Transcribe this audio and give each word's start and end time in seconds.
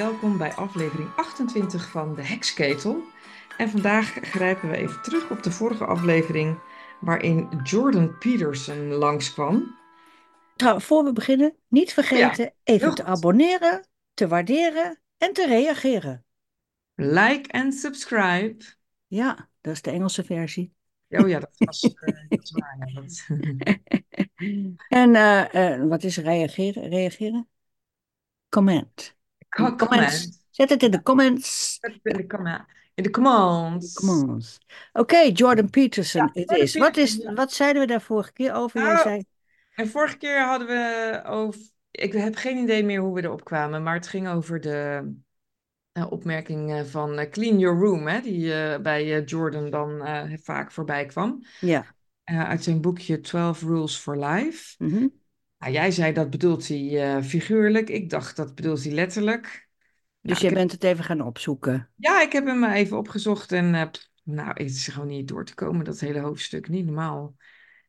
welkom 0.00 0.38
bij 0.38 0.54
aflevering 0.54 1.08
28 1.16 1.90
van 1.90 2.14
de 2.14 2.22
Heksketel. 2.22 3.02
En 3.58 3.70
vandaag 3.70 4.06
grijpen 4.06 4.68
we 4.70 4.76
even 4.76 5.02
terug 5.02 5.30
op 5.30 5.42
de 5.42 5.50
vorige 5.50 5.84
aflevering 5.84 6.58
waarin 7.00 7.48
Jordan 7.62 8.18
Peterson 8.18 8.92
langskwam. 8.92 9.76
Trouw, 10.56 10.78
voor 10.78 11.04
we 11.04 11.12
beginnen, 11.12 11.56
niet 11.68 11.92
vergeten 11.92 12.44
Ja, 12.44 12.52
even 12.64 12.94
te 12.94 13.02
goed. 13.02 13.10
abonneren, 13.10 13.86
te 14.14 14.28
waarderen 14.28 15.00
en 15.18 15.32
te 15.32 15.46
reageren. 15.46 16.24
Like 16.94 17.48
en 17.48 17.72
subscribe. 17.72 18.64
Ja, 19.06 19.48
dat 19.60 19.72
is 19.72 19.82
de 19.82 19.90
Engelse 19.90 20.24
versie. 20.24 20.72
Oh 21.08 21.28
ja, 21.28 21.38
dat 21.38 21.50
was 21.58 21.80
dat 22.28 22.42
is 22.42 22.50
waar. 22.50 22.76
Ja, 22.78 23.00
dat... 23.00 23.26
En 24.88 25.14
eh, 25.14 25.72
eh, 25.74 25.88
wat 25.88 26.02
is 26.02 26.16
reageren? 26.16 26.88
Reageren? 26.88 27.48
Comment. 28.48 29.18
Comments. 29.50 29.84
Comment. 29.86 30.42
Zet 30.50 30.70
het 30.70 30.82
in 30.82 30.90
de 30.90 31.02
comments. 31.02 31.78
Zet 31.80 31.92
het 31.92 32.12
In 32.12 32.16
de 32.16 32.26
comment. 32.26 32.64
In 32.94 33.02
de 33.02 33.10
comments. 33.10 33.94
Comments. 33.94 34.58
Oké, 34.92 35.18
Jordan 35.18 35.70
Peterson, 35.70 36.20
Ja, 36.20 36.26
het 36.32 36.48
Jordan 36.48 36.58
is. 36.60 36.76
Wat, 36.76 36.96
is. 36.96 37.24
Wat 37.34 37.52
zeiden 37.52 37.82
we 37.82 37.88
daar 37.88 38.02
vorige 38.02 38.32
keer 38.32 38.52
over? 38.52 38.80
Jij 38.80 38.92
Nou, 38.92 39.02
zei, 39.02 39.24
En 39.74 39.88
vorige 39.88 40.16
keer 40.16 40.44
hadden 40.44 40.66
we 40.68 41.22
over. 41.26 41.60
Ik 41.90 42.12
heb 42.12 42.34
geen 42.36 42.58
idee 42.58 42.84
meer 42.84 43.00
hoe 43.00 43.14
we 43.14 43.22
erop 43.22 43.44
kwamen, 43.44 43.82
maar 43.82 43.94
het 43.94 44.06
ging 44.06 44.28
over 44.28 44.60
de 44.60 45.12
eh, 45.92 46.10
opmerking 46.10 46.86
van 46.86 47.18
eh, 47.18 47.30
Clean 47.30 47.58
Your 47.58 47.80
Room, 47.80 48.06
hè, 48.06 48.20
die 48.20 48.54
eh, 48.54 48.80
bij 48.80 49.22
Jordan 49.22 49.70
dan 49.70 50.02
vaak 50.42 50.72
voorbij 50.72 51.06
kwam. 51.06 51.44
ja. 51.60 51.86
Uit 52.24 52.64
zijn 52.64 52.80
boekje 52.80 53.20
12 53.20 53.62
Rules 53.62 53.96
for 53.96 54.24
Life. 54.24 54.74
mhm. 54.78 55.06
Nou, 55.60 55.72
jij 55.72 55.90
zei 55.90 56.12
dat 56.12 56.30
bedoelt 56.30 56.68
hij 56.68 57.14
eh, 57.16 57.22
figuurlijk. 57.22 57.88
Ik 57.88 58.10
dacht 58.10 58.36
dat 58.36 58.54
bedoelt 58.54 58.82
hij 58.84 58.92
letterlijk. 58.92 59.68
Dus 60.20 60.30
Nou, 60.30 60.40
jij 60.40 60.48
heb- 60.48 60.58
bent 60.58 60.72
het 60.72 60.84
even 60.84 61.04
gaan 61.04 61.20
opzoeken. 61.20 61.90
ja, 61.96 62.22
ik 62.22 62.32
heb 62.32 62.46
hem 62.46 62.64
eh, 62.64 62.74
even 62.74 62.96
opgezocht 62.98 63.52
en 63.52 63.90
pff, 63.90 64.08
nou, 64.22 64.48
het 64.48 64.60
is 64.70 64.88
gewoon 64.88 65.08
niet 65.08 65.28
door 65.28 65.44
te 65.44 65.54
komen, 65.54 65.84
dat 65.84 66.00
hele 66.00 66.20
hoofdstuk. 66.20 66.68
Niet 66.68 66.84
normaal. 66.86 67.34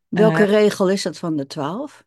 Welke 0.08 0.44
regel 0.44 0.90
is 0.90 1.02
dat 1.02 1.18
van 1.18 1.36
de 1.36 1.46
twaalf? 1.46 2.04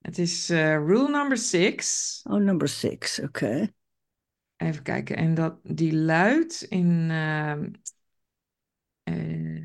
het 0.00 0.18
is 0.18 0.48
rule 0.48 1.08
number 1.10 1.36
six. 1.36 2.20
Oh, 2.30 2.40
number 2.40 2.68
six, 2.68 3.20
oké. 3.20 3.72
Even 4.56 4.82
kijken. 4.82 5.16
En 5.16 5.34
dat, 5.34 5.58
die 5.62 5.94
luidt 5.96 6.62
in 6.62 7.08
ehm, 7.10 7.70
eh, 9.02 9.64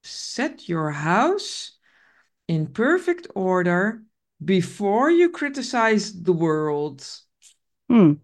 set 0.00 0.66
your 0.66 0.92
house 0.92 1.72
in 2.44 2.72
perfect 2.72 3.32
order 3.32 4.04
before 4.36 5.10
you 5.12 5.30
criticize 5.30 6.22
the 6.22 6.34
world. 6.34 7.28
Hm, 7.86 8.14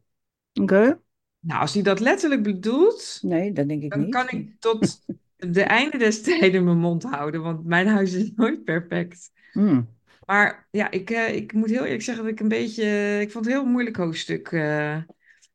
Oké. 0.60 1.00
Nou, 1.40 1.60
als 1.60 1.74
hij 1.74 1.82
dat 1.82 2.00
letterlijk 2.00 2.42
bedoelt, 2.42 3.18
Nee, 3.22 3.52
dat 3.52 3.68
denk 3.68 3.82
ik 3.82 3.90
dan 3.90 4.00
niet. 4.00 4.10
kan 4.10 4.28
ik 4.28 4.50
tot 4.58 5.00
de 5.36 5.62
einde 5.62 5.98
des 5.98 6.22
tijden 6.22 6.64
mijn 6.64 6.78
mond 6.78 7.02
houden, 7.02 7.42
want 7.42 7.64
mijn 7.64 7.86
huis 7.86 8.12
is 8.12 8.32
nooit 8.36 8.64
perfect. 8.64 9.30
Hm. 9.52 9.82
Maar 10.26 10.68
ja, 10.70 10.90
ik, 10.90 11.10
eh, 11.10 11.34
ik 11.34 11.52
moet 11.52 11.70
heel 11.70 11.84
eerlijk 11.84 12.02
zeggen 12.02 12.24
dat 12.24 12.32
ik 12.32 12.40
een 12.40 12.48
beetje. 12.48 13.18
Ik 13.20 13.30
vond 13.30 13.44
het 13.44 13.54
een 13.54 13.60
heel 13.60 13.70
moeilijk 13.70 13.96
hoofdstuk. 13.96 14.52
eh, 14.52 14.96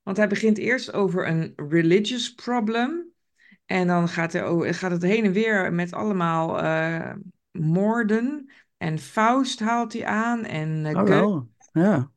want 0.03 0.17
hij 0.17 0.27
begint 0.27 0.57
eerst 0.57 0.93
over 0.93 1.27
een 1.27 1.53
religious 1.55 2.33
problem. 2.33 3.05
En 3.65 3.87
dan 3.87 4.07
gaat, 4.07 4.33
er, 4.33 4.73
gaat 4.73 4.91
het 4.91 5.01
heen 5.01 5.25
en 5.25 5.31
weer 5.31 5.73
met 5.73 5.93
allemaal 5.93 6.61
eh, 6.61 7.13
moorden. 7.51 8.49
En 8.77 8.99
Faust 8.99 9.59
haalt 9.59 9.93
hij 9.93 10.05
aan. 10.05 10.43
En 10.45 10.85
eh, 10.85 11.23
Oh. 11.25 11.45
Ja. 11.71 12.11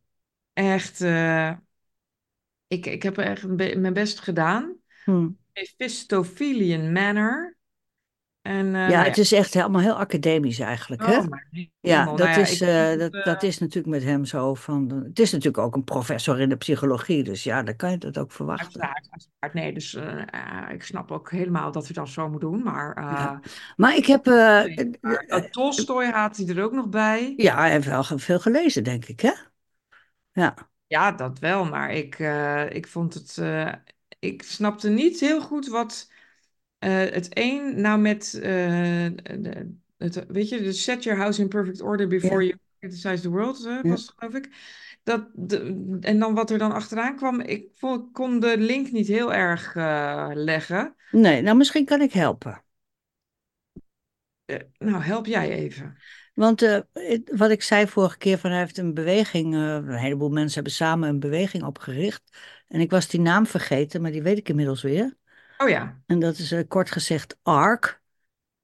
Echt. 0.53 1.00
eh, 1.00 1.53
ik, 2.66 2.87
ik 2.87 3.03
heb 3.03 3.19
echt 3.19 3.47
mijn 3.47 3.93
best 3.93 4.21
gedaan. 4.21 4.76
Hm. 5.04 5.28
Mephistophelian 5.53 6.93
Manor. 6.93 7.56
En 8.42 8.66
eh, 8.66 8.72
Ja, 8.72 8.88
nou 8.88 9.04
het 9.06 9.18
is 9.18 9.32
echt 9.32 9.54
helemaal 9.54 9.80
heel 9.80 9.94
academisch 9.98 10.58
eigenlijk, 10.58 11.06
hè? 11.06 11.16
Oh, 11.18 11.24
Ja, 11.80 12.04
dat 12.04 12.18
Nou 12.18 12.30
ja, 12.30 12.36
is, 12.36 12.60
eh, 12.60 12.98
dat, 12.98 13.12
dat 13.24 13.42
is 13.42 13.58
natuurlijk 13.58 13.94
met 13.94 14.02
hem 14.02 14.24
zo 14.24 14.54
van... 14.54 14.90
Het 15.04 15.18
is 15.18 15.30
natuurlijk 15.32 15.64
ook 15.64 15.74
een 15.74 15.84
professor 15.84 16.40
in 16.40 16.48
de 16.48 16.56
psychologie, 16.56 17.22
dus 17.22 17.42
ja, 17.44 17.62
dan 17.62 17.76
kan 17.76 17.90
je 17.90 17.98
dat 17.98 18.18
ook 18.18 18.32
verwachten. 18.32 18.66
Uiteraard, 18.80 19.08
uiteraard. 19.10 19.54
Nee, 19.54 19.72
dus 19.72 19.94
eh, 19.94 20.20
eh, 20.66 20.72
ik 20.74 20.82
snap 20.82 21.10
ook 21.10 21.30
helemaal 21.30 21.72
dat 21.72 21.84
hij 21.84 21.92
dat 21.94 22.08
zo 22.08 22.28
moet 22.28 22.40
doen. 22.40 22.62
Maar, 22.62 22.96
eh, 22.96 23.02
Ja. 23.04 23.40
Maar 23.76 23.96
ik 23.96 24.06
heb... 24.06 24.26
eh, 24.26 24.32
nee, 24.64 24.74
eh, 24.76 24.90
maar 25.00 25.16
eh, 25.16 25.28
dat 25.28 25.52
Tolstoy 25.52 26.04
haalt 26.06 26.36
hij 26.36 26.46
er 26.46 26.62
ook 26.62 26.72
nog 26.72 26.88
bij. 26.88 27.34
ja, 27.36 27.56
hij 27.56 27.70
heeft 27.70 27.86
wel 27.86 28.04
veel 28.04 28.38
gelezen, 28.40 28.84
denk 28.84 29.04
ik, 29.04 29.20
hè? 29.20 29.32
Ja. 30.32 30.54
Ja, 30.86 31.12
dat 31.12 31.38
wel. 31.38 31.64
Maar 31.64 31.92
ik, 31.92 32.18
eh, 32.18 32.70
ik 32.70 32.86
vond 32.86 33.14
het. 33.14 33.38
eh, 33.38 33.72
ik 34.18 34.42
snapte 34.42 34.88
niet 34.88 35.20
heel 35.20 35.40
goed 35.40 35.66
wat 35.68 36.10
eh, 36.10 36.16
het 36.88 37.28
een 37.38 37.80
nou 37.80 38.00
met. 38.00 38.34
eh, 38.34 39.06
de, 39.41 39.74
het, 39.98 40.24
weet 40.28 40.48
je, 40.48 40.62
de 40.62 40.72
set 40.72 41.02
your 41.04 41.18
house 41.18 41.41
in 41.41 41.48
perfect 41.48 41.80
order 41.80 42.06
before 42.08 42.42
Ja. 42.42 42.48
you 42.48 42.58
criticize 42.78 43.22
the 43.22 43.28
world, 43.30 43.66
eh, 43.66 43.78
Ja. 43.82 43.91
was 43.91 44.00
het, 44.06 44.12
geloof 44.16 44.34
ik. 44.34 44.48
Dat, 45.02 45.28
de, 45.34 45.98
en 46.00 46.19
dan 46.19 46.34
wat 46.34 46.50
er 46.50 46.58
dan 46.58 46.72
achteraan 46.72 47.16
kwam, 47.16 47.40
ik 47.40 47.69
vond, 47.74 48.12
kon 48.12 48.40
de 48.40 48.58
link 48.58 48.90
niet 48.92 49.06
heel 49.06 49.34
erg 49.34 49.74
eh, 49.76 50.30
leggen. 50.34 50.94
Nee, 51.10 51.42
nou 51.42 51.56
misschien 51.56 51.84
kan 51.84 52.00
ik 52.00 52.12
helpen. 52.12 52.62
Eh, 54.44 54.56
nou, 54.78 55.02
help 55.02 55.26
jij 55.26 55.50
even. 55.50 55.96
Want 56.34 56.62
eh, 56.62 56.78
wat 57.24 57.50
ik 57.50 57.62
zei 57.62 57.86
vorige 57.88 58.19
keer, 58.19 58.38
van 58.38 58.50
hij 58.50 58.58
heeft 58.58 58.78
een 58.78 58.94
beweging, 58.94 59.54
eh, 59.54 59.60
een 59.60 59.94
heleboel 59.94 60.28
mensen 60.28 60.54
hebben 60.54 60.72
samen 60.72 61.08
een 61.08 61.20
beweging 61.20 61.62
opgericht. 61.64 62.22
En 62.69 62.80
ik 62.80 62.90
was 62.90 63.08
die 63.08 63.20
naam 63.20 63.46
vergeten, 63.46 64.02
maar 64.02 64.12
die 64.12 64.22
weet 64.22 64.38
ik 64.38 64.48
inmiddels 64.48 64.82
weer. 64.82 65.16
Oh 65.62 65.69
ja. 65.69 66.00
En 66.06 66.19
dat 66.19 66.38
is 66.38 66.53
eh, 66.53 66.60
kort 66.69 66.91
gezegd 66.91 67.38
ARC, 67.43 68.00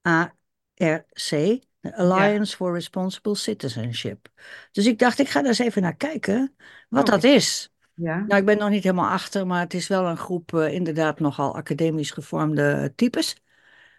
A-R-C, 0.09 1.59
Alliance 1.81 2.57
for 2.57 2.73
Responsible 2.73 3.35
Citizenship. 3.35 4.29
Dus 4.73 4.87
ik 4.87 4.99
dacht, 4.99 5.19
ik 5.19 5.29
ga 5.29 5.41
daar 5.41 5.49
eens 5.49 5.59
even 5.59 5.83
naar 5.83 5.97
kijken 5.97 6.55
wat 6.89 7.01
Oké. 7.01 7.11
dat 7.11 7.25
is. 7.25 7.71
Ja. 7.95 8.19
Nou, 8.19 8.41
ik 8.41 8.47
ben 8.47 8.59
nog 8.59 8.71
niet 8.71 8.83
helemaal 8.83 9.11
achter, 9.11 9.47
maar 9.47 9.61
het 9.61 9.75
is 9.75 9.89
wel 9.89 10.07
een 10.07 10.17
groep 10.17 10.55
eh, 10.55 10.73
inderdaad 10.73 11.21
nogal 11.21 11.57
academisch 11.57 12.11
gevormde 12.11 12.93
types. 12.95 13.37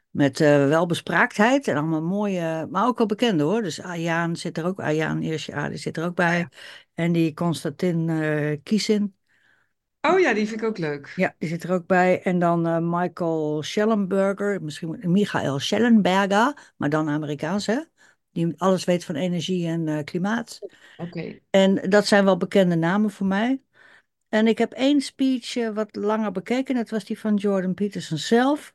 Met 0.09 0.39
eh 0.41 0.67
welbespraaktheid 0.67 1.67
en 1.67 1.77
allemaal 1.77 2.01
mooie, 2.01 2.67
maar 2.69 2.87
ook 2.87 2.97
wel 2.97 3.07
bekende 3.07 3.43
hoor. 3.43 3.61
Dus 3.61 3.81
Ayaan 3.81 4.35
zit 4.35 4.57
er 4.57 4.65
ook, 4.65 4.79
Ayaan 4.79 5.21
Hirsi 5.21 5.53
die 5.69 5.77
zit 5.77 5.97
er 5.97 6.05
ook 6.05 6.15
bij. 6.15 6.47
En 6.93 7.11
die 7.11 7.33
Konstantin 7.33 8.09
eh 8.09 8.57
Kiesin, 8.63 9.15
Oh 10.13 10.19
ja, 10.19 10.33
die 10.33 10.47
vind 10.47 10.61
ik 10.61 10.67
ook 10.67 10.77
leuk. 10.77 11.13
ja, 11.15 11.35
die 11.37 11.49
zit 11.49 11.63
er 11.63 11.71
ook 11.71 11.85
bij. 11.87 12.21
En 12.21 12.39
dan 12.39 12.67
eh, 12.67 12.77
Michael 12.81 13.63
Schellenberger, 13.63 14.63
misschien 14.63 14.99
Michael 15.01 15.59
Schellenberger, 15.59 16.73
maar 16.77 16.89
dan 16.89 17.09
Amerikaans 17.09 17.65
hè. 17.65 17.79
Die 18.31 18.53
alles 18.57 18.83
weet 18.83 19.05
van 19.05 19.15
energie 19.15 19.67
en 19.67 19.87
eh, 19.87 20.03
klimaat. 20.03 20.59
Oké. 20.97 21.39
En 21.49 21.89
dat 21.89 22.07
zijn 22.07 22.23
wel 22.23 22.37
bekende 22.37 22.75
namen 22.75 23.09
voor 23.09 23.27
mij. 23.27 23.61
En 24.29 24.47
ik 24.47 24.57
heb 24.57 24.71
één 24.71 25.01
speech 25.01 25.55
eh, 25.55 25.69
wat 25.69 25.95
langer 25.95 26.31
bekeken, 26.31 26.75
dat 26.75 26.89
was 26.89 27.05
die 27.05 27.19
van 27.19 27.35
Jordan 27.35 27.73
Peterson 27.73 28.17
zelf. 28.17 28.73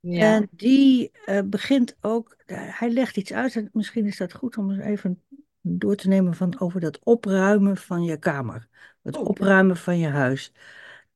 Ja. 0.00 0.20
En 0.20 0.48
die 0.50 1.10
begint 1.44 1.96
ook, 2.00 2.36
hij 2.46 2.90
legt 2.90 3.16
iets 3.16 3.32
uit, 3.32 3.56
en 3.56 3.70
misschien 3.72 4.06
is 4.06 4.16
dat 4.16 4.32
goed 4.32 4.56
om 4.56 4.80
even 4.80 5.22
door 5.60 5.96
te 5.96 6.08
nemen 6.08 6.34
van 6.34 6.60
over 6.60 6.80
dat 6.80 6.98
opruimen 7.02 7.76
van 7.76 8.04
je 8.04 8.16
kamer. 8.16 8.68
Het 9.02 9.16
Oh, 9.16 9.28
opruimen 9.28 9.76
van 9.76 9.98
je 9.98 10.08
huis. 10.08 10.52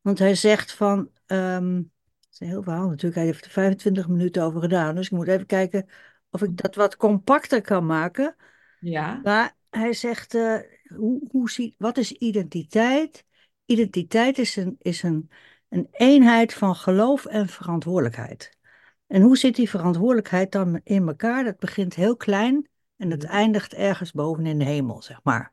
Want 0.00 0.18
hij 0.18 0.34
zegt 0.34 0.72
van, 0.72 1.10
ehm, 1.26 1.76
het 1.76 2.28
is 2.30 2.40
een 2.40 2.46
heel 2.46 2.62
verhaal 2.62 2.88
natuurlijk, 2.88 3.14
hij 3.14 3.24
heeft 3.24 3.44
er 3.44 3.50
25 3.50 4.08
minuten 4.08 4.42
over 4.42 4.60
gedaan, 4.60 4.94
dus 4.94 5.06
ik 5.06 5.12
moet 5.12 5.28
even 5.28 5.46
kijken 5.46 5.88
of 6.30 6.42
ik 6.42 6.56
dat 6.56 6.74
wat 6.74 6.96
compacter 6.96 7.60
kan 7.60 7.86
maken. 7.86 8.36
Ja. 8.80 9.20
Maar 9.22 9.56
hij 9.70 9.92
zegt, 9.92 10.34
eh, 10.34 10.58
hoe, 10.96 11.28
hoe 11.30 11.50
zie, 11.50 11.74
wat 11.78 11.96
is 11.96 12.12
identiteit? 12.12 13.24
Identiteit 13.64 14.38
is, 14.38 14.56
een, 14.56 14.76
is 14.78 15.02
een, 15.02 15.30
een 15.68 15.88
eenheid 15.90 16.54
van 16.54 16.74
geloof 16.74 17.26
en 17.26 17.48
verantwoordelijkheid. 17.48 18.58
En 19.06 19.22
hoe 19.22 19.36
zit 19.36 19.56
die 19.56 19.70
verantwoordelijkheid 19.70 20.52
dan 20.52 20.80
in 20.84 21.08
elkaar? 21.08 21.44
Dat 21.44 21.58
begint 21.58 21.94
heel 21.94 22.16
klein 22.16 22.68
en 22.96 23.10
het 23.10 23.24
eindigt 23.24 23.74
ergens 23.74 24.12
boven 24.12 24.46
in 24.46 24.58
de 24.58 24.64
hemel, 24.64 25.02
zeg 25.02 25.20
maar. 25.22 25.52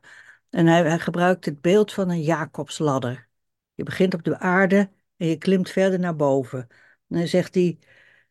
En 0.50 0.66
hij, 0.66 0.82
hij 0.82 0.98
gebruikt 0.98 1.44
het 1.44 1.60
beeld 1.60 1.92
van 1.92 2.10
een 2.10 2.22
Jacobsladder. 2.22 3.28
Je 3.74 3.82
begint 3.82 4.14
op 4.14 4.24
de 4.24 4.38
aarde 4.38 4.90
en 5.16 5.26
je 5.26 5.36
klimt 5.36 5.70
verder 5.70 5.98
naar 5.98 6.16
boven. 6.16 6.60
En 7.08 7.18
dan 7.18 7.26
zegt 7.26 7.54
hij, 7.54 7.78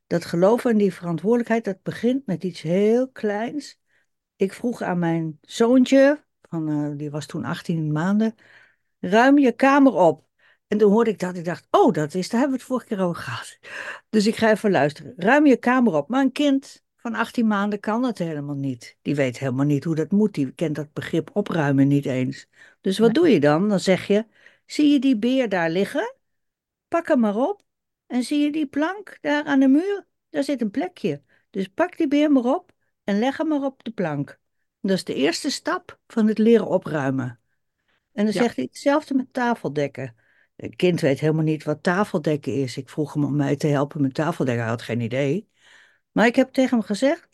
dat 0.08 0.26
geloof 0.26 0.66
en 0.66 0.78
die 0.78 0.94
verantwoordelijkheid, 0.94 1.64
dat 1.66 1.84
begint 1.84 2.26
met 2.26 2.44
iets 2.44 2.62
heel 2.62 3.10
kleins. 3.10 3.80
Ik 4.36 4.54
vroeg 4.54 4.82
aan 4.82 5.00
mijn 5.00 5.38
zoontje, 5.42 6.24
van, 6.42 6.70
eh, 6.70 6.98
die 6.98 7.12
was 7.12 7.26
toen 7.26 7.46
18 7.46 7.92
maanden, 7.92 8.36
ruim 9.00 9.38
je 9.38 9.52
kamer 9.52 9.94
op. 9.94 10.26
En 10.68 10.78
toen 10.78 10.92
hoorde 10.92 11.10
ik 11.10 11.20
dat, 11.20 11.36
ik 11.36 11.46
dacht, 11.46 11.68
oh, 11.72 11.94
dat 11.94 12.14
is, 12.14 12.30
daar 12.30 12.40
hebben 12.40 12.58
we 12.58 12.64
het 12.64 12.74
vorige 12.74 12.88
keer 12.88 13.06
over 13.06 13.22
gehad. 13.22 13.60
Dus 14.10 14.28
ik 14.28 14.36
ga 14.36 14.50
even 14.52 14.72
luisteren. 14.72 15.14
Ruim 15.18 15.46
je 15.46 15.58
kamer 15.58 15.94
op. 15.94 16.10
Maar 16.10 16.22
een 16.22 16.32
kind 16.32 16.84
van 17.02 17.16
18 17.16 17.48
maanden 17.48 17.80
kan 17.80 18.02
dat 18.02 18.18
helemaal 18.18 18.56
niet. 18.56 18.98
Die 19.02 19.16
weet 19.16 19.40
helemaal 19.40 19.66
niet 19.66 19.84
hoe 19.84 19.96
dat 19.96 20.12
moet. 20.12 20.34
Die 20.34 20.52
kent 20.52 20.76
dat 20.76 20.94
begrip 20.94 21.30
opruimen 21.34 21.88
niet 21.88 22.06
eens. 22.06 22.48
Dus 22.82 23.00
wat 23.00 23.14
doe 23.14 23.30
je 23.30 23.40
dan? 23.40 23.70
Dan 23.70 23.80
zeg 23.80 24.08
je, 24.08 24.26
zie 24.66 24.92
je 24.92 25.00
die 25.00 25.18
beer 25.18 25.50
daar 25.50 25.70
liggen? 25.70 26.16
pak 26.88 27.08
hem 27.08 27.20
maar 27.20 27.36
op. 27.36 27.62
En 28.08 28.24
zie 28.24 28.40
je 28.40 28.52
die 28.52 28.68
plank 28.68 29.18
daar 29.22 29.44
aan 29.44 29.60
de 29.60 29.68
muur? 29.68 30.06
Daar 30.30 30.44
zit 30.44 30.62
een 30.62 30.72
plekje. 30.72 31.22
Dus 31.50 31.68
pak 31.68 31.98
die 31.98 32.08
beer 32.08 32.32
maar 32.32 32.44
op 32.44 32.72
en 33.04 33.20
leg 33.20 33.38
hem 33.38 33.48
maar 33.48 33.64
op 33.64 33.84
de 33.84 33.92
plank. 33.92 34.40
Dat 34.82 34.92
is 34.92 35.04
de 35.04 35.14
eerste 35.14 35.50
stap 35.50 36.00
van 36.08 36.28
het 36.28 36.38
leren 36.38 36.68
opruimen. 36.68 37.40
En 38.14 38.26
dan 38.26 38.34
Ja. 38.34 38.42
zegt 38.42 38.56
hij 38.56 38.66
hetzelfde 38.66 39.14
met 39.14 39.34
tafeldekken. 39.34 40.16
Het 40.56 40.76
kind 40.76 41.02
weet 41.02 41.20
helemaal 41.20 41.44
niet 41.44 41.64
wat 41.64 41.84
tafeldekken 41.84 42.54
is. 42.54 42.78
Ik 42.78 42.90
vroeg 42.90 43.14
hem 43.14 43.24
om 43.24 43.36
mij 43.36 43.56
te 43.56 43.68
helpen 43.68 44.02
met 44.02 44.14
tafeldekken. 44.14 44.64
Hij 44.64 44.72
had 44.72 44.82
geen 44.82 45.02
idee. 45.02 45.50
Maar 46.12 46.26
ik 46.26 46.36
heb 46.36 46.52
tegen 46.52 46.78
hem 46.78 46.86
gezegd: 46.86 47.30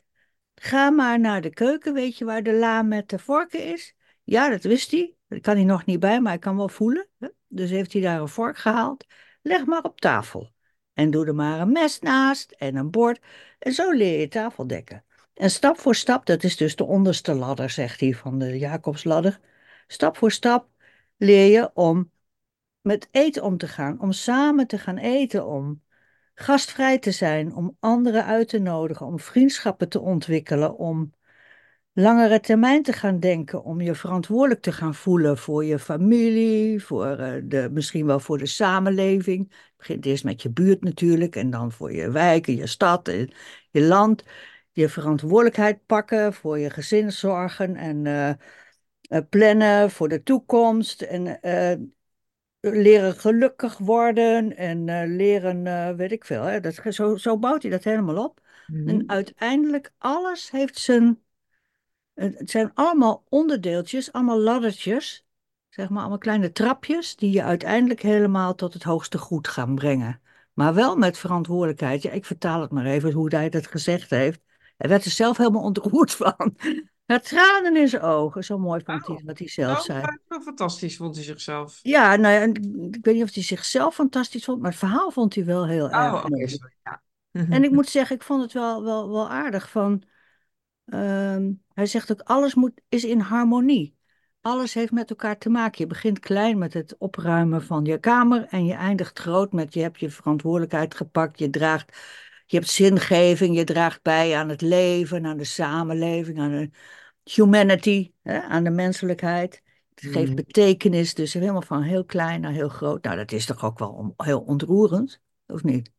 ga 0.56 0.89
maar 0.89 1.19
naar 1.19 1.41
de 1.41 1.50
keuken. 1.50 1.94
Weet 1.94 2.18
je 2.18 2.25
waar 2.25 2.44
de 2.44 2.53
la 2.53 2.81
met 2.81 3.09
de 3.09 3.19
vorken 3.19 3.63
is? 3.63 3.95
Ja, 4.24 4.50
dat 4.50 4.63
wist 4.63 4.91
hij. 4.91 5.15
Dat 5.27 5.41
kan 5.41 5.56
hij 5.56 5.65
nog 5.65 5.85
niet 5.85 6.00
bij, 6.00 6.21
maar 6.21 6.31
hij 6.31 6.41
kan 6.41 6.57
wel 6.57 6.69
voelen. 6.69 7.07
Dus 7.47 7.69
heeft 7.69 7.94
hij 7.94 8.01
daar 8.01 8.21
een 8.21 8.27
vork 8.27 8.57
gehaald. 8.57 9.06
Leg 9.41 9.65
maar 9.65 9.83
op 9.83 10.01
tafel. 10.01 10.51
En 10.94 11.12
doe 11.12 11.25
er 11.25 11.35
maar 11.35 11.59
een 11.59 11.71
mes 11.71 12.00
naast 12.00 12.51
en 12.51 12.75
een 12.75 12.91
bord. 12.91 13.19
En 13.59 13.74
zo 13.74 13.91
leer 13.91 14.19
je 14.19 14.27
tafeldekken. 14.27 15.06
En 15.33 15.51
stap 15.51 15.80
voor 15.80 15.95
stap, 15.95 16.25
dat 16.25 16.44
is 16.44 16.57
dus 16.57 16.75
de 16.75 16.85
onderste 16.85 17.33
ladder, 17.33 17.69
zegt 17.69 18.00
hij, 18.00 18.13
van 18.13 18.39
de 18.39 18.57
Jacobsladder. 18.57 19.39
Stap 19.88 20.18
voor 20.18 20.31
stap 20.31 20.69
leer 21.18 21.51
je 21.51 21.71
om 21.73 22.12
met 22.81 23.07
eten 23.12 23.44
om 23.44 23.57
te 23.57 23.68
gaan, 23.68 24.01
om 24.01 24.12
samen 24.12 24.68
te 24.68 24.77
gaan 24.77 24.97
eten, 24.97 25.45
om 25.45 25.83
gastvrij 26.39 26.99
te 26.99 27.11
zijn, 27.11 27.55
om 27.55 27.77
anderen 27.79 28.25
uit 28.25 28.47
te 28.49 28.59
nodigen, 28.59 29.05
om 29.05 29.19
vriendschappen 29.19 29.89
te 29.89 29.99
ontwikkelen, 29.99 30.77
om 30.77 31.13
langere 31.93 32.39
termijn 32.39 32.83
te 32.83 32.93
gaan 32.93 33.19
denken, 33.19 33.63
om 33.63 33.81
je 33.81 33.95
verantwoordelijk 33.95 34.61
te 34.61 34.71
gaan 34.71 34.95
voelen 34.95 35.37
voor 35.37 35.65
je 35.65 35.79
familie, 35.79 36.83
voor 36.83 37.05
eh, 37.07 37.41
de, 37.43 37.69
misschien 37.71 38.05
wel 38.05 38.19
voor 38.19 38.37
de 38.37 38.45
samenleving. 38.45 39.39
Het 39.49 39.77
begint 39.77 40.05
eerst 40.05 40.23
met 40.23 40.41
je 40.41 40.49
buurt 40.49 40.83
natuurlijk 40.83 41.35
en 41.35 41.49
dan 41.49 41.71
voor 41.71 41.93
je 41.93 42.11
wijk 42.11 42.47
en 42.47 42.55
je 42.55 42.67
stad 42.67 43.07
en 43.07 43.31
je 43.71 43.81
land. 43.81 44.23
Je 44.71 44.89
verantwoordelijkheid 44.89 45.85
pakken 45.85 46.33
voor 46.33 46.59
je 46.59 46.69
gezin 46.69 47.11
zorgen 47.11 47.75
en 47.75 48.05
eh, 48.05 48.29
eh, 49.01 49.21
plannen 49.29 49.91
voor 49.91 50.09
de 50.09 50.23
toekomst 50.23 51.01
en 51.01 51.39
leren 52.71 53.15
gelukkig 53.15 53.77
worden 53.77 54.57
en 54.57 54.89
eh, 54.89 55.07
leren, 55.07 55.67
eh, 55.67 55.95
weet 55.95 56.11
ik 56.11 56.25
veel. 56.25 56.43
Hè? 56.43 56.59
Dat, 56.59 56.81
zo, 56.89 57.15
zo 57.15 57.37
bouwt 57.37 57.61
hij 57.61 57.71
dat 57.71 57.83
helemaal 57.83 58.23
op. 58.23 58.41
Mhm. 58.67 58.89
En 58.89 59.09
uiteindelijk, 59.09 59.91
alles 59.97 60.51
heeft 60.51 60.77
zijn. 60.77 61.21
Het 62.13 62.49
zijn 62.49 62.71
allemaal 62.73 63.23
onderdeeltjes, 63.29 64.11
allemaal 64.11 64.39
laddertjes. 64.39 65.25
Zeg 65.69 65.89
maar, 65.89 65.99
allemaal 65.99 66.17
kleine 66.17 66.51
trapjes 66.51 67.15
die 67.15 67.31
je 67.31 67.43
uiteindelijk 67.43 68.01
helemaal 68.01 68.55
tot 68.55 68.73
het 68.73 68.83
hoogste 68.83 69.17
goed 69.17 69.47
gaan 69.47 69.75
brengen. 69.75 70.21
Maar 70.53 70.73
wel 70.73 70.95
met 70.95 71.17
verantwoordelijkheid. 71.17 72.01
Ja, 72.01 72.11
ik 72.11 72.25
vertaal 72.25 72.61
het 72.61 72.71
maar 72.71 72.85
even 72.85 73.11
hoe 73.11 73.35
hij 73.35 73.49
dat 73.49 73.67
gezegd 73.67 74.09
heeft. 74.09 74.41
Hij 74.77 74.89
werd 74.89 75.05
er 75.05 75.11
zelf 75.11 75.37
helemaal 75.37 75.61
ontroerd 75.61 76.11
van. 76.11 76.55
Had 77.07 77.24
tranen 77.27 77.75
in 77.77 77.88
zijn 77.88 78.01
ogen. 78.01 78.44
Zo 78.44 78.57
mooi 78.57 78.81
vond 78.86 79.07
hij 79.07 79.21
wat 79.25 79.39
hij 79.39 79.48
zelf 79.48 79.77
Oh, 79.77 79.83
zei. 79.83 80.18
wel 80.27 80.42
fantastisch 80.42 80.98
vond 80.98 81.15
hij 81.15 81.24
zichzelf. 81.24 81.80
Ja, 81.81 82.15
nou 82.15 82.33
ja, 82.33 82.42
ik 82.92 82.98
weet 83.01 83.15
niet 83.15 83.24
of 83.24 83.33
hij 83.33 83.44
zichzelf 83.44 83.95
fantastisch 83.95 84.44
vond, 84.44 84.62
maar 84.62 84.69
het 84.69 84.80
verhaal 84.80 85.12
vond 85.12 85.36
hij 85.36 85.45
wel 85.45 85.68
heel 85.68 85.86
Oh, 85.86 85.92
erg 85.95 86.50
sorry. 86.50 86.74
Ja. 86.83 87.01
En 87.31 87.63
ik 87.63 87.71
moet 87.77 87.88
zeggen, 87.89 88.15
ik 88.15 88.24
vond 88.24 88.42
het 88.42 88.54
wel, 88.54 88.83
wel, 88.83 89.09
wel 89.12 89.30
aardig 89.30 89.69
van. 89.69 90.04
ehm, 90.86 91.51
hij 91.74 91.86
zegt 91.86 92.12
ook, 92.12 92.21
alles 92.21 92.56
moet, 92.56 92.81
is 92.89 93.04
in 93.04 93.19
harmonie. 93.19 93.95
Alles 94.42 94.74
heeft 94.74 94.92
met 94.92 95.09
elkaar 95.09 95.38
te 95.38 95.50
maken. 95.50 95.77
Je 95.81 95.88
begint 95.88 96.19
klein 96.19 96.57
met 96.57 96.74
het 96.74 96.95
opruimen 96.98 97.63
van 97.63 97.86
je 97.86 97.98
kamer 98.00 98.45
en 98.50 98.65
je 98.65 98.74
eindigt 98.74 99.19
groot 99.19 99.51
met 99.51 99.74
je 99.74 99.81
hebt 99.81 100.00
je 100.00 100.09
verantwoordelijkheid 100.09 100.95
gepakt. 100.95 101.39
Je 101.39 101.50
draagt, 101.50 101.98
je 102.47 102.57
hebt 102.57 102.69
zingeving, 102.69 103.55
je 103.57 103.63
draagt 103.63 104.01
bij 104.03 104.35
aan 104.38 104.49
het 104.49 104.61
leven, 104.61 105.25
aan 105.25 105.38
de 105.38 105.44
samenleving, 105.44 106.39
aan 106.39 106.51
de 106.51 106.69
humanity, 107.33 108.11
hè, 108.23 108.41
aan 108.41 108.63
de 108.63 108.69
menselijkheid. 108.69 109.61
Het 109.95 110.03
geeft 110.13 110.25
Mhm. 110.27 110.35
betekenis, 110.35 111.13
dus 111.13 111.33
helemaal 111.33 111.61
van 111.61 111.81
heel 111.81 112.05
klein 112.05 112.41
naar 112.41 112.51
heel 112.53 112.69
groot. 112.69 113.03
Nou, 113.03 113.17
dat 113.17 113.31
is 113.31 113.45
toch 113.45 113.63
ook 113.65 113.79
wel 113.79 114.13
heel 114.17 114.41
ontroerend, 114.41 115.21
of 115.47 115.63
niet? 115.63 115.91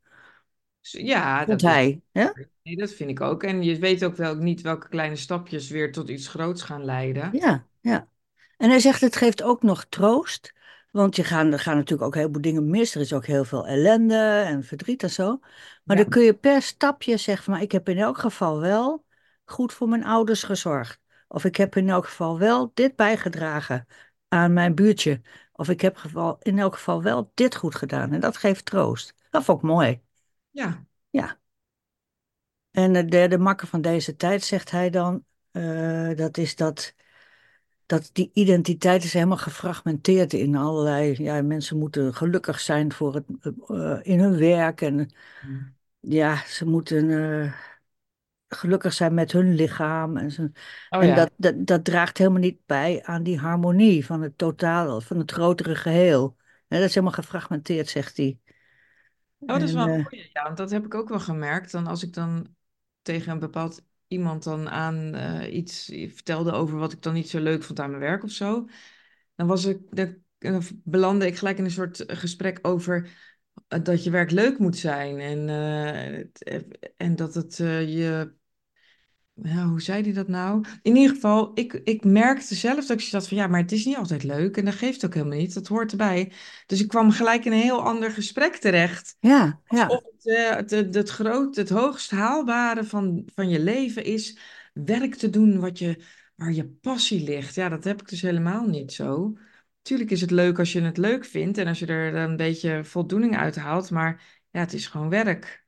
Ja, 0.81 1.45
dat 1.45 1.61
hij, 1.61 2.01
hè? 2.13 2.27
nee, 2.63 2.77
dat 2.77 2.93
vind 2.93 3.11
ik 3.11 3.21
ook. 3.21 3.43
En 3.43 3.63
je 3.63 3.79
weet 3.79 4.05
ook 4.05 4.17
wel 4.17 4.35
niet 4.37 4.61
welke 4.61 4.89
kleine 4.89 5.17
stapjes 5.17 5.71
weer 5.71 5.93
tot 5.93 6.09
iets 6.09 6.29
groots 6.29 6.63
gaan 6.63 6.85
leiden. 6.85 7.31
Ja, 7.33 7.67
ja. 7.81 8.09
En 8.57 8.71
hij 8.71 8.79
zegt, 8.81 9.01
het 9.01 9.17
geeft 9.17 9.43
ook 9.43 9.63
nog 9.63 9.87
troost. 9.89 10.53
Want 10.91 11.17
je 11.17 11.25
gaan, 11.25 11.53
er 11.53 11.59
gaan 11.59 11.77
natuurlijk 11.77 12.09
ook 12.09 12.15
heel 12.15 12.29
veel 12.33 12.41
dingen 12.41 12.71
mis. 12.71 12.95
Er 12.95 13.01
is 13.01 13.13
ook 13.13 13.27
heel 13.27 13.45
veel 13.45 13.67
ellende 13.67 14.43
en 14.47 14.65
verdriet 14.65 15.03
en 15.03 15.11
zo. 15.11 15.39
Maar 15.85 15.97
Ja. 15.97 16.03
dan 16.03 16.13
kun 16.13 16.23
je 16.23 16.35
per 16.35 16.63
stapje 16.63 17.17
zeggen 17.17 17.45
van, 17.45 17.53
maar 17.53 17.63
ik 17.63 17.73
heb 17.73 17.89
in 17.89 17.99
elk 17.99 18.19
geval 18.19 18.61
wel 18.61 19.05
goed 19.45 19.73
voor 19.73 19.89
mijn 19.89 20.05
ouders 20.05 20.43
gezorgd. 20.43 21.01
Of 21.29 21.45
ik 21.45 21.57
heb 21.57 21.77
in 21.77 21.89
elk 21.89 22.07
geval 22.07 22.39
wel 22.39 22.71
dit 22.75 22.97
bijgedragen 22.97 23.87
aan 24.29 24.53
mijn 24.53 24.75
buurtje. 24.75 25.21
Of 25.53 25.69
ik 25.69 25.81
heb 25.81 25.97
geval, 25.97 26.37
in 26.43 26.59
elk 26.59 26.75
geval 26.75 27.03
wel 27.03 27.31
dit 27.35 27.57
goed 27.57 27.75
gedaan. 27.75 28.13
En 28.13 28.21
dat 28.21 28.37
geeft 28.37 28.65
troost. 28.65 29.15
Dat 29.31 29.45
vond 29.45 29.59
ik 29.59 29.65
mooi. 29.65 30.01
Ja. 30.51 30.87
Ja. 31.11 31.39
En 32.71 32.93
de 32.93 33.05
derde 33.05 33.39
makker 33.39 33.67
van 33.67 33.81
deze 33.81 34.17
tijd, 34.17 34.43
zegt 34.45 34.71
hij 34.71 34.91
dan, 34.91 35.25
eh, 35.51 36.11
dat 36.17 36.37
is 36.37 36.57
dat, 36.57 36.95
dat 37.89 38.11
die 38.13 38.31
identiteit 38.33 39.05
is 39.05 39.13
helemaal 39.13 39.37
gefragmenteerd 39.37 40.33
in 40.33 40.57
allerlei, 40.57 41.15
ja, 41.23 41.43
mensen 41.43 41.79
moeten 41.79 42.15
gelukkig 42.15 42.61
zijn 42.61 42.93
voor 42.93 43.15
het, 43.15 43.25
eh, 43.69 43.99
in 44.03 44.21
hun 44.21 44.39
werk 44.39 44.81
en 44.81 45.11
ja, 46.01 46.45
ze 46.47 46.67
moeten 46.67 47.11
eh, 47.11 47.53
gelukkig 48.49 48.93
zijn 48.93 49.15
met 49.15 49.33
hun 49.33 49.55
lichaam 49.55 50.17
en, 50.17 50.31
ze, 50.31 50.51
Oh 50.91 51.03
en 51.03 51.09
ja. 51.09 51.15
dat, 51.15 51.31
dat, 51.37 51.67
dat 51.67 51.85
draagt 51.85 52.19
helemaal 52.19 52.41
niet 52.41 52.67
bij 52.67 53.03
aan 53.05 53.23
die 53.23 53.39
harmonie 53.39 54.07
van 54.07 54.23
het 54.23 54.39
totale, 54.39 55.01
van 55.01 55.19
het 55.19 55.31
grotere 55.31 55.75
geheel. 55.75 56.37
Dat 56.69 56.81
is 56.81 56.95
helemaal 56.95 57.15
gefragmenteerd, 57.15 57.89
zegt 57.89 58.17
hij. 58.17 58.39
Oh, 59.39 59.49
dat 59.49 59.63
is 59.63 59.73
wel 59.73 59.89
een 59.89 59.99
eh, 60.01 60.07
goeie. 60.07 60.31
Ja, 60.33 60.43
want 60.43 60.57
dat 60.57 60.71
heb 60.71 60.85
ik 60.85 60.95
ook 60.95 61.09
wel 61.09 61.21
gemerkt. 61.21 61.73
Dan 61.73 61.87
als 61.87 62.03
ik 62.03 62.13
dan 62.13 62.55
tegen 63.03 63.33
een 63.33 63.39
bepaald 63.39 63.85
iemand 64.09 64.43
dan 64.43 64.69
aan 64.69 65.15
eh, 65.15 65.55
iets 65.55 65.85
vertelde 66.09 66.53
over 66.53 66.79
wat 66.79 66.93
ik 66.93 67.03
dan 67.03 67.15
niet 67.15 67.29
zo 67.29 67.41
leuk 67.41 67.63
vond 67.63 67.81
aan 67.81 67.91
mijn 67.91 68.03
werk 68.03 68.23
of 68.23 68.31
zo, 68.31 68.69
dan 69.35 69.47
was 69.47 69.65
ik, 69.65 69.79
dan, 70.39 70.63
belandde 70.85 71.27
ik 71.27 71.37
gelijk 71.37 71.59
in 71.59 71.65
een 71.65 71.71
soort 71.71 72.05
gesprek 72.07 72.59
over 72.63 73.09
eh, 73.69 73.83
dat 73.83 74.05
je 74.05 74.11
werk 74.11 74.31
leuk 74.31 74.59
moet 74.59 74.77
zijn 74.77 75.19
en, 75.19 75.49
eh, 75.49 76.63
en 76.97 77.17
dat 77.17 77.35
het 77.35 77.57
je 77.57 78.37
ja, 79.43 79.67
hoe 79.67 79.81
zei 79.83 80.03
hij 80.03 80.13
dat 80.13 80.29
nou? 80.29 80.65
In 80.83 80.97
ieder 80.97 81.15
geval, 81.15 81.51
ik, 81.55 81.73
ik 81.73 82.05
merkte 82.05 82.55
zelf 82.55 82.87
dat 82.87 83.01
ik 83.01 83.07
zat 83.07 83.29
van 83.29 83.37
ja, 83.37 83.47
maar 83.47 83.61
het 83.61 83.73
is 83.73 83.85
niet 83.85 83.97
altijd 83.97 84.23
leuk 84.23 84.57
en 84.57 84.65
dat 84.65 84.75
geeft 84.75 85.05
ook 85.05 85.15
helemaal 85.15 85.39
niet. 85.39 85.55
Dat 85.55 85.67
hoort 85.67 85.91
erbij. 85.91 86.33
Dus 86.67 86.81
ik 86.81 86.89
kwam 86.89 87.11
gelijk 87.11 87.45
in 87.45 87.53
een 87.53 87.59
heel 87.59 87.83
ander 87.83 88.11
gesprek 88.11 88.57
terecht. 88.57 89.17
ja, 89.21 89.61
ja. 89.69 89.87
Alsof 89.87 90.25
eh, 90.25 90.57
het, 90.57 90.71
het, 90.71 90.95
het, 90.95 91.09
groot, 91.09 91.57
het 91.57 91.69
hoogst 91.69 92.11
haalbare 92.11 92.85
van, 92.85 93.29
van 93.35 93.49
je 93.49 93.61
leven 93.61 94.05
is 94.05 94.39
werk 94.73 95.15
te 95.15 95.31
doen 95.31 95.61
wat 95.61 95.79
je, 95.79 96.03
waar 96.35 96.53
je 96.53 96.67
passie 96.67 97.25
ligt. 97.25 97.55
Ja, 97.55 97.69
dat 97.69 97.85
heb 97.85 98.01
ik 98.01 98.09
dus 98.09 98.23
helemaal 98.23 98.67
niet 98.67 98.93
zo. 98.93 99.37
Tuurlijk 99.83 100.11
is 100.11 100.21
het 100.21 100.31
leuk 100.31 100.59
als 100.59 100.73
je 100.73 100.81
het 100.81 100.97
leuk 100.97 101.25
vindt 101.25 101.59
en 101.59 101.67
als 101.67 101.79
je 101.79 101.87
er 101.87 102.15
een 102.15 102.37
beetje 102.37 102.85
voldoening 102.85 103.37
uit 103.37 103.57
haalt, 103.57 103.91
maar 103.91 104.43
ja, 104.51 104.61
het 104.61 104.73
is 104.73 104.87
gewoon 104.87 105.09
werk. 105.09 105.67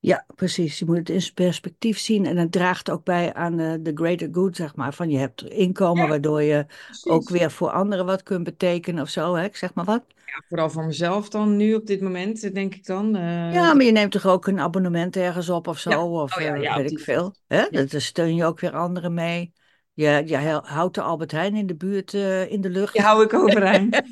Ja, 0.00 0.24
precies. 0.34 0.78
Je 0.78 0.84
moet 0.84 0.96
het 0.96 1.08
in 1.08 1.20
zijn 1.22 1.34
perspectief 1.34 1.98
zien 1.98 2.26
en 2.26 2.36
het 2.36 2.52
draagt 2.52 2.90
ook 2.90 3.04
bij 3.04 3.34
aan 3.34 3.56
de, 3.56 3.78
de 3.82 3.90
greater 3.94 4.28
good, 4.32 4.56
zeg 4.56 4.74
maar. 4.76 4.94
Van 4.94 5.10
je 5.10 5.18
hebt 5.18 5.42
inkomen 5.42 6.02
Ja, 6.02 6.08
waardoor 6.08 6.42
je 6.42 6.66
ook 7.08 7.28
weer 7.28 7.50
voor 7.50 7.70
anderen 7.70 8.06
wat 8.06 8.22
kunt 8.22 8.44
betekenen 8.44 9.02
of 9.02 9.08
zo, 9.08 9.34
hè? 9.34 9.44
Ik 9.44 9.56
zeg 9.56 9.74
maar 9.74 9.84
wat. 9.84 10.02
Ja, 10.08 10.42
vooral 10.48 10.70
voor 10.70 10.84
mezelf 10.86 11.28
dan 11.28 11.56
nu 11.56 11.74
op 11.74 11.86
dit 11.86 12.00
moment, 12.00 12.54
denk 12.54 12.74
ik 12.74 12.86
dan. 12.86 13.16
eh, 13.16 13.52
Ja, 13.54 13.74
maar 13.74 13.84
je 13.84 13.92
neemt 13.92 14.12
toch 14.12 14.26
ook 14.26 14.46
een 14.46 14.60
abonnement 14.60 15.16
ergens 15.16 15.48
op 15.48 15.66
of 15.66 15.78
zo, 15.78 15.90
ja, 15.90 16.04
of 16.04 16.36
oh 16.36 16.42
ja, 16.42 16.54
eh, 16.54 16.76
weet 16.76 16.88
die 16.88 16.98
ik 16.98 17.04
veel. 17.04 17.34
Hè? 17.46 17.66
Dat, 17.70 17.90
daar 17.90 18.00
steun 18.00 18.34
je 18.34 18.44
ook 18.44 18.60
weer 18.60 18.76
anderen 18.76 19.14
mee. 19.14 19.52
Je, 19.94 20.22
je 20.26 20.36
houdt 20.64 20.94
de 20.94 21.02
Albert 21.02 21.32
Heijn 21.32 21.54
in 21.54 21.66
de 21.66 21.74
buurt 21.76 22.14
eh, 22.14 22.50
in 22.50 22.60
de 22.60 22.68
die 22.68 22.78
lucht. 22.78 22.96
hou 22.96 23.24
ik 23.24 23.34
overeind. 23.34 24.02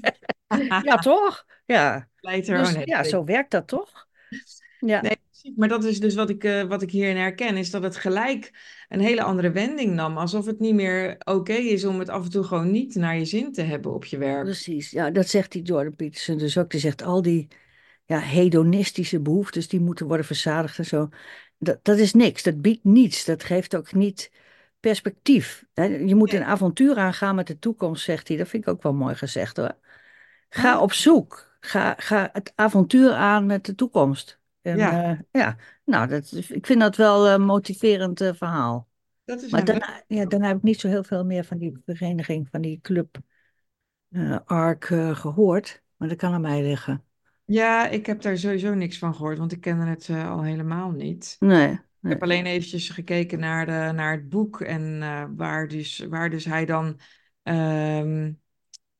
Ja, 0.82 0.98
toch? 0.98 1.44
Ja. 1.66 2.08
Oh 2.20 2.30
Dus 2.30 2.74
nee, 2.74 2.86
ja, 2.86 3.04
zo 3.04 3.24
werkt 3.24 3.50
dat 3.50 3.66
toch? 3.66 4.06
Ja. 4.78 5.00
Nee, 5.02 5.16
precies. 5.48 5.58
Maar 5.58 5.68
dat 5.68 5.84
is 5.84 6.00
dus 6.00 6.14
wat 6.14 6.30
ik, 6.30 6.44
eh, 6.44 6.62
wat 6.62 6.82
ik 6.82 6.90
hierin 6.90 7.16
herken, 7.16 7.56
is 7.56 7.70
dat 7.70 7.82
het 7.82 7.96
gelijk 7.96 8.50
een 8.88 9.00
hele 9.00 9.22
andere 9.22 9.50
wending 9.50 9.94
nam. 9.94 10.16
Alsof 10.18 10.46
het 10.46 10.58
niet 10.58 10.74
meer 10.74 11.16
oké 11.24 11.52
is 11.52 11.84
om 11.84 11.98
het 11.98 12.08
af 12.08 12.24
en 12.24 12.30
toe 12.30 12.44
gewoon 12.44 12.70
niet 12.70 12.94
naar 12.94 13.18
je 13.18 13.24
zin 13.24 13.52
te 13.52 13.62
hebben 13.62 13.94
op 13.94 14.04
je 14.04 14.18
werk. 14.18 14.44
Precies, 14.44 14.90
ja, 14.90 15.10
dat 15.10 15.28
zegt 15.28 15.52
die 15.52 15.62
Jordan 15.62 15.96
Peterson 15.96 16.38
dus 16.38 16.58
ook. 16.58 16.70
Die 16.70 16.80
zegt 16.80 17.02
al 17.02 17.22
die 17.22 17.48
ja, 18.04 18.18
hedonistische 18.18 19.20
behoeftes, 19.20 19.68
die 19.68 19.80
moeten 19.80 20.06
worden 20.06 20.26
verzadigd 20.26 20.78
en 20.78 20.86
zo. 20.86 21.08
Dat, 21.58 21.84
dat 21.84 21.98
is 21.98 22.14
niks, 22.14 22.42
dat 22.42 22.60
biedt 22.60 22.84
niets, 22.84 23.24
dat 23.24 23.44
geeft 23.44 23.76
ook 23.76 23.92
niet 23.92 24.30
perspectief. 24.80 25.64
Hè, 25.74 25.84
Je 25.84 26.14
moet 26.14 26.32
een 26.32 26.44
avontuur 26.44 26.96
aangaan 26.96 27.34
met 27.34 27.46
de 27.46 27.58
toekomst, 27.58 28.04
zegt 28.04 28.28
hij. 28.28 28.36
Dat 28.36 28.48
vind 28.48 28.62
ik 28.62 28.68
ook 28.68 28.82
wel 28.82 28.94
mooi 28.94 29.14
gezegd 29.14 29.56
hoor. 29.56 29.76
Ga 30.48 30.80
op 30.80 30.92
zoek. 30.92 31.46
ga, 31.60 31.94
ga 31.98 32.28
het 32.32 32.52
avontuur 32.54 33.12
aan 33.12 33.46
met 33.46 33.64
de 33.66 33.74
toekomst. 33.74 34.37
En 34.68 34.76
Ja, 34.76 35.10
eh, 35.10 35.18
ja, 35.30 35.56
nou, 35.84 36.08
dat, 36.08 36.32
ik 36.48 36.66
vind 36.66 36.80
dat 36.80 36.96
wel 36.96 37.28
een 37.28 37.42
motiverend 37.42 38.20
eh, 38.20 38.34
verhaal. 38.34 38.88
dat 39.24 39.42
is 39.42 39.50
Maar 39.50 39.64
daarna, 39.64 40.02
ja, 40.06 40.24
daarna 40.24 40.46
heb 40.46 40.56
ik 40.56 40.62
niet 40.62 40.80
zo 40.80 40.88
heel 40.88 41.04
veel 41.04 41.24
meer 41.24 41.44
van 41.44 41.58
die 41.58 41.82
vereniging, 41.86 42.48
van 42.50 42.60
die 42.60 42.80
club 42.82 43.18
eh 44.08 44.38
ARC 44.44 44.84
eh, 44.84 45.16
gehoord. 45.16 45.82
Maar 45.96 46.08
dat 46.08 46.16
kan 46.16 46.32
aan 46.32 46.40
mij 46.40 46.62
liggen. 46.62 47.04
ja, 47.44 47.88
ik 47.88 48.06
heb 48.06 48.22
daar 48.22 48.38
sowieso 48.38 48.74
niks 48.74 48.98
van 48.98 49.14
gehoord, 49.14 49.38
want 49.38 49.52
ik 49.52 49.60
kende 49.60 49.84
het 49.84 50.08
eh, 50.08 50.30
al 50.30 50.42
helemaal 50.42 50.90
niet. 50.90 51.36
Nee, 51.40 51.72
Ik 51.72 52.08
heb 52.08 52.22
alleen 52.22 52.46
eventjes 52.46 52.88
gekeken 52.88 53.38
naar, 53.38 53.66
de, 53.66 53.92
naar 53.94 54.12
het 54.12 54.28
boek 54.28 54.60
en 54.60 55.02
eh, 55.02 55.24
waar, 55.36 55.68
dus, 55.68 55.98
waar 55.98 56.30
dus 56.30 56.44
hij 56.44 56.64
dan 56.64 57.00
ehm, 57.42 58.32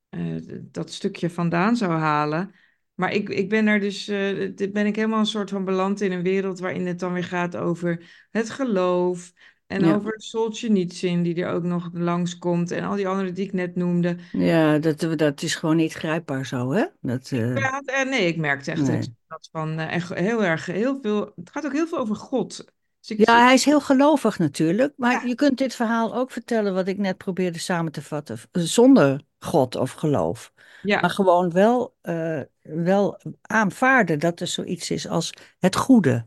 eh, 0.09 0.37
dat 0.63 0.93
stukje 0.93 1.31
vandaan 1.31 1.77
zou 1.77 1.93
halen. 1.93 2.55
Maar 2.99 3.13
ik, 3.13 3.29
ik 3.29 3.49
ben 3.49 3.67
er 3.67 3.81
dus, 3.81 4.09
eh, 4.09 4.51
dit 4.55 4.73
ben 4.73 4.87
ik 4.87 4.97
helemaal 4.97 5.19
een 5.19 5.27
soort 5.27 5.51
van 5.51 5.65
beland 5.65 6.01
in 6.01 6.13
een 6.13 6.23
wereld 6.23 6.59
waarin 6.59 6.87
het 6.87 6.99
dan 6.99 7.13
weer 7.13 7.25
gaat 7.25 7.57
over 7.57 8.03
het 8.31 8.51
geloof 8.51 9.33
en 9.67 9.85
Ja, 9.85 9.95
over 9.95 10.15
Solzhenitsyn 10.17 11.23
die 11.23 11.43
er 11.45 11.51
ook 11.53 11.63
nog 11.63 11.91
langskomt 11.93 12.71
en 12.71 12.85
al 12.85 12.97
die 12.97 13.09
andere 13.09 13.33
die 13.33 13.45
ik 13.45 13.53
net 13.53 13.77
noemde. 13.77 14.17
ja 14.33 14.79
dat, 14.79 15.19
dat 15.19 15.43
is 15.43 15.55
gewoon 15.55 15.77
niet 15.77 15.93
grijpbaar 15.93 16.47
zo, 16.47 16.73
hè? 16.73 16.85
Dat, 17.01 17.31
eh, 17.31 17.57
Ja, 17.57 17.83
eh, 17.85 18.09
nee, 18.09 18.27
ik 18.27 18.37
merkte 18.37 18.71
echt 18.71 18.81
dat 18.81 18.89
nee. 18.89 18.99
ik 18.99 19.09
dat 19.29 19.49
van 19.53 19.79
echt 19.79 20.15
heel 20.15 20.45
erg, 20.45 20.67
heel 20.67 20.99
veel, 21.03 21.33
het 21.37 21.51
gaat 21.51 21.67
ook 21.67 21.73
heel 21.73 21.87
veel 21.87 21.99
over 21.99 22.17
God. 22.17 22.65
Dus 23.01 23.11
ik, 23.19 23.27
Ja, 23.27 23.45
hij 23.45 23.55
is 23.55 23.65
heel 23.65 23.81
gelovig 23.81 24.39
natuurlijk, 24.39 24.93
maar 24.97 25.13
ja, 25.13 25.23
je 25.23 25.35
kunt 25.35 25.59
dit 25.59 25.75
verhaal 25.75 26.15
ook 26.15 26.31
vertellen 26.31 26.75
wat 26.75 26.89
ik 26.89 26.99
net 26.99 27.17
probeerde 27.17 27.59
samen 27.59 27.93
te 27.93 28.03
vatten, 28.03 28.39
zonder 28.53 29.21
God 29.39 29.77
of 29.77 29.93
geloof. 29.93 30.53
Maar 30.83 31.11
gewoon 31.11 31.51
wel, 31.51 31.97
eh, 32.01 32.41
wel 32.63 33.21
aanvaarden 33.43 34.19
dat 34.19 34.41
er 34.41 34.47
zoiets 34.47 34.91
is 34.91 35.09
als 35.09 35.33
het 35.59 35.77
goede, 35.77 36.27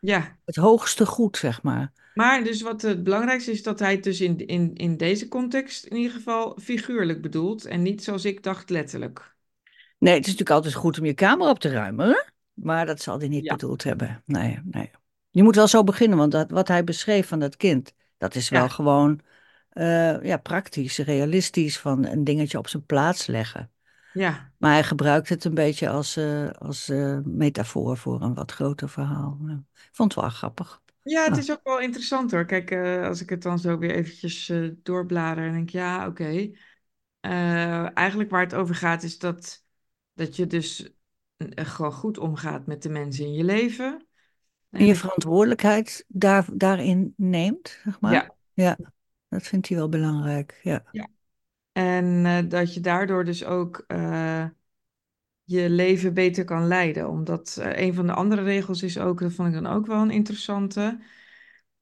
ja. 0.00 0.36
het 0.44 0.56
hoogste 0.56 1.06
goed, 1.06 1.36
zeg 1.36 1.62
maar. 1.62 1.92
Maar 2.14 2.44
dus 2.44 2.62
wat 2.62 2.82
het 2.82 3.04
belangrijkste 3.04 3.50
is 3.50 3.62
dat 3.62 3.78
hij 3.78 3.92
het 3.92 4.04
dus 4.04 4.20
in, 4.20 4.46
in, 4.46 4.74
in 4.74 4.96
deze 4.96 5.28
context 5.28 5.84
in 5.84 5.96
ieder 5.96 6.12
geval 6.12 6.58
figuurlijk 6.62 7.22
bedoelt 7.22 7.64
en 7.64 7.82
niet 7.82 8.04
zoals 8.04 8.24
ik 8.24 8.42
dacht 8.42 8.70
letterlijk. 8.70 9.34
Nee, 9.98 10.14
het 10.14 10.26
is 10.26 10.30
natuurlijk 10.30 10.56
altijd 10.56 10.74
goed 10.74 10.98
om 10.98 11.04
je 11.04 11.14
kamer 11.14 11.48
op 11.48 11.58
te 11.58 11.68
ruimen, 11.68 12.08
hè? 12.08 12.22
Maar 12.52 12.86
dat 12.86 13.00
zal 13.00 13.18
hij 13.18 13.28
niet 13.28 13.44
Ja, 13.44 13.54
bedoeld 13.54 13.82
hebben. 13.84 14.22
Nee, 14.26 14.58
nee. 14.64 14.90
Je 15.30 15.42
moet 15.42 15.54
wel 15.54 15.68
zo 15.68 15.84
beginnen, 15.84 16.18
want 16.18 16.32
dat, 16.32 16.50
wat 16.50 16.68
hij 16.68 16.84
beschreef 16.84 17.28
van 17.28 17.38
dat 17.38 17.56
kind, 17.56 17.92
dat 18.18 18.34
is 18.34 18.48
wel 18.48 18.68
gewoon 18.68 19.20
eh, 19.72 20.22
ja, 20.22 20.36
praktisch, 20.36 20.98
realistisch, 20.98 21.78
van 21.78 22.06
een 22.06 22.24
dingetje 22.24 22.58
op 22.58 22.68
zijn 22.68 22.86
plaats 22.86 23.26
leggen. 23.26 23.70
ja. 24.12 24.50
Maar 24.58 24.72
hij 24.72 24.84
gebruikt 24.84 25.28
het 25.28 25.44
een 25.44 25.54
beetje 25.54 25.88
als, 25.88 26.16
eh, 26.16 26.50
als 26.50 26.88
eh, 26.88 27.18
metafoor 27.24 27.96
voor 27.96 28.22
een 28.22 28.34
wat 28.34 28.52
groter 28.52 28.88
verhaal. 28.88 29.38
Vond 29.92 30.14
het 30.14 30.22
wel 30.22 30.30
grappig. 30.30 30.80
Ja, 31.02 31.24
het 31.24 31.36
is 31.36 31.50
ook 31.50 31.60
wel 31.62 31.80
interessant 31.80 32.30
hoor. 32.30 32.44
Kijk, 32.44 32.72
als 33.04 33.20
ik 33.20 33.30
het 33.30 33.42
dan 33.42 33.58
zo 33.58 33.78
weer 33.78 33.94
eventjes 33.94 34.52
doorblader 34.82 35.46
en 35.46 35.52
denk, 35.52 35.70
ja, 35.70 36.06
oké. 36.06 36.50
Eigenlijk 37.20 38.30
waar 38.30 38.42
het 38.42 38.54
over 38.54 38.74
gaat 38.74 39.02
is 39.02 39.18
dat, 39.18 39.64
dat 40.12 40.36
je 40.36 40.46
dus 40.46 40.92
gewoon 41.54 41.92
goed 41.92 42.18
omgaat 42.18 42.66
met 42.66 42.82
de 42.82 42.88
mensen 42.88 43.24
in 43.24 43.32
je 43.32 43.44
leven. 43.44 44.06
En 44.70 44.86
je, 44.86 44.96
verantwoordelijkheid 44.96 46.04
daar, 46.08 46.46
daarin 46.52 47.14
neemt, 47.16 47.78
zeg 47.84 48.00
maar. 48.00 48.12
ja, 48.12 48.34
Ja, 48.54 48.76
dat 49.32 49.42
vindt 49.42 49.68
hij 49.68 49.76
wel 49.76 49.88
belangrijk. 49.88 50.60
Ja, 50.62 50.84
ja. 50.90 51.08
En 51.72 52.26
eh, 52.26 52.48
dat 52.48 52.74
je 52.74 52.80
daardoor 52.80 53.24
dus 53.24 53.44
ook 53.44 53.84
eh, 53.86 54.46
je 55.42 55.70
leven 55.70 56.14
beter 56.14 56.44
kan 56.44 56.66
leiden. 56.66 57.08
Omdat 57.08 57.56
eh, 57.60 57.86
een 57.86 57.94
van 57.94 58.06
de 58.06 58.12
andere 58.12 58.42
regels 58.42 58.82
is 58.82 58.98
ook, 58.98 59.20
dat 59.20 59.32
vond 59.32 59.48
ik 59.48 59.54
dan 59.54 59.66
ook 59.66 59.86
wel 59.86 60.02
een 60.02 60.10
interessante. 60.10 60.98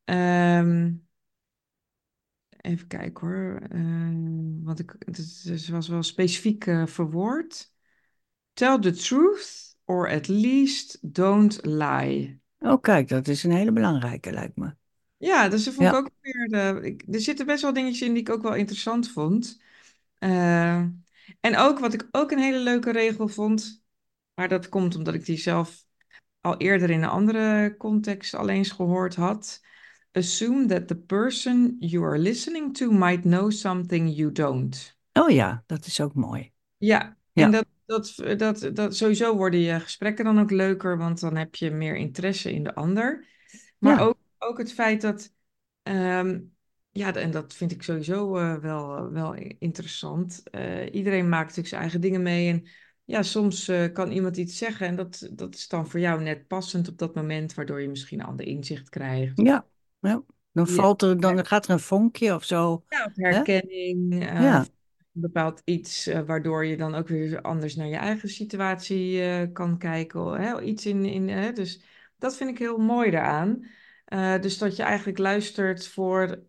Ehm, 0.05 0.93
even 2.49 2.87
kijken 2.87 3.27
hoor. 3.27 3.61
Want 4.65 4.79
ik, 4.79 4.97
het, 4.99 5.69
was 5.69 5.89
wel 5.89 6.03
specifiek 6.03 6.65
verwoord. 6.85 7.73
Tell 8.53 8.79
the 8.79 8.91
truth, 8.91 9.77
or 9.85 10.11
at 10.11 10.29
least 10.29 10.99
don't 11.15 11.59
lie. 11.63 12.41
oh 12.59 12.81
kijk, 12.81 13.09
dat 13.09 13.29
is 13.29 13.45
een 13.45 13.53
hele 13.53 13.73
belangrijke, 13.73 14.33
lijkt 14.33 14.57
me. 14.57 14.75
Ja, 15.21 15.49
dus 15.49 15.65
dat 15.65 15.75
vond 15.75 15.87
ik 15.87 15.93
Ja, 15.93 15.99
ook 15.99 16.11
weer. 16.21 16.49
De, 16.49 16.81
ik, 16.83 17.03
er 17.15 17.21
zitten 17.21 17.47
best 17.47 17.63
wel 17.63 17.73
dingetjes 17.73 18.09
in 18.09 18.13
die 18.13 18.23
ik 18.23 18.31
ook 18.31 18.43
wel 18.43 18.55
interessant 18.55 19.11
vond. 19.11 19.63
Eh, 20.19 20.77
en 21.41 21.57
ook 21.57 21.79
wat 21.79 21.95
ik 21.95 22.09
ook 22.11 22.31
een 22.31 22.39
hele 22.39 22.59
leuke 22.59 22.93
regel 22.93 23.29
vond. 23.29 23.83
Maar 24.35 24.49
dat 24.49 24.69
komt 24.69 24.97
omdat 24.97 25.15
ik 25.15 25.25
die 25.25 25.39
zelf 25.39 25.85
al 26.41 26.57
eerder 26.57 26.91
in 26.91 27.03
een 27.03 27.09
andere 27.09 27.75
context 27.79 28.35
al 28.35 28.49
eens 28.49 28.71
gehoord 28.71 29.15
had. 29.15 29.61
Assume 30.13 30.67
that 30.67 30.89
the 30.89 30.97
person 30.97 31.77
you 31.79 32.05
are 32.05 32.19
listening 32.19 32.77
to 32.77 32.91
might 32.91 33.23
know 33.23 33.51
something 33.51 34.17
you 34.17 34.33
don't. 34.33 34.99
oh 35.13 35.31
ja, 35.31 35.63
dat 35.67 35.87
is 35.87 36.01
ook 36.01 36.15
mooi. 36.15 36.53
Ja, 36.77 37.17
en 37.33 37.51
dat, 37.51 37.67
dat, 37.87 38.15
dat, 38.37 38.71
dat 38.73 38.97
sowieso 38.97 39.37
worden 39.37 39.61
je 39.61 39.81
gesprekken 39.81 40.25
dan 40.25 40.41
ook 40.41 40.51
leuker, 40.51 40.99
want 40.99 41.21
dan 41.21 41.37
heb 41.37 41.55
je 41.55 41.71
meer 41.71 41.97
interesse 41.97 42.53
in 42.53 42.65
de 42.65 42.75
ander. 42.75 43.27
Maar 43.79 43.99
ja, 43.99 44.05
ook, 44.05 44.17
ook 44.43 44.59
het 44.59 44.73
feit 44.73 45.01
dat, 45.01 45.33
ehm, 45.83 46.41
ja, 46.91 47.15
en 47.15 47.31
dat 47.31 47.55
vind 47.55 47.73
ik 47.73 47.83
sowieso 47.83 48.37
eh, 48.37 48.55
wel, 48.55 49.11
wel 49.11 49.35
interessant. 49.59 50.43
Eh, 50.51 50.95
iedereen 50.95 51.29
maakt 51.29 51.43
natuurlijk 51.43 51.69
zijn 51.69 51.81
eigen 51.81 52.01
dingen 52.01 52.23
mee. 52.23 52.49
En 52.49 52.69
ja, 53.05 53.23
soms 53.23 53.69
eh, 53.69 53.93
kan 53.93 54.11
iemand 54.11 54.37
iets 54.37 54.59
zeggen 54.59 54.87
en 54.87 54.97
dat, 54.97 55.29
dat 55.33 55.55
is 55.55 55.69
dan 55.69 55.89
voor 55.89 56.01
jou 56.01 56.23
net 56.23 56.47
passend 56.47 56.89
op 56.89 56.99
dat 56.99 57.15
moment, 57.15 57.55
waardoor 57.55 57.81
je 57.81 57.89
misschien 57.89 58.21
een 58.21 58.27
ander 58.27 58.47
inzicht 58.47 58.89
krijgt. 58.89 59.41
Ja, 59.41 59.67
ja. 60.01 60.23
Dan 60.53 60.67
valt 60.67 61.03
er, 61.03 61.21
dan 61.21 61.47
gaat 61.47 61.67
er 61.67 61.71
een 61.71 61.81
vonkje 61.81 62.35
of 62.35 62.45
zo. 62.45 62.85
ja, 62.89 63.05
of 63.05 63.13
herkenning, 63.15 64.13
eh, 64.13 64.43
Ja, 64.43 64.67
bepaald 65.13 65.63
iets, 65.65 66.07
eh, 66.07 66.21
waardoor 66.21 66.67
je 66.67 66.77
dan 66.77 66.95
ook 66.95 67.09
weer 67.09 67.41
anders 67.41 67.77
naar 67.77 67.87
je 67.87 67.97
eigen 67.97 68.29
situatie 68.29 69.23
eh, 69.23 69.53
kan 69.53 69.79
kijken. 69.79 70.41
Hè? 70.41 70.61
Iets 70.61 70.87
in, 70.87 71.05
in, 71.05 71.29
hè? 71.29 71.53
Dus 71.53 71.83
dat 72.19 72.37
vind 72.37 72.51
ik 72.51 72.59
heel 72.59 72.79
mooi 72.79 73.11
daaraan. 73.11 73.67
Eh, 74.11 74.41
dus 74.41 74.59
dat 74.59 74.77
je 74.77 74.83
eigenlijk 74.83 75.19
luistert 75.19 75.89
voor 75.89 76.45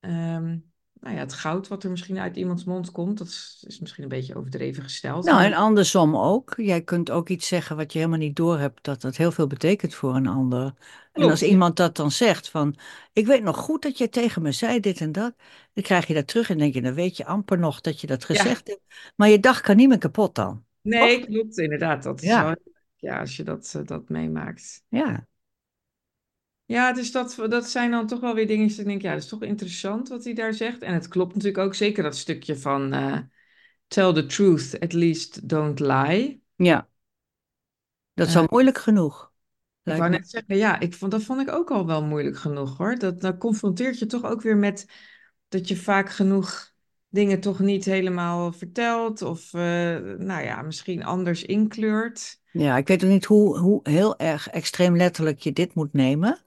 ehm, 0.00 0.58
nou 0.92 1.14
ja, 1.14 1.20
het 1.20 1.32
goud 1.32 1.68
wat 1.68 1.84
er 1.84 1.90
misschien 1.90 2.18
uit 2.18 2.36
iemands 2.36 2.64
mond 2.64 2.90
komt. 2.90 3.18
Dat 3.18 3.26
is, 3.26 3.64
is 3.66 3.80
misschien 3.80 4.02
een 4.02 4.08
beetje 4.08 4.34
overdreven 4.36 4.82
gesteld. 4.82 5.24
nou 5.24 5.36
Maar 5.36 5.44
en 5.44 5.52
andersom 5.54 6.16
ook. 6.16 6.52
Jij 6.56 6.82
kunt 6.82 7.10
ook 7.10 7.28
iets 7.28 7.46
zeggen 7.48 7.76
wat 7.76 7.92
je 7.92 7.98
helemaal 7.98 8.18
niet 8.20 8.36
doorhebt, 8.36 8.84
dat 8.84 9.02
het 9.02 9.16
heel 9.16 9.32
veel 9.32 9.46
betekent 9.46 9.94
voor 9.94 10.14
een 10.14 10.26
ander. 10.26 10.64
En 10.64 11.22
als 11.22 11.22
klopt, 11.22 11.40
ja. 11.42 11.48
iemand 11.50 11.76
dat 11.76 11.96
dan 11.96 12.10
zegt 12.10 12.48
van, 12.50 12.76
ik 13.12 13.26
weet 13.26 13.42
nog 13.42 13.56
goed 13.56 13.82
dat 13.82 13.98
je 13.98 14.08
tegen 14.08 14.42
me 14.42 14.52
zei 14.52 14.80
dit 14.80 15.00
en 15.00 15.12
dat, 15.12 15.34
dan 15.72 15.84
krijg 15.84 16.06
je 16.06 16.14
dat 16.14 16.26
terug 16.26 16.50
en 16.50 16.58
denk 16.58 16.74
je, 16.74 16.82
dan 16.82 16.94
weet 16.94 17.16
je 17.16 17.24
amper 17.26 17.58
nog 17.58 17.80
dat 17.80 18.00
je 18.00 18.06
dat 18.06 18.24
Ja, 18.26 18.44
gezegd 18.44 18.68
hebt. 18.68 18.80
Maar 19.16 19.28
je 19.28 19.40
dag 19.40 19.60
kan 19.60 19.76
niet 19.76 19.88
meer 19.88 19.98
kapot 19.98 20.34
dan. 20.34 20.64
Nee, 20.82 21.26
klopt 21.26 21.58
inderdaad. 21.58 22.02
Dat 22.02 22.22
is 22.22 22.28
Ja, 22.28 22.38
wel, 22.38 22.56
ja, 22.96 23.20
als 23.20 23.36
je 23.36 23.42
dat, 23.42 23.74
eh, 23.76 23.84
dat 23.86 24.08
meemaakt. 24.08 24.82
ja. 24.88 25.26
Ja, 26.66 26.92
dus 26.92 27.12
dat, 27.12 27.36
dat 27.48 27.68
zijn 27.68 27.90
dan 27.90 28.06
toch 28.06 28.20
wel 28.20 28.34
weer 28.34 28.46
dingen 28.46 28.68
dat 28.68 28.78
ik 28.78 28.84
denk, 28.84 29.02
ja, 29.02 29.12
dat 29.12 29.22
is 29.22 29.28
toch 29.28 29.42
interessant 29.42 30.08
wat 30.08 30.24
hij 30.24 30.34
daar 30.34 30.54
zegt. 30.54 30.82
En 30.82 30.94
het 30.94 31.08
klopt 31.08 31.34
natuurlijk 31.34 31.64
ook 31.64 31.74
zeker 31.74 32.02
dat 32.02 32.16
stukje 32.16 32.56
van 32.56 32.92
eh, 32.92 33.18
tell 33.86 34.12
the 34.12 34.26
truth, 34.26 34.80
at 34.80 34.92
least 34.92 35.48
don't 35.48 35.80
lie. 35.80 36.42
Ja, 36.56 36.88
dat 38.14 38.26
is 38.28 38.34
Eh, 38.34 38.40
al 38.40 38.46
moeilijk 38.50 38.78
genoeg, 38.78 39.32
ik 39.84 39.96
wou 39.96 40.10
net 40.10 40.30
zeggen, 40.30 40.56
ja, 40.56 40.80
ik 40.80 40.94
vond, 40.94 41.10
dat 41.12 41.22
vond 41.22 41.40
ik 41.40 41.50
ook 41.50 41.70
al 41.70 41.86
wel 41.86 42.04
moeilijk 42.04 42.36
genoeg 42.36 42.76
hoor. 42.76 42.96
Dat, 42.98 43.20
dat 43.20 43.38
confronteert 43.38 43.98
je 43.98 44.06
toch 44.06 44.24
ook 44.24 44.42
weer 44.42 44.56
met 44.56 44.86
dat 45.48 45.68
je 45.68 45.76
vaak 45.76 46.10
genoeg 46.10 46.72
dingen 47.08 47.40
toch 47.40 47.58
niet 47.58 47.84
helemaal 47.84 48.52
vertelt. 48.52 49.22
Of 49.22 49.54
eh, 49.54 49.60
nou 50.18 50.42
ja, 50.42 50.62
misschien 50.62 51.04
anders 51.04 51.44
inkleurt. 51.44 52.40
Ja, 52.50 52.76
ik 52.76 52.88
weet 52.88 53.04
ook 53.04 53.10
niet 53.10 53.24
hoe, 53.24 53.58
hoe 53.58 53.80
heel 53.82 54.18
erg 54.18 54.48
extreem 54.48 54.96
letterlijk 54.96 55.40
je 55.40 55.52
dit 55.52 55.74
moet 55.74 55.92
nemen. 55.92 56.43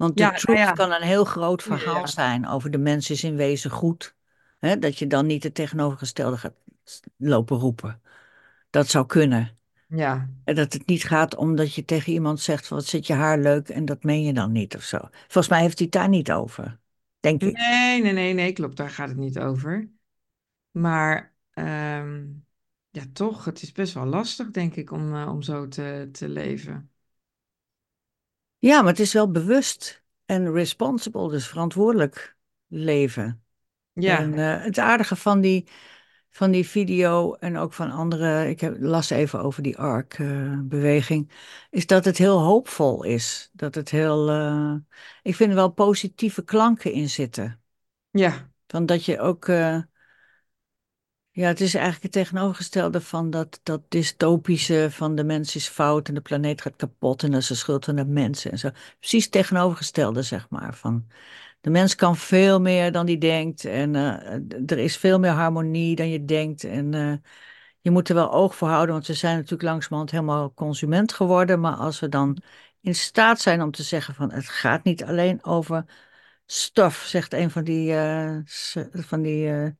Want 0.00 0.16
de 0.16 0.22
nou 0.22 0.36
truth 0.36 0.58
ja. 0.58 0.72
kan 0.72 0.92
een 0.92 1.02
heel 1.02 1.24
groot 1.24 1.62
verhaal 1.62 2.00
ja. 2.00 2.06
zijn 2.06 2.48
over 2.48 2.70
de 2.70 2.78
mens 2.78 3.10
is 3.10 3.24
in 3.24 3.36
wezen 3.36 3.70
goed. 3.70 4.14
Dat 4.78 4.98
je 4.98 5.06
dan 5.06 5.26
niet 5.26 5.42
het 5.42 5.54
tegenovergestelde 5.54 6.36
gaat 6.36 6.54
lopen 7.16 7.56
roepen. 7.56 8.00
Dat 8.70 8.88
zou 8.88 9.06
kunnen. 9.06 9.58
Ja. 9.88 10.30
En 10.44 10.54
dat 10.54 10.72
het 10.72 10.86
niet 10.86 11.04
gaat 11.04 11.36
omdat 11.36 11.74
je 11.74 11.84
tegen 11.84 12.12
iemand 12.12 12.40
zegt 12.40 12.66
van 12.66 12.76
wat 12.76 12.86
zit 12.86 13.06
je 13.06 13.12
haar 13.12 13.38
leuk 13.38 13.68
en 13.68 13.84
dat 13.84 14.02
meen 14.02 14.22
je 14.22 14.32
dan 14.32 14.52
niet 14.52 14.76
of 14.76 14.82
zo. 14.82 14.98
Volgens 15.12 15.48
mij 15.48 15.60
heeft 15.60 15.78
hij 15.78 15.88
het 15.90 16.00
daar 16.00 16.08
niet 16.08 16.32
over. 16.32 16.78
Denk 17.20 17.42
ik. 17.42 17.56
Nee, 17.56 18.02
nee, 18.02 18.12
nee, 18.12 18.34
nee, 18.34 18.52
klopt. 18.52 18.76
Daar 18.76 18.90
gaat 18.90 19.08
het 19.08 19.18
niet 19.18 19.38
over. 19.38 19.90
Maar 20.70 21.34
ehm, 21.50 22.24
ja, 22.90 23.02
toch, 23.12 23.44
het 23.44 23.62
is 23.62 23.72
best 23.72 23.94
wel 23.94 24.06
lastig, 24.06 24.50
denk 24.50 24.76
ik, 24.76 24.90
om, 24.90 25.14
eh, 25.14 25.28
om 25.28 25.42
zo 25.42 25.68
te, 25.68 26.08
te 26.12 26.28
leven. 26.28 26.89
Ja, 28.60 28.80
maar 28.82 28.90
het 28.90 29.00
is 29.00 29.12
wel 29.12 29.30
bewust 29.30 30.02
en 30.24 30.52
responsible, 30.52 31.30
dus 31.30 31.48
verantwoordelijk 31.48 32.36
leven. 32.66 33.44
En 33.94 34.02
Ja, 34.02 34.58
eh, 34.58 34.64
het 34.64 34.78
aardige 34.78 35.16
van 35.16 35.40
die 35.40 35.68
van 36.30 36.50
die 36.50 36.66
video 36.68 37.34
en 37.34 37.56
ook 37.56 37.72
van 37.72 37.90
andere, 37.90 38.48
ik 38.48 38.60
heb, 38.60 38.76
las 38.80 39.10
even 39.10 39.40
over 39.42 39.62
die 39.62 39.78
ARC-beweging, 39.78 41.30
is 41.70 41.86
dat 41.86 42.04
het 42.04 42.18
heel 42.18 42.40
hoopvol 42.40 43.04
is. 43.04 43.50
Dat 43.52 43.74
het 43.74 43.90
heel, 43.90 44.30
eh, 44.30 44.74
ik 45.22 45.34
vind 45.34 45.50
er 45.50 45.56
wel 45.56 45.70
positieve 45.70 46.44
klanken 46.44 46.92
in 46.92 47.08
zitten. 47.08 47.60
Ja, 48.10 48.50
Van 48.66 48.86
dat 48.86 49.04
je 49.04 49.20
ook, 49.20 49.48
eh, 49.48 49.78
ja, 51.32 51.46
het 51.46 51.60
is 51.60 51.74
eigenlijk 51.74 52.02
het 52.02 52.12
tegenovergestelde 52.12 53.00
van 53.00 53.30
dat, 53.30 53.60
dat 53.62 53.82
dystopische 53.88 54.88
van 54.90 55.14
de 55.14 55.24
mens 55.24 55.54
is 55.56 55.68
fout 55.68 56.08
en 56.08 56.14
de 56.14 56.20
planeet 56.20 56.60
gaat 56.60 56.76
kapot 56.76 57.22
en 57.22 57.30
dat 57.30 57.40
is 57.40 57.46
de 57.46 57.54
schuld 57.54 57.84
van 57.84 57.96
de 57.96 58.04
mensen 58.04 58.50
en 58.50 58.58
zo. 58.58 58.70
Precies 58.98 59.22
het 59.22 59.32
tegenovergestelde, 59.32 60.22
zeg 60.22 60.48
maar, 60.48 60.74
van 60.74 61.06
de 61.60 61.70
mens 61.70 61.94
kan 61.94 62.16
veel 62.16 62.60
meer 62.60 62.92
dan 62.92 63.06
die 63.06 63.18
denkt 63.18 63.64
en 63.64 63.94
eh, 63.94 64.70
er 64.70 64.78
is 64.78 64.96
veel 64.96 65.18
meer 65.18 65.30
harmonie 65.30 65.96
dan 65.96 66.08
je 66.08 66.24
denkt 66.24 66.64
en 66.64 66.94
eh, 66.94 67.12
je 67.80 67.90
moet 67.90 68.08
er 68.08 68.14
wel 68.14 68.32
oog 68.32 68.56
voor 68.56 68.68
houden, 68.68 68.94
want 68.94 69.06
we 69.06 69.14
zijn 69.14 69.34
natuurlijk 69.34 69.62
langzamerhand 69.62 70.10
helemaal 70.10 70.54
consument 70.54 71.12
geworden, 71.12 71.60
maar 71.60 71.74
als 71.76 72.00
we 72.00 72.08
dan 72.08 72.38
in 72.80 72.94
staat 72.94 73.40
zijn 73.40 73.62
om 73.62 73.70
te 73.70 73.82
zeggen 73.82 74.14
van 74.14 74.32
het 74.32 74.48
gaat 74.48 74.84
niet 74.84 75.04
alleen 75.04 75.44
over 75.44 75.84
stuff, 76.46 77.04
zegt 77.06 77.32
een 77.32 77.50
van 77.50 77.64
die, 77.64 77.94
eh, 77.94 78.38
van 79.08 79.22
die 79.22 79.74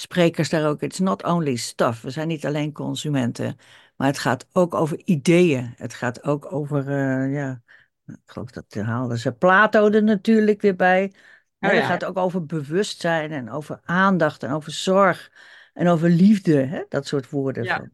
sprekers 0.00 0.48
daar 0.48 0.68
ook. 0.68 0.82
It's 0.82 0.98
not 0.98 1.24
only 1.24 1.56
stuff. 1.56 2.00
We 2.00 2.10
zijn 2.10 2.28
niet 2.28 2.46
alleen 2.46 2.72
consumenten, 2.72 3.56
maar 3.96 4.06
het 4.06 4.18
gaat 4.18 4.46
ook 4.52 4.74
over 4.74 5.00
ideeën. 5.04 5.72
Het 5.76 5.94
gaat 5.94 6.22
ook 6.22 6.52
over, 6.52 6.88
eh, 6.88 7.32
ja, 7.34 7.62
ik 8.06 8.16
geloof 8.26 8.50
dat 8.50 8.74
haalden 8.74 9.18
ze 9.18 9.32
Plato 9.32 9.90
er 9.90 10.02
natuurlijk 10.02 10.60
weer 10.60 10.76
bij. 10.76 11.12
Hè, 11.58 11.68
oh 11.68 11.74
het 11.74 11.84
gaat 11.84 12.04
ook 12.04 12.16
over 12.16 12.46
bewustzijn 12.46 13.32
en 13.32 13.50
over 13.50 13.80
aandacht 13.84 14.42
en 14.42 14.52
over 14.52 14.72
zorg 14.72 15.32
en 15.74 15.88
over 15.88 16.08
liefde. 16.08 16.56
Hè? 16.56 16.84
Dat 16.88 17.06
soort 17.06 17.30
woorden. 17.30 17.64
ja. 17.64 17.90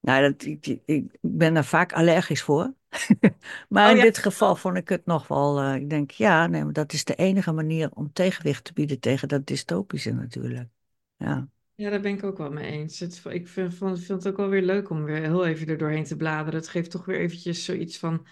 Nou, 0.00 0.22
dat, 0.22 0.44
ik, 0.44 0.80
ik 0.84 1.18
ben 1.20 1.54
daar 1.54 1.64
vaak 1.64 1.92
allergisch 1.92 2.42
voor. 2.42 2.72
Maar 3.68 3.84
Oh 3.84 3.90
in 3.90 3.96
ja, 3.96 4.02
dit 4.02 4.18
geval 4.18 4.56
vond 4.56 4.76
ik 4.76 4.88
het 4.88 5.06
nog 5.06 5.28
wel, 5.28 5.60
eh, 5.60 5.74
ik 5.74 5.90
denk, 5.90 6.10
ja, 6.10 6.46
nee, 6.46 6.64
maar 6.64 6.72
dat 6.72 6.92
is 6.92 7.04
de 7.04 7.14
enige 7.14 7.52
manier 7.52 7.90
om 7.94 8.12
tegenwicht 8.12 8.64
te 8.64 8.72
bieden 8.72 9.00
tegen 9.00 9.28
dat 9.28 9.46
dystopische 9.46 10.12
natuurlijk. 10.12 10.68
Ja, 11.20 11.48
ja, 11.74 11.90
daar 11.90 12.00
ben 12.00 12.12
ik 12.14 12.24
ook 12.24 12.38
wel 12.38 12.50
mee 12.50 12.70
eens. 12.70 12.98
Het, 12.98 13.22
ik 13.28 13.48
vind, 13.48 13.78
het 14.08 14.28
ook 14.28 14.36
wel 14.36 14.48
weer 14.48 14.62
leuk 14.62 14.90
om 14.90 15.04
weer 15.04 15.22
heel 15.22 15.46
even 15.46 15.66
er 15.68 15.78
doorheen 15.78 16.04
te 16.04 16.16
bladeren. 16.16 16.60
Het 16.60 16.68
geeft 16.68 16.90
toch 16.90 17.04
weer 17.04 17.18
eventjes 17.18 17.64
zoiets 17.64 17.98
van, 17.98 18.26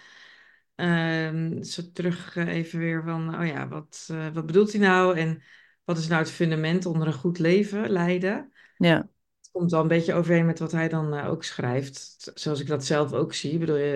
ehm, 0.75 1.63
zo 1.63 1.81
terug 1.93 2.35
eh, 2.35 2.47
even 2.47 2.79
weer 2.79 3.03
van, 3.03 3.39
oh 3.39 3.47
ja, 3.47 3.67
wat, 3.67 4.07
eh, 4.11 4.27
wat 4.33 4.45
bedoelt 4.45 4.71
hij 4.71 4.81
nou? 4.81 5.17
En 5.17 5.41
wat 5.83 5.97
is 5.97 6.07
nou 6.07 6.21
het 6.21 6.31
fundament 6.31 6.85
onder 6.85 7.07
een 7.07 7.13
goed 7.13 7.39
leven 7.39 7.89
leiden? 7.89 8.51
ja, 8.77 8.97
Het 9.41 9.49
komt 9.51 9.71
wel 9.71 9.81
een 9.81 9.87
beetje 9.87 10.13
overeen 10.13 10.45
met 10.45 10.59
wat 10.59 10.71
hij 10.71 10.89
dan 10.89 11.13
eh, 11.13 11.29
ook 11.29 11.43
schrijft. 11.43 12.31
Zoals 12.33 12.59
ik 12.59 12.67
dat 12.67 12.85
zelf 12.85 13.13
ook 13.13 13.33
zie. 13.33 13.51
Ik 13.51 13.59
bedoel, 13.59 13.77
je, 13.77 13.93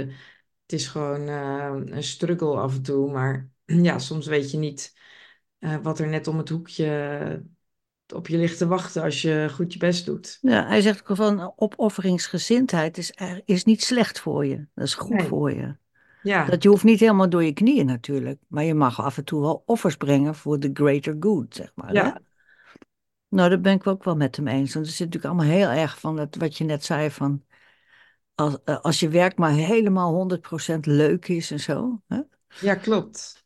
het 0.62 0.74
is 0.80 0.88
gewoon 0.88 1.28
een 1.28 2.04
struggle 2.04 2.56
af 2.58 2.76
en 2.76 2.82
toe. 2.82 3.12
Maar 3.12 3.50
ja, 3.66 4.00
soms 4.00 4.28
weet 4.28 4.52
je 4.52 4.58
niet 4.58 4.94
wat 5.82 6.00
er 6.00 6.08
net 6.08 6.28
om 6.28 6.38
het 6.38 6.50
hoekje 6.50 7.44
op 8.14 8.28
je 8.28 8.38
ligt 8.38 8.58
te 8.58 8.68
wachten 8.68 9.04
als 9.04 9.22
je 9.22 9.50
goed 9.54 9.74
je 9.74 9.80
best 9.80 10.06
doet. 10.06 10.38
ja. 10.42 10.68
Hij 10.68 10.82
zegt 10.82 11.10
ook 11.10 11.18
van 11.18 11.54
opofferingsgezindheid 11.56 12.98
is, 12.98 13.14
is 13.46 13.64
niet 13.64 13.84
slecht 13.84 14.20
voor 14.20 14.46
je. 14.46 14.66
Dat 14.76 14.86
is 14.86 14.94
goed 14.94 15.10
Nee. 15.10 15.28
voor 15.28 15.52
je. 15.54 15.76
Ja, 16.22 16.46
Dat 16.46 16.64
je 16.64 16.70
hoeft 16.70 16.84
niet 16.84 17.00
helemaal 17.00 17.30
door 17.30 17.44
je 17.44 17.54
knieën 17.54 17.86
natuurlijk, 17.86 18.40
maar 18.48 18.64
je 18.64 18.74
mag 18.74 19.02
af 19.02 19.18
en 19.18 19.24
toe 19.26 19.42
wel 19.42 19.64
offers 19.66 19.98
brengen 19.98 20.36
voor 20.36 20.60
the 20.60 20.70
greater 20.74 21.16
good, 21.20 21.56
zeg 21.56 21.72
maar. 21.76 21.88
Hè? 21.88 21.94
ja, 21.94 22.20
Nou, 23.30 23.50
daar 23.50 23.62
ben 23.62 23.74
ik 23.74 23.88
ook 23.88 24.04
wel 24.04 24.16
met 24.16 24.36
hem 24.36 24.48
eens. 24.48 24.74
Want 24.74 24.86
er 24.86 24.92
zit 24.92 25.06
natuurlijk 25.06 25.34
allemaal 25.34 25.56
heel 25.56 25.70
erg 25.70 26.00
van 26.00 26.18
het, 26.18 26.36
wat 26.36 26.58
je 26.58 26.64
net 26.64 26.84
zei 26.84 27.12
van 27.12 27.44
als, 28.36 28.58
eh, 28.64 28.80
als 28.80 29.00
je 29.00 29.10
werk 29.10 29.38
maar 29.38 29.52
helemaal 29.52 30.14
100% 30.14 30.86
leuk 30.86 31.28
is 31.28 31.52
en 31.52 31.60
zo. 31.60 32.02
Hè? 32.08 32.20
ja, 32.60 32.76
klopt. 32.76 33.43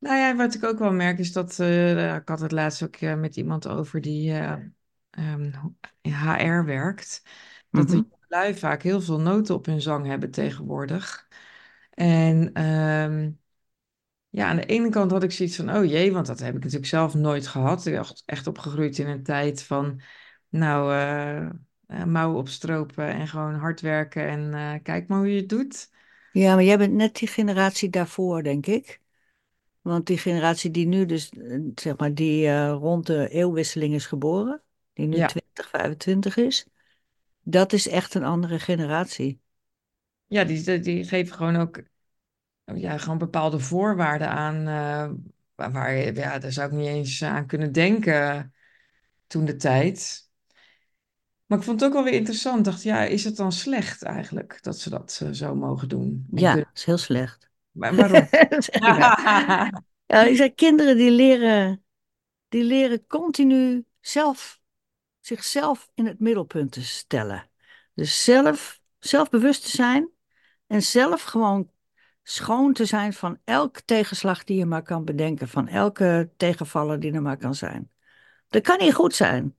Nou 0.00 0.16
ja, 0.16 0.36
wat 0.36 0.54
ik 0.54 0.64
ook 0.64 0.78
wel 0.78 0.92
merk 0.92 1.18
is 1.18 1.32
dat, 1.32 1.58
eh, 1.60 2.14
ik 2.16 2.28
had 2.28 2.40
het 2.40 2.52
laatst 2.52 2.82
ook 2.82 2.96
eh, 2.96 3.14
met 3.14 3.36
iemand 3.36 3.68
over 3.68 4.00
die 4.00 4.32
eh, 4.32 4.56
ehm, 5.10 5.52
HR 6.02 6.64
werkt, 6.64 7.22
dat 7.72 7.88
Mhm. 7.88 8.02
de 8.02 8.04
lui 8.28 8.54
vaak 8.54 8.82
heel 8.82 9.00
veel 9.00 9.20
noten 9.20 9.54
op 9.54 9.66
hun 9.66 9.80
zang 9.82 10.06
hebben 10.06 10.30
tegenwoordig. 10.30 11.28
En 11.90 12.52
ehm, 12.52 13.30
ja, 14.30 14.48
aan 14.48 14.56
de 14.56 14.66
ene 14.66 14.88
kant 14.90 15.10
had 15.10 15.22
ik 15.22 15.32
zoiets 15.32 15.56
van, 15.56 15.76
oh 15.76 15.84
jee, 15.84 16.12
want 16.12 16.26
dat 16.26 16.38
heb 16.38 16.48
ik 16.56 16.62
natuurlijk 16.62 16.86
zelf 16.86 17.14
nooit 17.14 17.46
gehad. 17.46 17.86
Ik 17.86 17.92
ben 17.94 18.04
echt 18.26 18.46
opgegroeid 18.46 18.98
in 18.98 19.08
een 19.08 19.22
tijd 19.22 19.62
van, 19.62 20.00
nou, 20.48 20.92
mouwen 22.06 22.38
opstropen 22.38 23.06
en 23.08 23.28
gewoon 23.28 23.54
hard 23.54 23.80
werken 23.80 24.28
en 24.52 24.82
kijk 24.82 25.08
maar 25.08 25.18
hoe 25.18 25.32
je 25.34 25.40
het 25.40 25.48
doet. 25.48 25.90
Ja, 26.30 26.54
maar 26.54 26.64
jij 26.64 26.78
bent 26.78 26.92
net 26.92 27.16
die 27.16 27.28
generatie 27.28 27.90
daarvoor, 27.90 28.42
denk 28.42 28.66
ik. 28.66 28.99
Want 29.80 30.06
die 30.06 30.18
generatie 30.18 30.70
die 30.70 30.86
nu 30.86 31.06
dus, 31.06 31.28
eh, 31.30 31.60
zeg 31.74 31.96
maar, 31.96 32.14
die 32.14 32.46
eh, 32.46 32.70
rond 32.70 33.06
de 33.06 33.28
eeuwwisseling 33.28 33.94
is 33.94 34.06
geboren, 34.06 34.62
die 34.92 35.06
nu 35.06 35.16
Ja, 35.16 35.28
20, 35.28 35.68
25 35.68 36.36
is, 36.36 36.66
dat 37.42 37.72
is 37.72 37.88
echt 37.88 38.14
een 38.14 38.24
andere 38.24 38.58
generatie. 38.58 39.40
ja 40.26 40.44
die, 40.44 40.80
die 40.80 41.04
geven 41.04 41.34
gewoon 41.36 41.56
ook 41.56 41.82
ja, 42.64 42.98
gewoon 42.98 43.18
bepaalde 43.18 43.58
voorwaarden 43.58 44.28
aan, 44.28 44.66
eh, 44.68 45.70
waar, 45.72 46.14
ja, 46.14 46.38
daar 46.38 46.52
zou 46.52 46.68
ik 46.70 46.76
niet 46.78 46.86
eens 46.86 47.22
aan 47.24 47.46
kunnen 47.46 47.72
denken 47.72 48.54
toen 49.26 49.44
de 49.44 49.56
tijd. 49.56 50.28
Maar 51.46 51.58
ik 51.58 51.64
vond 51.64 51.80
het 51.80 51.88
ook 51.88 51.94
wel 51.94 52.04
weer 52.04 52.14
interessant. 52.18 52.58
Ik 52.58 52.64
dacht, 52.64 52.82
ja, 52.82 53.04
is 53.04 53.24
het 53.24 53.36
dan 53.36 53.52
slecht 53.52 54.02
eigenlijk 54.02 54.58
dat 54.62 54.78
ze 54.78 54.90
dat 54.90 55.22
zo 55.32 55.54
mogen 55.54 55.88
doen 55.88 56.26
en 56.34 56.40
Ja, 56.40 56.56
dat 56.56 56.66
is 56.74 56.84
heel 56.84 56.98
slecht. 56.98 57.49
Maar 57.72 57.94
waarom? 57.94 58.28
Ja, 60.06 60.22
ik 60.22 60.36
zeg, 60.36 60.54
kinderen 60.54 60.96
die 60.96 61.10
leren, 61.10 61.84
die 62.48 62.64
leren 62.64 63.06
continu 63.06 63.84
zelf, 64.00 64.60
zichzelf 65.20 65.90
in 65.94 66.06
het 66.06 66.20
middelpunt 66.20 66.72
te 66.72 66.84
stellen. 66.84 67.50
Dus 67.94 68.24
zelf, 68.24 68.80
zelfbewust 68.98 69.62
te 69.62 69.70
zijn 69.70 70.08
en 70.66 70.82
zelf 70.82 71.22
gewoon 71.22 71.70
schoon 72.22 72.72
te 72.72 72.84
zijn 72.84 73.12
van 73.12 73.38
elke 73.44 73.84
tegenslag 73.84 74.44
die 74.44 74.58
je 74.58 74.66
maar 74.66 74.82
kan 74.82 75.04
bedenken, 75.04 75.48
van 75.48 75.68
elke 75.68 76.30
tegenvaller 76.36 77.00
die 77.00 77.12
er 77.12 77.22
maar 77.22 77.36
kan 77.38 77.54
zijn. 77.54 77.90
Dat 78.48 78.62
kan 78.62 78.78
niet 78.78 78.94
goed 78.94 79.14
zijn. 79.14 79.56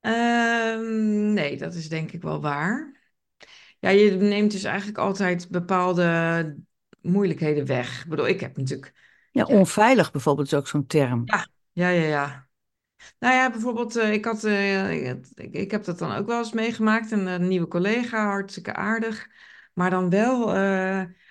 Ehm, 0.00 1.32
nee, 1.32 1.56
dat 1.56 1.74
is 1.74 1.88
denk 1.88 2.12
ik 2.12 2.22
wel 2.22 2.40
waar. 2.40 3.03
Ja, 3.84 3.90
je 3.90 4.10
neemt 4.10 4.50
dus 4.50 4.64
eigenlijk 4.64 4.98
altijd 4.98 5.48
bepaalde 5.48 6.56
moeilijkheden 7.00 7.66
weg. 7.66 8.02
Ik 8.02 8.08
bedoel, 8.08 8.28
ik 8.28 8.40
heb 8.40 8.56
natuurlijk. 8.56 8.92
Ja, 9.30 9.44
onveilig 9.44 10.10
bijvoorbeeld 10.10 10.46
is 10.46 10.54
ook 10.54 10.68
zo'n 10.68 10.86
term. 10.86 11.22
ja, 11.24 11.46
ja, 11.72 11.88
ja. 11.88 12.06
ja. 12.06 12.48
Nou 13.18 13.34
ja, 13.34 13.50
bijvoorbeeld, 13.50 13.96
eh, 13.96 14.12
ik 14.12 14.24
had, 14.24 14.44
eh, 14.44 15.10
ik, 15.10 15.26
ik 15.34 15.70
heb 15.70 15.84
dat 15.84 15.98
dan 15.98 16.12
ook 16.12 16.26
wel 16.26 16.38
eens 16.38 16.52
meegemaakt. 16.52 17.10
Een, 17.10 17.28
eh, 17.28 17.38
nieuwe 17.38 17.68
collega, 17.68 18.26
hartstikke 18.26 18.74
aardig. 18.74 19.28
Maar 19.74 19.90
dan 19.90 20.10
wel, 20.10 20.42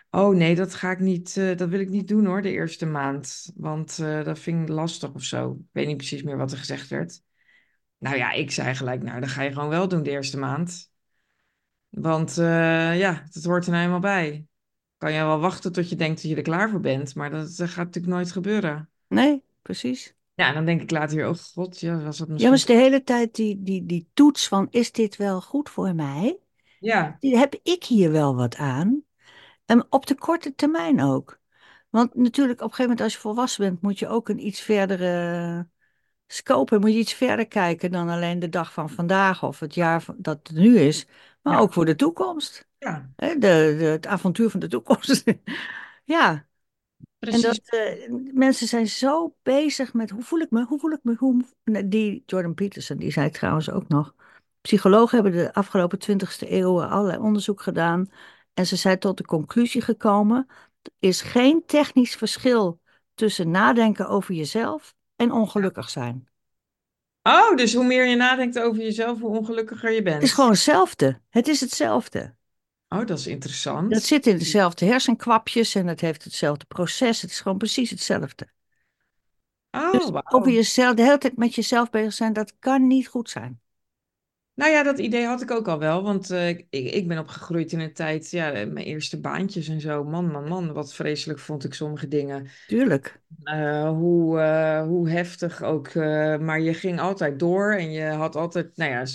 oh 0.09 0.35
nee, 0.35 0.55
dat 0.55 0.73
ga 0.73 0.91
ik 0.91 0.99
niet, 0.99 1.35
dat 1.35 1.69
wil 1.69 1.79
ik 1.79 1.89
niet 1.89 2.07
doen 2.07 2.25
hoor, 2.25 2.41
de 2.41 2.51
eerste 2.51 2.85
maand. 2.85 3.51
Want 3.55 3.97
dat 3.97 4.39
vind 4.39 4.61
ik 4.61 4.75
lastig 4.75 5.13
of 5.13 5.23
zo. 5.23 5.51
Ik 5.51 5.69
weet 5.71 5.87
niet 5.87 5.97
precies 5.97 6.23
meer 6.23 6.37
wat 6.37 6.51
er 6.51 6.57
gezegd 6.57 6.87
werd. 6.89 7.21
Nou 7.97 8.15
ja, 8.17 8.31
ik 8.31 8.51
zei 8.51 8.75
gelijk, 8.75 9.03
nou, 9.03 9.19
dat 9.19 9.29
ga 9.29 9.41
je 9.41 9.51
gewoon 9.51 9.69
wel 9.69 9.87
doen 9.87 10.03
de 10.03 10.09
eerste 10.09 10.37
maand. 10.37 10.91
Want 11.99 12.37
eh, 12.37 12.99
ja, 12.99 13.23
het 13.31 13.43
hoort 13.45 13.65
er 13.65 13.71
nou 13.71 13.83
eenmaal 13.83 13.99
bij. 13.99 14.45
Kan 14.97 15.13
je 15.13 15.19
wel 15.19 15.39
wachten 15.39 15.71
tot 15.71 15.89
je 15.89 15.95
denkt 15.95 16.21
dat 16.21 16.31
je 16.31 16.35
er 16.37 16.41
klaar 16.41 16.69
voor 16.69 16.79
bent, 16.79 17.15
maar 17.15 17.29
dat, 17.29 17.55
dat 17.55 17.69
gaat 17.69 17.85
natuurlijk 17.85 18.13
nooit 18.13 18.31
gebeuren. 18.31 18.89
Nee, 19.07 19.43
precies. 19.61 20.15
Ja, 20.33 20.47
en 20.47 20.53
dan 20.53 20.65
denk 20.65 20.81
ik 20.81 20.91
later 20.91 21.15
weer, 21.15 21.27
oh 21.29 21.35
god, 21.53 21.79
ja, 21.79 21.99
was 22.03 22.17
dat 22.17 22.27
Ja, 22.27 22.33
misschien... 22.33 22.49
maar 22.49 22.59
is 22.59 22.65
de 22.65 22.73
hele 22.73 23.03
tijd 23.03 23.35
die, 23.35 23.63
die, 23.63 23.85
die 23.85 24.09
toets 24.13 24.47
van 24.47 24.67
is 24.69 24.91
dit 24.91 25.15
wel 25.15 25.41
goed 25.41 25.69
voor 25.69 25.95
mij? 25.95 26.39
Ja, 26.79 27.17
Die 27.19 27.37
heb 27.37 27.55
ik 27.63 27.83
hier 27.83 28.11
wel 28.11 28.35
wat 28.35 28.55
aan? 28.55 29.03
En 29.65 29.85
op 29.91 30.05
de 30.05 30.15
korte 30.15 30.55
termijn 30.55 31.01
ook. 31.01 31.39
Want 31.89 32.15
natuurlijk, 32.15 32.59
op 32.61 32.69
een 32.69 32.73
gegeven 32.73 32.91
moment 32.91 33.01
als 33.01 33.13
je 33.13 33.19
volwassen 33.19 33.63
bent, 33.63 33.81
moet 33.81 33.99
je 33.99 34.07
ook 34.07 34.29
een 34.29 34.45
iets 34.47 34.61
verdere 34.61 35.67
scope, 36.27 36.79
moet 36.79 36.91
je 36.91 36.97
iets 36.99 37.13
verder 37.13 37.47
kijken 37.47 37.91
dan 37.91 38.09
alleen 38.09 38.39
de 38.39 38.49
dag 38.49 38.73
van 38.73 38.89
vandaag 38.89 39.43
of 39.43 39.59
het 39.59 39.73
jaar 39.73 40.05
dat 40.17 40.39
het 40.43 40.57
nu 40.57 40.79
is, 40.79 41.07
maar 41.43 41.53
ja, 41.53 41.59
ook 41.59 41.73
voor 41.73 41.85
de 41.85 41.95
toekomst. 41.95 42.67
ja, 42.77 43.09
Hè, 43.15 43.33
de, 43.33 43.75
de, 43.77 43.85
het 43.85 44.07
avontuur 44.07 44.49
van 44.49 44.59
de 44.59 44.67
toekomst. 44.67 45.23
Ja, 46.05 46.31
en 46.31 47.41
dat 47.41 47.59
precies. 47.59 47.69
eh, 47.69 48.11
mensen 48.33 48.67
zijn 48.67 48.87
zo 48.87 49.35
bezig 49.41 49.93
met 49.93 50.09
hoe 50.09 50.23
voel 50.23 50.39
ik 50.39 50.51
me, 50.51 50.63
hoe 50.65 50.79
voel 50.79 50.91
ik 50.91 50.99
me, 51.03 51.15
hoe... 51.15 51.43
Die 51.85 52.23
Jordan 52.25 52.53
Peterson, 52.53 52.97
die 52.97 53.11
zei 53.11 53.29
trouwens 53.29 53.69
ook 53.69 53.87
nog, 53.87 54.15
psychologen 54.61 55.21
hebben 55.21 55.41
de 55.41 55.53
afgelopen 55.53 55.99
twintigste 55.99 56.51
eeuw 56.51 56.83
allerlei 56.83 57.17
onderzoek 57.19 57.61
gedaan 57.61 58.11
en 58.53 58.65
ze 58.67 58.75
zijn 58.75 58.99
tot 58.99 59.17
de 59.17 59.25
conclusie 59.25 59.81
gekomen, 59.81 60.45
er 60.81 60.91
is 60.99 61.21
geen 61.21 61.65
technisch 61.65 62.15
verschil 62.15 62.81
tussen 63.13 63.51
nadenken 63.51 64.07
over 64.09 64.33
jezelf 64.33 64.95
en 65.15 65.31
ongelukkig 65.31 65.89
zijn. 65.89 66.27
Oh, 67.23 67.55
dus 67.55 67.73
hoe 67.73 67.83
meer 67.85 68.05
je 68.05 68.15
nadenkt 68.15 68.59
over 68.59 68.81
jezelf, 68.81 69.19
hoe 69.19 69.37
ongelukkiger 69.37 69.89
je 69.91 70.01
Het 70.01 70.21
is 70.23 70.29
bent. 70.29 70.31
gewoon 70.33 70.49
hetzelfde. 70.51 71.21
Het 71.29 71.47
is 71.47 71.59
hetzelfde. 71.59 72.35
Oh, 72.87 73.05
dat 73.05 73.17
is 73.17 73.23
Dat 73.23 73.33
interessant. 73.33 73.93
zit 74.03 74.27
in 74.27 74.37
dezelfde 74.37 74.85
hersenkwapjes 74.85 75.75
en 75.75 75.87
het 75.87 76.01
heeft 76.01 76.23
hetzelfde 76.23 76.65
proces. 76.65 77.21
Het 77.21 77.31
is 77.31 77.39
gewoon 77.39 77.57
precies 77.57 77.89
hetzelfde. 77.89 78.47
Oh, 79.71 79.91
Dus 79.91 80.11
over 80.23 80.51
jezelf, 80.51 80.95
de 80.95 81.01
hele 81.03 81.17
tijd 81.17 81.37
met 81.37 81.55
jezelf 81.55 81.89
bezig 81.89 82.13
zijn, 82.13 82.33
dat 82.33 82.53
kan 82.59 82.87
niet 82.87 83.07
goed 83.07 83.29
zijn. 83.29 83.61
Nou 84.55 84.71
ja, 84.71 84.83
dat 84.83 84.99
idee 84.99 85.25
had 85.25 85.41
ik 85.41 85.51
ook 85.51 85.67
al 85.67 85.79
wel, 85.79 86.03
want 86.03 86.29
eh, 86.29 86.49
ik, 86.49 86.65
ik 86.69 87.07
ben 87.07 87.19
opgegroeid 87.19 87.71
in 87.71 87.79
een 87.79 87.93
tijd, 87.93 88.29
ja, 88.31 88.51
mijn 88.51 88.77
eerste 88.77 89.19
baantjes 89.19 89.67
en 89.67 89.81
zo. 89.81 90.03
Man, 90.03 90.31
man, 90.31 90.47
man, 90.47 90.73
wat 90.73 90.93
vreselijk 90.93 91.39
vond 91.39 91.63
ik 91.63 91.73
sommige 91.73 92.07
dingen. 92.07 92.47
Tuurlijk. 92.67 93.21
Eh, 93.43 93.89
hoe, 93.89 94.39
eh, 94.39 94.83
hoe 94.83 95.09
heftig 95.09 95.63
ook, 95.63 95.87
eh, 95.87 96.37
maar 96.37 96.59
je 96.61 96.73
ging 96.73 96.99
altijd 96.99 97.39
door 97.39 97.71
en 97.73 97.91
je 97.91 98.03
had 98.05 98.35
altijd, 98.35 98.77
nou 98.77 98.91
ja, 98.91 99.05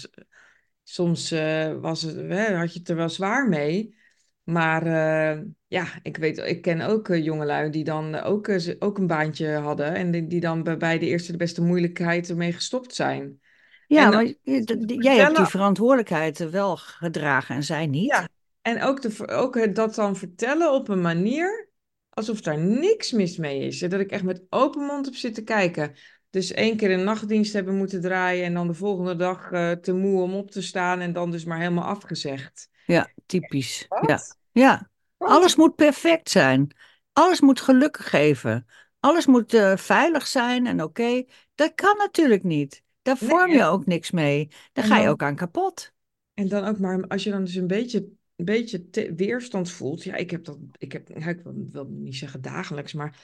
soms 0.82 1.30
eh, 1.30 1.74
was 1.80 2.02
het, 2.02 2.16
hè, 2.16 2.54
had 2.56 2.72
je 2.72 2.78
het 2.78 2.88
er 2.88 2.96
wel 2.96 3.08
zwaar 3.08 3.48
mee. 3.48 3.96
Maar 4.42 4.86
eh, 4.86 5.42
ja, 5.66 5.86
ik 6.02 6.16
weet, 6.16 6.38
ik 6.38 6.62
ken 6.62 6.80
ook 6.80 7.08
eh, 7.08 7.24
jongelui 7.24 7.70
die 7.70 7.84
dan 7.84 8.14
ook, 8.14 8.48
eh, 8.48 8.74
ook 8.78 8.98
een 8.98 9.06
baantje 9.06 9.52
hadden 9.54 9.94
en 9.94 10.10
die, 10.10 10.26
die 10.26 10.40
dan 10.40 10.62
bij 10.62 10.76
bij 10.76 10.98
de 10.98 11.06
eerste 11.06 11.32
de 11.32 11.38
beste 11.38 11.62
moeilijkheid 11.62 12.28
ermee 12.30 12.52
gestopt 12.52 12.94
zijn. 12.94 13.40
Ja, 13.88 14.10
maar 14.10 14.24
te 14.24 14.96
jij 14.98 15.16
hebt 15.16 15.36
die 15.36 15.46
verantwoordelijkheid 15.46 16.50
wel 16.50 16.76
gedragen 16.76 17.54
en 17.54 17.62
zij 17.62 17.86
niet. 17.86 18.10
Ja, 18.10 18.28
en 18.62 18.82
ook, 18.82 19.02
de, 19.02 19.28
ook 19.28 19.54
het 19.54 19.74
dat 19.74 19.94
dan 19.94 20.16
vertellen 20.16 20.72
op 20.72 20.88
een 20.88 21.00
manier 21.00 21.68
alsof 22.10 22.40
daar 22.40 22.58
niks 22.58 23.12
mis 23.12 23.36
mee 23.36 23.60
is. 23.60 23.78
Dat 23.78 23.92
ik 23.92 24.10
echt 24.10 24.22
met 24.22 24.42
open 24.50 24.84
mond 24.84 25.04
heb 25.04 25.14
zitten 25.14 25.44
kijken. 25.44 25.94
Dus 26.30 26.52
één 26.52 26.76
keer 26.76 26.90
een 26.90 27.04
nachtdienst 27.04 27.52
hebben 27.52 27.76
moeten 27.76 28.00
draaien 28.00 28.44
en 28.44 28.54
dan 28.54 28.66
de 28.66 28.74
volgende 28.74 29.16
dag 29.16 29.50
eh, 29.50 29.70
te 29.70 29.92
moe 29.92 30.22
om 30.22 30.34
op 30.34 30.50
te 30.50 30.62
staan 30.62 31.00
en 31.00 31.12
dan 31.12 31.30
dus 31.30 31.44
maar 31.44 31.58
helemaal 31.58 31.84
afgezegd. 31.84 32.68
Ja, 32.86 33.10
typisch. 33.26 33.86
Ja, 33.88 34.00
Wat? 34.00 34.38
ja. 34.52 34.90
Wat? 35.16 35.28
Alles 35.28 35.56
moet 35.56 35.74
perfect 35.74 36.30
zijn. 36.30 36.76
Alles 37.12 37.40
moet 37.40 37.60
gelukkig 37.60 38.08
geven. 38.08 38.66
Alles 39.00 39.26
moet 39.26 39.54
eh, 39.54 39.76
veilig 39.76 40.26
zijn 40.26 40.66
en 40.66 40.82
oké. 40.82 41.24
Dat 41.54 41.74
kan 41.74 41.96
natuurlijk 41.96 42.42
niet. 42.42 42.82
Daar 43.08 43.28
vorm 43.28 43.50
je 43.50 43.64
ook 43.64 43.86
niks 43.86 44.10
mee. 44.10 44.48
Daar 44.72 44.84
ga 44.84 44.98
je 44.98 45.08
ook 45.08 45.22
aan 45.22 45.36
kapot. 45.36 45.92
en 46.34 46.48
dan 46.48 46.64
ook 46.64 46.78
maar, 46.78 47.06
als 47.06 47.24
je 47.24 47.30
dan 47.30 47.44
dus 47.44 47.54
een 47.54 47.66
beetje, 47.66 47.98
een 48.36 48.44
beetje 48.44 48.90
te- 48.90 49.14
weerstand 49.14 49.70
voelt. 49.70 50.02
Ja, 50.02 50.14
ik 50.14 50.30
heb 50.30 50.44
dat, 50.44 50.58
ik 50.78 50.92
heb, 50.92 51.10
ik 51.10 51.40
wil, 51.42 51.68
wil 51.72 51.86
niet 51.90 52.16
zeggen 52.16 52.42
dagelijks, 52.42 52.92
maar 52.92 53.18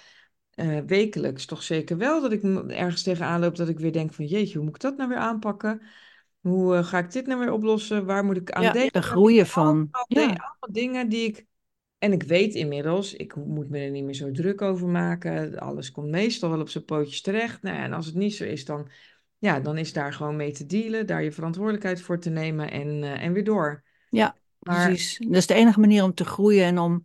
eh, 0.50 0.78
wekelijks 0.86 1.46
toch 1.46 1.62
zeker 1.62 1.96
wel. 1.96 2.20
Dat 2.20 2.32
ik 2.32 2.42
ergens 2.70 3.02
tegenaan 3.02 3.40
loop 3.40 3.56
dat 3.56 3.68
ik 3.68 3.78
weer 3.78 3.92
denk 3.92 4.12
van 4.12 4.26
jeetje, 4.26 4.56
hoe 4.56 4.64
moet 4.66 4.74
ik 4.74 4.80
dat 4.80 4.96
nou 4.96 5.08
weer 5.08 5.18
aanpakken? 5.18 5.82
Hoe 6.40 6.76
eh, 6.76 6.84
ga 6.84 6.98
ik 6.98 7.12
dit 7.12 7.26
nou 7.26 7.40
weer 7.40 7.52
oplossen? 7.52 8.04
Waar 8.06 8.24
moet 8.24 8.36
ik 8.36 8.50
aan 8.52 8.62
Ja, 8.62 8.72
daar 8.72 8.80
denken? 8.80 9.02
groei 9.02 9.34
je 9.34 9.46
van. 9.46 9.88
Allemaal, 9.90 10.04
Ja, 10.06 10.22
allemaal 10.26 10.72
dingen 10.72 11.08
die 11.08 11.26
ik... 11.28 11.46
En 11.98 12.12
ik 12.12 12.22
weet 12.22 12.54
inmiddels, 12.54 13.14
ik 13.14 13.36
moet 13.36 13.68
me 13.70 13.78
er 13.78 13.90
niet 13.90 14.04
meer 14.04 14.14
zo 14.14 14.30
druk 14.30 14.62
over 14.62 14.88
maken. 14.88 15.58
Alles 15.58 15.90
komt 15.90 16.10
meestal 16.10 16.50
wel 16.50 16.60
op 16.60 16.68
zijn 16.68 16.84
pootjes 16.84 17.20
terecht. 17.20 17.62
Nou 17.62 17.76
ja, 17.76 17.82
en 17.84 17.92
als 17.92 18.06
het 18.06 18.14
niet 18.14 18.34
zo 18.34 18.44
is, 18.44 18.64
dan, 18.64 18.88
ja, 19.44 19.60
dan 19.60 19.78
is 19.78 19.92
daar 19.92 20.12
gewoon 20.12 20.36
mee 20.36 20.52
te 20.52 20.66
dealen. 20.66 21.06
Daar 21.06 21.22
je 21.22 21.32
verantwoordelijkheid 21.32 22.02
voor 22.02 22.18
te 22.18 22.30
nemen 22.30 22.70
en, 22.70 23.02
eh, 23.02 23.22
en 23.22 23.32
weer 23.32 23.44
door. 23.44 23.82
ja, 24.08 24.36
Maar 24.58 24.88
precies. 24.88 25.18
Dat 25.18 25.36
is 25.36 25.46
de 25.46 25.54
enige 25.54 25.80
manier 25.80 26.02
om 26.02 26.14
te 26.14 26.24
groeien 26.24 26.64
en 26.64 26.78
om 26.78 27.02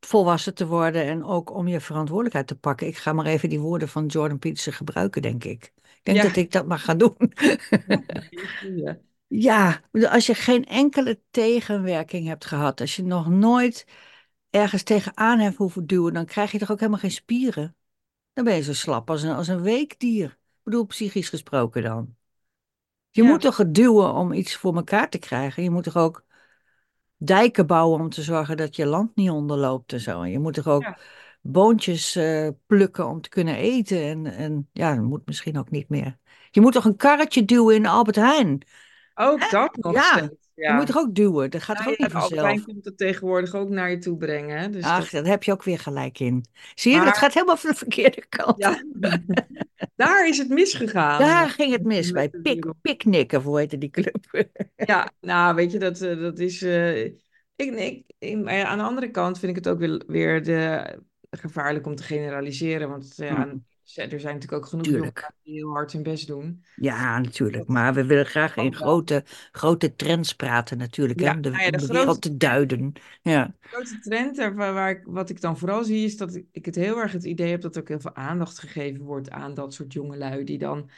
volwassen 0.00 0.54
te 0.54 0.66
worden 0.66 1.04
en 1.04 1.24
ook 1.24 1.54
om 1.54 1.68
je 1.68 1.80
verantwoordelijkheid 1.80 2.46
te 2.46 2.58
pakken. 2.58 2.86
Ik 2.86 2.96
ga 2.96 3.12
maar 3.12 3.26
even 3.26 3.48
die 3.48 3.60
woorden 3.60 3.88
van 3.88 4.06
Jordan 4.06 4.38
Peterson 4.38 4.72
gebruiken, 4.72 5.22
denk 5.22 5.44
ik. 5.44 5.72
Ik 5.76 6.00
denk 6.02 6.16
ja, 6.16 6.22
dat 6.22 6.36
ik 6.36 6.52
dat 6.52 6.66
maar 6.66 6.78
ga 6.78 6.94
doen. 6.94 7.16
Ja, 9.28 9.82
bedoel, 9.90 10.08
als 10.08 10.26
je 10.26 10.34
geen 10.34 10.64
enkele 10.64 11.20
tegenwerking 11.30 12.26
hebt 12.26 12.44
gehad, 12.44 12.80
als 12.80 12.96
je 12.96 13.02
nog 13.02 13.28
nooit 13.28 13.86
ergens 14.50 14.82
tegenaan 14.82 15.38
hebt 15.38 15.56
hoeven 15.56 15.86
duwen, 15.86 16.12
dan 16.14 16.24
krijg 16.24 16.52
je 16.52 16.58
toch 16.58 16.70
ook 16.70 16.78
helemaal 16.78 17.00
geen 17.00 17.10
spieren. 17.10 17.76
Dan 18.32 18.44
ben 18.44 18.54
je 18.54 18.62
zo 18.62 18.72
slap 18.72 19.10
als 19.10 19.22
een, 19.22 19.34
als 19.34 19.48
een 19.48 19.62
weekdier. 19.62 20.38
Ik 20.66 20.72
bedoel, 20.72 20.86
psychisch 20.86 21.28
gesproken 21.28 21.82
dan. 21.82 22.16
Je 23.10 23.22
moet 23.22 23.40
toch 23.40 23.70
duwen 23.70 24.12
om 24.12 24.32
iets 24.32 24.56
voor 24.56 24.76
elkaar 24.76 25.10
te 25.10 25.18
krijgen. 25.18 25.62
Je 25.62 25.70
moet 25.70 25.84
toch 25.84 25.96
ook 25.96 26.24
dijken 27.16 27.66
bouwen 27.66 28.00
om 28.00 28.08
te 28.08 28.22
zorgen 28.22 28.56
dat 28.56 28.76
je 28.76 28.86
land 28.86 29.16
niet 29.16 29.30
onderloopt 29.30 29.92
en 29.92 30.00
zo. 30.00 30.22
En 30.22 30.30
je 30.30 30.38
moet 30.38 30.54
toch 30.54 30.66
ook 30.66 30.82
ja. 30.82 30.98
boontjes 31.40 32.16
eh, 32.16 32.48
plukken 32.66 33.06
om 33.06 33.20
te 33.20 33.28
kunnen 33.28 33.56
eten. 33.56 34.02
En, 34.02 34.26
en 34.26 34.68
ja, 34.72 34.94
dat 34.94 35.04
moet 35.04 35.26
misschien 35.26 35.58
ook 35.58 35.70
niet 35.70 35.88
meer. 35.88 36.18
Je 36.50 36.60
moet 36.60 36.72
toch 36.72 36.84
een 36.84 36.96
karretje 36.96 37.44
duwen 37.44 37.74
in 37.74 37.86
Albert 37.86 38.16
Heijn. 38.16 38.62
Ook 39.14 39.50
dat 39.50 39.76
nog 39.76 39.94
Ja, 39.94 40.02
steeds, 40.02 40.45
je 40.56 40.72
moet 40.72 40.86
toch 40.86 40.96
ook 40.96 41.14
duwen? 41.14 41.50
Dat 41.50 41.62
gaat 41.62 41.78
Nou 41.78 41.90
ook 41.90 41.98
niet 41.98 42.12
vanzelf? 42.12 42.64
komt 42.64 42.84
het 42.84 42.98
tegenwoordig 42.98 43.54
ook 43.54 43.68
naar 43.68 43.90
je 43.90 43.98
toe 43.98 44.16
brengen. 44.16 44.58
Hè? 44.58 44.70
Dus 44.70 44.84
Ach, 44.84 45.10
dat, 45.10 45.10
daar 45.10 45.24
heb 45.32 45.42
je 45.42 45.52
ook 45.52 45.62
weer 45.64 45.78
gelijk 45.78 46.18
in. 46.20 46.44
Zie 46.74 46.92
je, 46.92 46.96
dat 46.98 47.06
maar 47.06 47.14
gaat 47.16 47.34
helemaal 47.34 47.56
van 47.56 47.70
de 47.70 47.76
verkeerde 47.76 48.26
kant. 48.36 48.58
ja, 48.58 48.82
daar 49.96 50.28
is 50.28 50.38
het 50.38 50.48
misgegaan 50.48 51.20
Daar 51.20 51.50
ging 51.50 51.72
het 51.72 51.82
mis 51.84 52.10
bij 52.12 52.28
Pik, 52.82 53.32
of 53.32 53.44
hoe 53.44 53.58
heette 53.58 53.78
die 53.78 53.90
club? 53.90 54.46
Ja, 54.76 55.12
nou 55.20 55.54
weet 55.54 55.72
je, 55.72 55.78
dat, 55.78 56.00
eh, 56.00 56.18
dat 56.20 56.38
is... 56.38 56.62
eh, 56.62 57.04
ik, 57.04 57.14
ik, 57.56 58.04
ik- 58.18 58.36
maar 58.44 58.64
aan 58.64 58.78
de 58.78 58.84
andere 58.84 59.10
kant 59.10 59.38
vind 59.38 59.50
ik 59.56 59.64
het 59.64 59.68
ook 59.74 59.78
weer, 59.78 60.02
weer 60.06 60.44
de, 60.44 60.84
gevaarlijk 61.30 61.86
om 61.86 61.94
te 61.94 62.02
generaliseren. 62.02 62.88
Want 62.88 63.12
ja, 63.16 63.44
Hm, 63.44 63.56
er 63.94 64.20
zijn 64.20 64.34
natuurlijk 64.34 64.52
ook 64.52 64.66
genoeg 64.66 64.86
jongeren 64.86 65.34
die 65.42 65.54
heel 65.54 65.70
hard 65.70 65.92
hun 65.92 66.02
best 66.02 66.26
doen. 66.26 66.64
Ja, 66.74 67.18
natuurlijk. 67.18 67.68
Maar 67.68 67.94
we 67.94 68.04
willen 68.04 68.26
graag 68.26 68.56
in 68.56 68.74
grote, 68.74 69.24
grote 69.52 69.96
trends 69.96 70.34
praten 70.34 70.78
natuurlijk, 70.78 71.20
Ja, 71.20 71.34
om 71.34 71.40
de, 71.40 71.50
nou 71.50 71.62
ja, 71.62 71.70
de 71.70 71.76
de 71.76 71.86
wereld 71.86 72.22
te 72.22 72.36
duiden. 72.36 72.92
Ja, 73.22 73.54
grote 73.60 73.98
trend, 73.98 74.36
waar, 74.36 74.54
waar 74.54 74.90
ik, 74.90 75.02
wat 75.04 75.30
ik 75.30 75.40
dan 75.40 75.58
vooral 75.58 75.84
zie, 75.84 76.04
is 76.04 76.16
dat 76.16 76.34
ik, 76.34 76.46
ik 76.52 76.64
het 76.64 76.74
heel 76.74 76.98
erg 76.98 77.12
het 77.12 77.24
idee 77.24 77.50
heb 77.50 77.60
dat 77.60 77.74
er 77.74 77.80
ook 77.80 77.88
heel 77.88 78.00
veel 78.00 78.14
aandacht 78.14 78.58
gegeven 78.58 79.04
wordt 79.04 79.30
aan 79.30 79.54
dat 79.54 79.74
soort 79.74 79.92
jongelui 79.92 80.44
die 80.44 80.58
dan, 80.58 80.90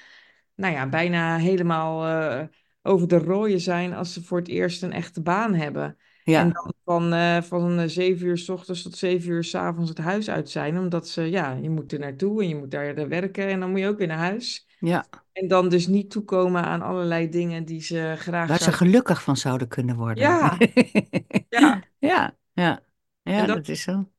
nou 0.55 0.75
ja, 0.75 0.89
bijna 0.89 1.37
helemaal 1.37 2.07
eh, 2.07 2.47
over 2.83 3.09
de 3.09 3.19
rooien 3.19 3.61
zijn 3.61 3.95
als 3.95 4.13
ze 4.13 4.23
voor 4.23 4.39
het 4.39 4.49
eerst 4.49 4.83
een 4.83 4.93
echte 4.93 5.23
baan 5.23 5.55
hebben. 5.55 5.97
En 6.35 6.47
ja, 6.47 6.53
dan 6.53 6.73
van, 6.85 7.13
eh, 7.13 7.43
van 7.43 7.79
eh, 7.79 7.89
zeven 7.89 8.27
uur 8.27 8.39
s 8.39 8.49
ochtends 8.49 8.83
tot 8.83 8.97
zeven 8.97 9.31
uur 9.31 9.45
s 9.45 9.55
avonds 9.55 9.89
het 9.89 9.99
huis 9.99 10.31
uit 10.31 10.51
zijn, 10.51 10.79
omdat 10.79 11.09
ze, 11.09 11.23
ja, 11.23 11.53
je 11.53 11.71
moet 11.71 11.93
er 11.93 11.99
naartoe 11.99 12.43
en 12.43 12.49
je 12.49 12.57
moet 12.57 12.71
daar 12.71 12.95
eh, 12.95 13.07
werken 13.07 13.49
en 13.49 13.61
dan 13.61 13.71
moet 13.71 13.81
je 13.81 13.89
ook 13.89 13.99
weer 13.99 14.07
naar 14.07 14.19
huis. 14.19 14.67
ja. 14.81 15.07
En 15.33 15.49
dan 15.49 15.69
dus 15.69 15.87
niet 15.87 16.11
toekomen 16.11 16.63
aan 16.63 16.83
allerlei 16.83 17.29
dingen 17.29 17.65
die 17.65 17.83
ze 17.83 18.15
graag 18.17 18.49
Waar 18.49 18.59
ze 18.59 18.73
gelukkig 18.73 19.23
van 19.23 19.37
zouden 19.37 19.69
kunnen 19.69 19.97
worden. 19.97 20.23
Ja, 20.25 20.57
ja. 21.49 21.83
Ja, 21.99 22.37
ja. 22.53 22.81
En 23.23 23.35
Ja, 23.35 23.47
dat, 23.47 23.57
dat 23.57 23.69
is 23.69 23.83
zo. 23.83 24.11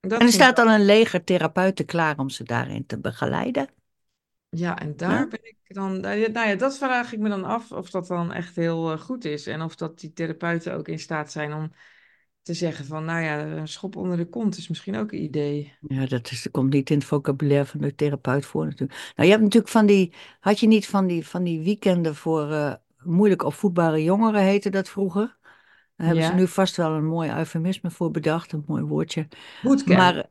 En 0.00 0.20
er 0.20 0.32
staat 0.32 0.56
dan 0.56 0.68
een 0.68 0.84
leger 0.84 1.24
therapeuten 1.24 1.84
klaar 1.84 2.18
om 2.18 2.30
ze 2.30 2.44
daarin 2.44 2.86
te 2.86 2.98
begeleiden. 2.98 3.68
Ja, 4.56 4.78
en 4.78 4.96
daar 4.96 5.18
Ja, 5.18 5.28
ben 5.28 5.44
ik 5.44 5.56
dan, 5.66 6.00
nou 6.00 6.16
ja, 6.16 6.28
nou 6.28 6.48
ja, 6.48 6.54
dat 6.54 6.78
vraag 6.78 7.12
ik 7.12 7.18
me 7.18 7.28
dan 7.28 7.44
af 7.44 7.72
of 7.72 7.90
dat 7.90 8.06
dan 8.06 8.32
echt 8.32 8.56
heel 8.56 8.92
eh, 8.92 8.98
goed 8.98 9.24
is. 9.24 9.46
En 9.46 9.62
of 9.62 9.76
dat 9.76 9.98
die 10.00 10.12
therapeuten 10.12 10.74
ook 10.74 10.88
in 10.88 10.98
staat 10.98 11.32
zijn 11.32 11.52
om 11.52 11.72
te 12.42 12.54
zeggen 12.54 12.84
van, 12.84 13.04
nou 13.04 13.22
ja, 13.22 13.44
een 13.44 13.68
schop 13.68 13.96
onder 13.96 14.16
de 14.16 14.28
kont 14.28 14.56
is 14.56 14.68
misschien 14.68 14.96
ook 14.96 15.12
een 15.12 15.22
idee. 15.22 15.72
ja 15.88 16.06
dat, 16.06 16.30
is, 16.30 16.42
dat 16.42 16.52
komt 16.52 16.72
niet 16.72 16.90
in 16.90 16.98
het 16.98 17.06
vocabulaire 17.06 17.66
van 17.66 17.80
de 17.80 17.94
therapeut 17.94 18.46
voor 18.46 18.64
natuurlijk. 18.64 19.12
Nou, 19.16 19.28
je 19.28 19.34
hebt 19.34 19.42
natuurlijk 19.42 19.72
van 19.72 19.86
die, 19.86 20.12
had 20.40 20.60
je 20.60 20.66
niet 20.66 20.86
van 20.86 21.06
die, 21.06 21.26
van 21.26 21.44
die 21.44 21.60
weekenden 21.60 22.14
voor 22.14 22.52
eh, 22.52 22.74
moeilijk 23.04 23.42
opvoedbare 23.42 24.02
jongeren, 24.02 24.42
heette 24.42 24.70
dat 24.70 24.88
vroeger? 24.88 25.36
Daar 25.96 26.06
hebben 26.06 26.24
ze 26.24 26.32
nu 26.32 26.48
vast 26.48 26.76
wel 26.76 26.92
een 26.92 27.06
mooi 27.06 27.30
eufemisme 27.30 27.90
voor 27.90 28.10
bedacht, 28.10 28.52
een 28.52 28.64
mooi 28.66 28.82
woordje. 28.82 29.28
bootcamp. 29.60 29.98
Maar 29.98 30.26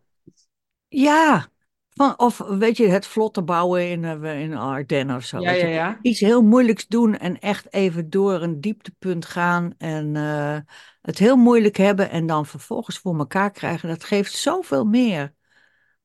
ja, 0.87 1.47
van, 1.95 2.19
of 2.19 2.37
weet 2.37 2.77
je, 2.77 2.87
het 2.87 3.07
vlotte 3.07 3.41
bouwen 3.41 3.89
in, 3.89 4.03
eh, 4.03 4.41
in 4.41 4.55
Ardennen 4.55 5.15
of 5.15 5.23
zo, 5.23 5.39
Ja. 5.39 5.99
Iets 6.01 6.19
heel 6.19 6.41
moeilijks 6.41 6.87
doen 6.87 7.17
en 7.17 7.39
echt 7.39 7.73
even 7.73 8.09
door 8.09 8.41
een 8.41 8.61
dieptepunt 8.61 9.25
gaan 9.25 9.73
en 9.77 10.15
eh, 10.15 10.57
het 11.01 11.17
heel 11.17 11.35
moeilijk 11.35 11.77
hebben 11.77 12.09
en 12.09 12.25
dan 12.25 12.45
vervolgens 12.45 12.97
voor 12.97 13.17
elkaar 13.17 13.51
krijgen. 13.51 13.89
Dat 13.89 14.03
geeft 14.03 14.33
zoveel 14.33 14.85
meer 14.85 15.33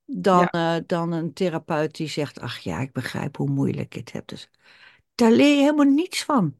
dan, 0.05 0.49
Ja, 0.53 0.77
eh, 0.77 0.83
dan 0.87 1.13
een 1.13 1.33
therapeut 1.33 1.97
die 1.97 2.09
zegt, 2.09 2.41
ach 2.41 2.59
ja, 2.59 2.81
ik 2.81 2.93
begrijp 2.93 3.37
hoe 3.37 3.51
moeilijk 3.51 3.93
je 3.93 4.01
het 4.01 4.13
hebt. 4.13 4.29
Dus 4.29 4.51
daar 5.15 5.31
leer 5.31 5.55
je 5.57 5.61
helemaal 5.61 5.85
niets 5.85 6.25
van. 6.25 6.55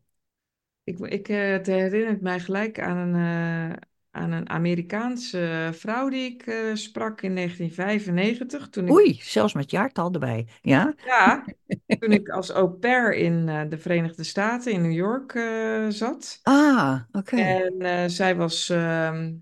ik, 0.85 0.99
ik, 0.99 1.27
het 1.27 1.67
herinnert 1.67 2.21
mij 2.21 2.41
gelijk 2.41 2.81
aan 2.81 2.97
een, 2.97 3.79
aan 4.11 4.33
een 4.33 4.49
Amerikaanse 4.49 5.71
vrouw 5.73 6.09
die 6.09 6.33
ik 6.33 6.47
eh, 6.47 6.57
sprak 6.75 7.21
in 7.23 7.35
1995. 7.35 8.69
Toen 8.69 8.87
ik, 8.87 8.93
Oei, 8.93 9.19
zelfs 9.23 9.55
met 9.55 9.71
jaartal 9.71 10.13
erbij. 10.13 10.47
Ja? 10.63 10.95
ja, 11.05 11.45
toen 11.99 12.13
ik 12.13 12.29
als 12.29 12.51
au 12.51 12.69
pair 12.69 13.15
in 13.15 13.49
eh, 13.49 13.63
de 13.69 13.79
Verenigde 13.79 14.25
Staten, 14.25 14.73
in 14.73 14.83
New 14.83 14.93
York, 14.93 15.35
eh, 15.35 15.89
zat. 15.89 16.41
Ah, 16.43 17.01
oké. 17.13 17.37
En 17.37 18.11
zij 18.11 18.37
was 18.37 18.69
ehm, 18.69 19.33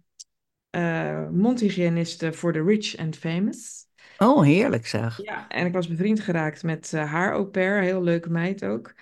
eh, 0.70 1.28
mondhygiëniste 1.28 2.32
voor 2.32 2.52
de 2.52 2.62
rich 2.62 2.96
and 2.96 3.16
famous. 3.16 3.86
Oh, 4.18 4.42
heerlijk 4.42 4.86
zeg. 4.86 5.22
Ja, 5.22 5.48
en 5.48 5.66
ik 5.66 5.72
was 5.72 5.88
bevriend 5.88 6.20
geraakt 6.20 6.62
met 6.62 6.92
haar 6.92 7.32
au 7.32 7.44
pair, 7.44 7.82
heel 7.82 8.02
leuke 8.02 8.30
meid 8.30 8.64
ook. 8.64 8.94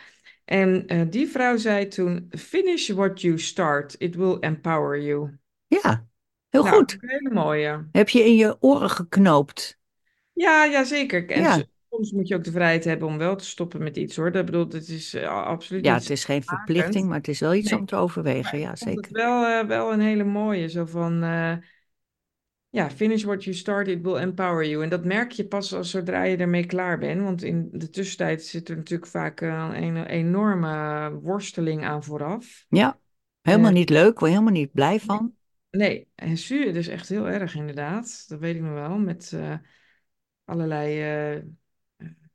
En 0.45 0.87
die 1.11 1.29
vrouw 1.29 1.57
zei 1.57 1.89
toen: 1.89 2.27
Finish 2.31 2.89
what 2.89 3.21
you 3.21 3.39
start, 3.39 3.95
it 3.99 4.15
will 4.15 4.37
empower 4.41 5.01
you. 5.01 5.39
Ja, 5.67 6.07
heel 6.49 6.63
Nou, 6.63 6.77
goed. 6.77 6.97
een 7.01 7.09
hele 7.09 7.31
mooie. 7.35 7.89
Heb 7.93 8.09
je 8.09 8.25
in 8.25 8.35
je 8.37 8.57
oren 8.61 8.91
geknoopt? 8.91 9.79
Ja, 10.33 10.65
ja, 10.65 10.85
zeker. 10.85 11.31
En 11.31 11.43
Ja. 11.43 11.63
soms 11.91 12.13
moet 12.13 12.29
je 12.29 12.35
ook 12.35 12.45
de 12.45 12.51
vrijheid 12.51 12.85
hebben 12.85 13.09
om 13.09 13.19
wel 13.19 13.37
te 13.37 13.45
stoppen 13.45 13.83
met 13.83 13.97
iets 13.97 14.17
hoor. 14.17 14.33
Dat 14.33 14.45
bedoel, 14.45 14.69
het 14.69 14.89
is 14.89 15.15
eh, 15.15 15.45
absoluut 15.45 15.85
Ja, 15.85 15.95
het 15.95 16.11
is 16.11 16.25
geen 16.25 16.43
verplichting, 16.43 17.07
maar 17.07 17.17
het 17.17 17.29
is 17.29 17.41
wel 17.41 17.55
iets 17.55 17.71
Nee, 17.71 17.81
om 17.81 17.87
te 17.87 17.97
overwegen. 17.97 18.59
maar 18.59 18.61
Ja, 18.61 18.77
vond 18.77 18.97
het 18.97 19.05
zeker. 19.05 19.13
wel, 19.13 19.45
eh, 19.61 19.67
wel 19.67 19.93
een 19.93 20.01
hele 20.01 20.25
mooie. 20.25 20.69
Zo 20.69 20.85
van, 20.85 21.23
eh, 21.23 21.57
ja, 22.71 22.91
finish 22.91 23.23
what 23.25 23.45
you 23.45 23.57
start, 23.57 23.89
it 23.89 24.03
will 24.03 24.15
empower 24.17 24.65
you. 24.69 24.83
En 24.83 24.89
dat 24.89 25.05
merk 25.05 25.33
je 25.33 25.47
pas 25.47 25.73
als 25.73 25.91
zodra 25.91 26.23
je 26.23 26.37
ermee 26.37 26.67
klaar 26.67 26.99
bent. 26.99 27.23
Want 27.23 27.43
in 27.43 27.69
de 27.73 27.91
tussentijd 27.91 28.45
zit 28.45 28.69
er 28.69 28.77
natuurlijk 28.77 29.11
vaak 29.11 29.41
een 29.41 30.05
enorme 30.07 31.11
worsteling 31.23 31.85
aan 31.85 32.05
vooraf. 32.05 32.65
Ja, 32.69 32.99
helemaal 33.43 33.71
niet 33.73 33.91
leuk, 33.91 34.19
word 34.19 34.31
helemaal 34.31 34.53
niet 34.53 34.73
blij 34.73 35.01
van. 35.01 35.35
Nee, 35.77 36.09
en 36.15 36.37
zuur, 36.37 36.73
dus 36.73 36.87
echt 36.87 37.09
heel 37.09 37.29
erg 37.29 37.55
inderdaad. 37.55 38.25
Dat 38.29 38.39
weet 38.41 38.55
ik 38.55 38.61
nog 38.63 38.73
wel. 38.73 38.99
Met 38.99 39.33
eh, 39.33 39.55
allerlei, 40.45 41.01
eh, 41.01 41.37
eh, 41.37 41.43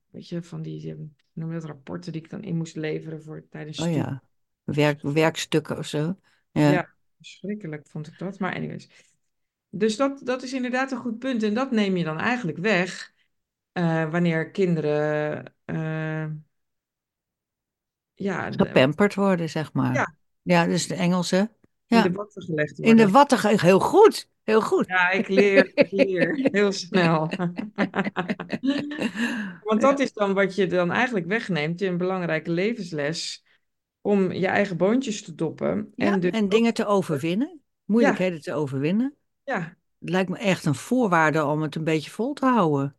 weet 0.10 0.28
je, 0.30 0.44
van 0.44 0.62
die, 0.62 1.12
noem 1.34 1.52
dat, 1.52 1.64
rapporten 1.64 2.12
die 2.12 2.22
ik 2.22 2.30
dan 2.30 2.44
in 2.44 2.58
moest 2.58 2.76
leveren 2.76 3.24
voor 3.24 3.48
tijdens 3.50 3.80
Oh 3.80 3.86
studie. 3.86 4.04
ja, 4.04 4.22
werk, 4.64 5.02
werkstukken 5.02 5.78
of 5.78 5.86
zo. 5.86 6.16
Ja, 6.52 6.72
Ja, 6.72 6.90
verschrikkelijk 7.18 7.88
vond 7.88 8.08
ik 8.08 8.18
dat. 8.18 8.40
Maar 8.40 8.56
anyways. 8.56 8.90
Dus 9.70 9.96
dat, 9.98 10.22
dat 10.24 10.44
is 10.44 10.54
inderdaad 10.54 10.92
een 10.92 10.98
goed 10.98 11.20
punt. 11.20 11.44
En 11.44 11.54
dat 11.54 11.72
neem 11.72 11.98
je 11.98 12.04
dan 12.04 12.20
eigenlijk 12.20 12.58
weg 12.58 13.14
wanneer 14.12 14.52
kinderen, 14.52 15.54
ja, 18.14 18.52
gepamperd 18.52 19.16
worden, 19.16 19.50
zeg 19.50 19.74
maar. 19.74 19.94
ja, 19.94 20.16
Ja, 20.42 20.66
dus 20.66 20.88
de 20.88 20.96
Engelse. 20.96 21.52
In 21.92 22.02
de 22.02 22.12
watten 22.12 22.42
gelegd 22.42 22.80
in 22.80 22.98
de 22.98 23.10
watten. 23.10 23.60
Heel 23.60 23.80
goed, 23.80 24.30
heel 24.44 24.62
goed. 24.62 24.88
Ja, 24.88 25.10
ik 25.10 25.28
leer, 25.28 25.72
ik 25.76 25.92
leer 26.06 26.50
heel 26.52 26.72
snel. 26.72 27.30
Want 29.64 29.82
dat 29.82 30.00
is 30.00 30.14
dan 30.14 30.34
wat 30.34 30.56
je 30.56 30.68
dan 30.68 30.92
eigenlijk 30.92 31.26
wegneemt, 31.26 31.82
een 31.82 31.98
belangrijke 31.98 32.52
levensles, 32.52 33.44
om 34.02 34.32
je 34.32 34.48
eigen 34.48 34.78
boontjes 34.78 35.24
te 35.24 35.36
doppen. 35.36 35.70
En 35.70 36.06
ja, 36.06 36.18
dus 36.18 36.32
en 36.32 36.50
dingen 36.50 36.74
te 36.74 36.86
overwinnen, 36.86 37.48
ja, 37.48 37.58
moeilijkheden 37.86 38.42
te 38.42 38.54
overwinnen. 38.54 39.16
ja, 39.44 39.78
Het 40.00 40.10
lijkt 40.10 40.30
me 40.30 40.38
echt 40.38 40.66
een 40.66 40.76
voorwaarde 40.76 41.46
om 41.46 41.62
het 41.62 41.76
een 41.76 41.84
beetje 41.84 42.12
vol 42.12 42.34
te 42.34 42.46
houden. 42.46 42.96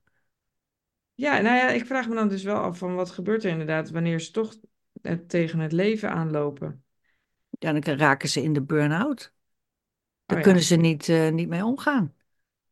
ja, 1.15 1.41
nou 1.41 1.57
ja, 1.57 1.71
ik 1.71 1.87
vraag 1.87 2.09
me 2.09 2.15
dan 2.15 2.29
dus 2.29 2.43
wel 2.43 2.57
af 2.57 2.79
van 2.79 2.95
wat 2.95 3.11
gebeurt 3.11 3.45
er 3.45 3.51
inderdaad 3.51 3.91
wanneer 3.91 4.21
ze 4.21 4.31
toch 4.31 4.55
eh, 5.03 5.17
tegen 5.27 5.59
het 5.59 5.73
leven 5.73 6.11
aanlopen. 6.11 6.85
Ja, 7.63 7.73
dan 7.73 7.97
raken 7.97 8.29
ze 8.29 8.43
in 8.43 8.53
de 8.53 8.63
burn-out. 8.63 9.33
Daar 10.27 10.37
Oh 10.39 10.43
kunnen 10.43 10.63
ja, 10.63 10.69
ze 10.69 10.77
niet, 10.77 11.09
eh, 11.09 11.31
niet 11.31 11.49
mee 11.49 11.65
omgaan. 11.65 12.15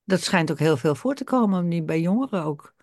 Dat 0.05 0.20
schijnt 0.20 0.50
ook 0.50 0.59
heel 0.59 0.76
veel 0.76 0.94
voor 0.94 1.14
te 1.14 1.24
komen, 1.24 1.68
niet 1.68 1.87
bij 1.87 2.00
jongeren 2.00 2.44
ook. 2.44 2.74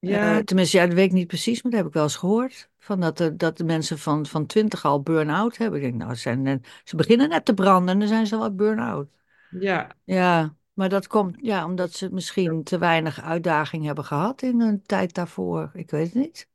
Eh, 0.00 0.10
ja, 0.10 0.44
tenminste, 0.44 0.76
ja, 0.76 0.86
dat 0.86 0.94
weet 0.94 1.06
ik 1.06 1.12
niet 1.12 1.26
precies, 1.26 1.62
maar 1.62 1.70
dat 1.72 1.80
heb 1.80 1.88
ik 1.88 1.94
wel 1.94 2.02
eens 2.02 2.16
gehoord. 2.16 2.70
Van 2.78 3.00
dat, 3.00 3.16
de, 3.16 3.36
dat 3.36 3.56
de 3.56 3.64
mensen 3.64 3.98
van, 3.98 4.26
van 4.26 4.46
20 4.46 4.84
al 4.84 5.02
burn-out 5.02 5.56
hebben. 5.56 5.78
Ik 5.80 5.84
denk, 5.84 5.98
nou, 6.02 6.14
ze, 6.14 6.20
zijn 6.20 6.42
net, 6.42 6.80
ze 6.84 6.96
beginnen 6.96 7.28
net 7.28 7.44
te 7.44 7.54
branden 7.54 7.94
en 7.94 7.98
dan 7.98 8.08
zijn 8.08 8.26
ze 8.26 8.34
al 8.34 8.40
wat 8.40 8.56
burn-out. 8.56 9.08
ja, 9.50 9.96
Ja, 10.04 10.56
maar 10.72 10.88
dat 10.88 11.06
komt 11.06 11.36
ja, 11.40 11.64
omdat 11.64 11.92
ze 11.92 12.08
misschien 12.12 12.64
te 12.64 12.78
weinig 12.78 13.20
uitdaging 13.22 13.84
hebben 13.84 14.04
gehad 14.04 14.42
in 14.42 14.60
hun 14.60 14.82
tijd 14.82 15.14
daarvoor. 15.14 15.70
Ik 15.74 15.90
weet 15.90 16.06
het 16.06 16.14
niet. 16.14 16.48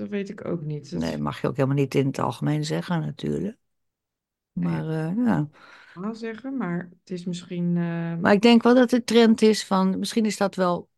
Dat 0.00 0.08
weet 0.08 0.30
ik 0.30 0.44
ook 0.44 0.62
niet. 0.62 0.92
Nee, 0.92 1.10
Dat 1.10 1.20
mag 1.20 1.40
je 1.40 1.48
ook 1.48 1.56
helemaal 1.56 1.78
niet 1.78 1.94
in 1.94 2.06
het 2.06 2.18
algemeen 2.18 2.64
zeggen, 2.64 3.00
natuurlijk. 3.00 3.56
Maar 4.52 4.88
eh, 4.88 5.16
ja. 5.16 5.48
wel 5.94 6.14
zeggen, 6.14 6.56
maar 6.56 6.90
het 7.00 7.10
is 7.10 7.24
misschien, 7.24 7.76
eh, 7.76 8.16
Maar 8.16 8.32
ik 8.32 8.40
denk 8.40 8.62
wel 8.62 8.74
dat 8.74 8.90
de 8.90 9.04
trend 9.04 9.42
is 9.42 9.64
van, 9.64 9.98
misschien 9.98 10.24
is 10.24 10.36
dat 10.36 10.54
wel 10.54 10.88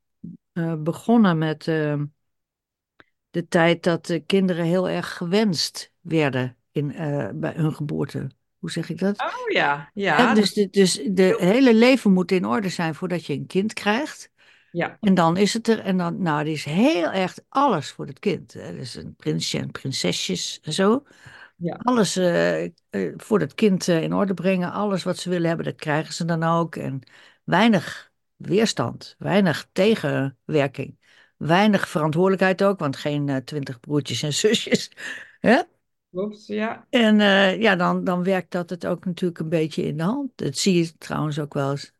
eh, 0.52 0.74
begonnen 0.78 1.38
met 1.38 1.68
eh, 1.68 2.00
de 3.30 3.48
tijd 3.48 3.82
dat 3.82 4.06
de 4.06 4.20
kinderen 4.20 4.64
heel 4.64 4.88
erg 4.88 5.16
gewenst 5.16 5.92
werden 6.00 6.56
in, 6.70 6.86
bij 7.34 7.52
hun 7.56 7.74
geboorte. 7.74 8.30
Hoe 8.58 8.70
zeg 8.70 8.90
ik 8.90 8.98
dat? 8.98 9.20
oh 9.20 9.50
ja, 9.52 9.90
ja, 9.94 10.26
dat 10.26 10.36
dus 10.36 10.52
de, 10.52 10.68
dus 10.70 11.00
de 11.10 11.36
hele 11.38 11.74
leven 11.74 12.12
moet 12.12 12.32
in 12.32 12.46
orde 12.46 12.68
zijn 12.68 12.94
voordat 12.94 13.26
je 13.26 13.32
een 13.32 13.46
kind 13.46 13.72
krijgt. 13.72 14.31
Ja, 14.72 14.96
En 15.00 15.14
dan 15.14 15.36
is 15.36 15.54
het 15.54 15.68
er, 15.68 15.78
en 15.78 15.96
dan, 15.96 16.22
nou, 16.22 16.40
er 16.40 16.46
is 16.46 16.64
heel 16.64 17.10
erg 17.12 17.38
alles 17.48 17.90
voor 17.90 18.06
het 18.06 18.18
kind. 18.18 18.52
Hè. 18.52 18.76
Dus 18.76 18.94
een 18.94 19.14
prinsje 19.16 19.58
en 19.58 19.70
prinsesjes 19.70 20.60
en 20.62 20.72
zo. 20.72 21.02
ja, 21.56 21.74
Alles 21.82 22.16
eh, 22.16 22.64
eh, 22.64 22.70
voor 23.16 23.40
het 23.40 23.54
kind 23.54 23.88
eh, 23.88 24.02
in 24.02 24.14
orde 24.14 24.34
brengen. 24.34 24.72
Alles 24.72 25.02
wat 25.02 25.18
ze 25.18 25.30
willen 25.30 25.48
hebben, 25.48 25.66
dat 25.66 25.74
krijgen 25.74 26.14
ze 26.14 26.24
dan 26.24 26.42
ook. 26.42 26.76
En 26.76 27.00
weinig 27.44 28.12
weerstand, 28.36 29.14
weinig 29.18 29.68
tegenwerking. 29.72 30.98
Weinig 31.36 31.88
verantwoordelijkheid 31.88 32.62
ook, 32.62 32.78
want 32.78 32.96
geen 32.96 33.42
twintig 33.44 33.80
broertjes 33.80 34.22
en 34.22 34.32
zusjes. 34.32 34.90
Hè? 35.40 35.60
klopt, 36.10 36.46
ja, 36.46 36.86
En 36.90 37.18
ja, 37.60 37.76
dan, 37.76 38.04
dan 38.04 38.22
werkt 38.24 38.50
dat 38.50 38.70
het 38.70 38.86
ook 38.86 39.04
natuurlijk 39.04 39.40
een 39.40 39.48
beetje 39.48 39.82
in 39.82 39.96
de 39.96 40.02
hand. 40.02 40.30
Dat 40.34 40.56
zie 40.56 40.76
je 40.76 40.98
trouwens 40.98 41.38
ook 41.38 41.54
wel 41.54 41.70
eens. 41.70 41.92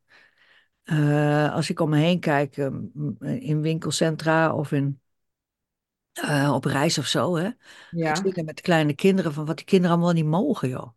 Eh, 0.85 1.53
als 1.55 1.71
ik 1.71 1.81
om 1.81 1.91
me 1.91 1.97
heen 1.99 2.21
kijk, 2.21 2.57
eh, 2.57 2.69
m- 2.95 3.17
in 3.25 3.61
winkelcentra 3.61 4.55
of 4.55 4.73
in, 4.73 5.01
eh, 6.13 6.53
op 6.55 6.65
reis 6.65 6.99
of 6.99 7.07
zo, 7.07 7.37
hè. 7.37 7.51
ja. 7.91 8.15
Gezinnen 8.15 8.45
met 8.45 8.61
kleine 8.61 8.95
kinderen, 8.95 9.33
van 9.33 9.45
wat 9.47 9.57
die 9.57 9.67
kinderen 9.67 9.97
allemaal 9.97 10.13
niet 10.15 10.25
mogen, 10.25 10.69
joh. 10.69 10.93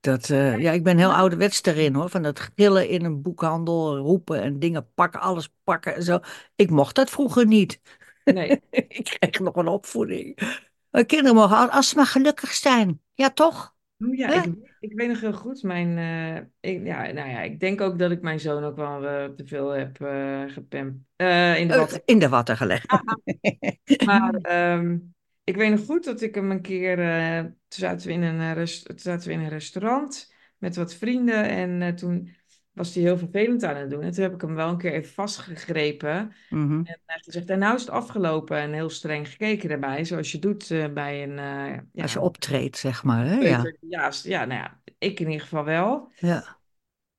Dat, 0.00 0.30
eh, 0.30 0.58
ja, 0.60 0.72
ik 0.72 0.84
ben 0.84 0.98
heel 0.98 1.14
ouderwets 1.14 1.62
daarin 1.62 1.94
hoor. 1.94 2.10
Van 2.10 2.22
dat 2.22 2.40
gillen 2.54 2.88
in 2.88 3.04
een 3.04 3.22
boekhandel, 3.22 3.96
roepen 3.98 4.42
en 4.42 4.58
dingen 4.58 4.92
pakken, 4.94 5.20
alles 5.20 5.50
pakken 5.64 5.94
en 5.96 6.02
zo. 6.02 6.20
Ik 6.56 6.70
mocht 6.70 6.94
dat 6.94 7.10
vroeger 7.10 7.46
niet. 7.46 7.80
Nee. 8.24 8.62
Ik 8.70 9.04
kreeg 9.20 9.38
nog 9.40 9.56
een 9.56 9.68
opvoeding. 9.68 10.38
Kinderen 11.06 11.34
mogen, 11.34 11.56
al- 11.56 11.70
als 11.70 11.88
ze 11.88 11.96
maar 11.96 12.06
gelukkig 12.06 12.52
zijn. 12.54 13.00
Ja, 13.14 13.30
toch? 13.30 13.74
Oh 14.00 14.14
ja, 14.16 14.30
ik, 14.32 14.48
ik 14.84 14.92
weet 14.96 15.08
nog 15.08 15.20
heel 15.20 15.32
goed. 15.32 15.62
Mijn, 15.62 15.98
eh, 15.98 16.70
ik, 16.70 16.86
ja, 16.86 17.12
nou 17.12 17.28
ja, 17.28 17.40
ik 17.40 17.60
denk 17.60 17.80
ook 17.80 17.98
dat 17.98 18.10
ik 18.10 18.22
mijn 18.22 18.40
zoon 18.40 18.64
ook 18.64 18.76
wel 18.76 19.06
eh, 19.06 19.24
te 19.24 19.46
veel 19.46 19.70
heb 19.70 20.00
eh 20.00 20.42
gepampt. 20.46 20.98
in 21.58 21.68
de 21.68 21.74
watten. 21.76 22.02
In 22.04 22.18
de 22.18 22.28
watten 22.28 22.56
gelegd. 22.56 23.02
Maar 24.06 24.34
ehm, 24.34 24.98
ik 25.44 25.56
weet 25.56 25.70
nog 25.70 25.84
goed 25.84 26.04
dat 26.04 26.20
ik 26.20 26.34
hem 26.34 26.50
een 26.50 26.62
keer, 26.62 26.96
toen 27.44 27.54
zaten 27.68 28.06
we 28.06 28.12
in 28.12 28.22
een, 28.22 28.66
toen 28.84 28.98
zaten 28.98 29.28
we 29.28 29.34
in 29.34 29.40
een 29.40 29.48
restaurant 29.48 30.32
met 30.58 30.76
wat 30.76 30.94
vrienden 30.94 31.48
en 31.48 31.96
toen 31.96 32.36
was 32.74 32.94
hij 32.94 33.02
heel 33.02 33.18
vervelend 33.18 33.64
aan 33.64 33.76
het 33.76 33.90
doen. 33.90 34.02
En 34.02 34.10
toen 34.12 34.22
heb 34.22 34.34
ik 34.34 34.40
hem 34.40 34.54
wel 34.54 34.68
een 34.68 34.78
keer 34.78 34.92
even 34.92 35.12
vastgegrepen 35.12 36.32
Mhm. 36.50 36.72
en 36.72 37.00
eh, 37.06 37.16
gezegd, 37.20 37.50
en 37.50 37.58
nou 37.58 37.74
is 37.74 37.80
het 37.80 37.90
afgelopen 37.90 38.56
en 38.58 38.72
heel 38.72 38.90
streng 38.90 39.28
gekeken 39.28 39.68
daarbij, 39.68 40.04
zoals 40.04 40.32
je 40.32 40.38
doet 40.38 40.70
eh, 40.70 40.92
bij 40.92 41.22
een, 41.22 41.38
eh, 41.38 42.02
Als 42.02 42.12
je 42.12 42.18
ja, 42.18 42.24
optreedt, 42.24 42.76
zeg 42.76 43.04
maar. 43.04 43.26
Hè? 43.26 43.34
Ja. 43.34 43.62
Ja, 43.80 44.12
ja, 44.22 44.44
nou 44.44 44.60
ja, 44.60 44.80
ik 44.98 45.20
in 45.20 45.26
ieder 45.26 45.42
geval 45.42 45.64
wel. 45.64 46.12
Ja. 46.16 46.56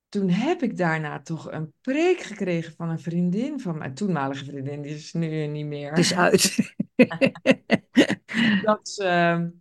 Toen 0.08 0.30
heb 0.30 0.62
ik 0.62 0.76
daarna 0.76 1.20
toch 1.20 1.52
een 1.52 1.72
preek 1.80 2.20
gekregen 2.20 2.72
van 2.76 2.88
een 2.88 3.00
vriendin 3.00 3.60
van 3.60 3.78
mijn 3.78 3.94
toenmalige 3.94 4.44
vriendin, 4.44 4.82
die 4.82 4.94
is 4.94 5.12
nu 5.12 5.46
niet 5.46 5.66
meer. 5.66 5.88
Het 5.88 5.98
is 5.98 6.14
uit. 6.14 6.56
Dat, 8.62 8.88
ze- 8.88 9.52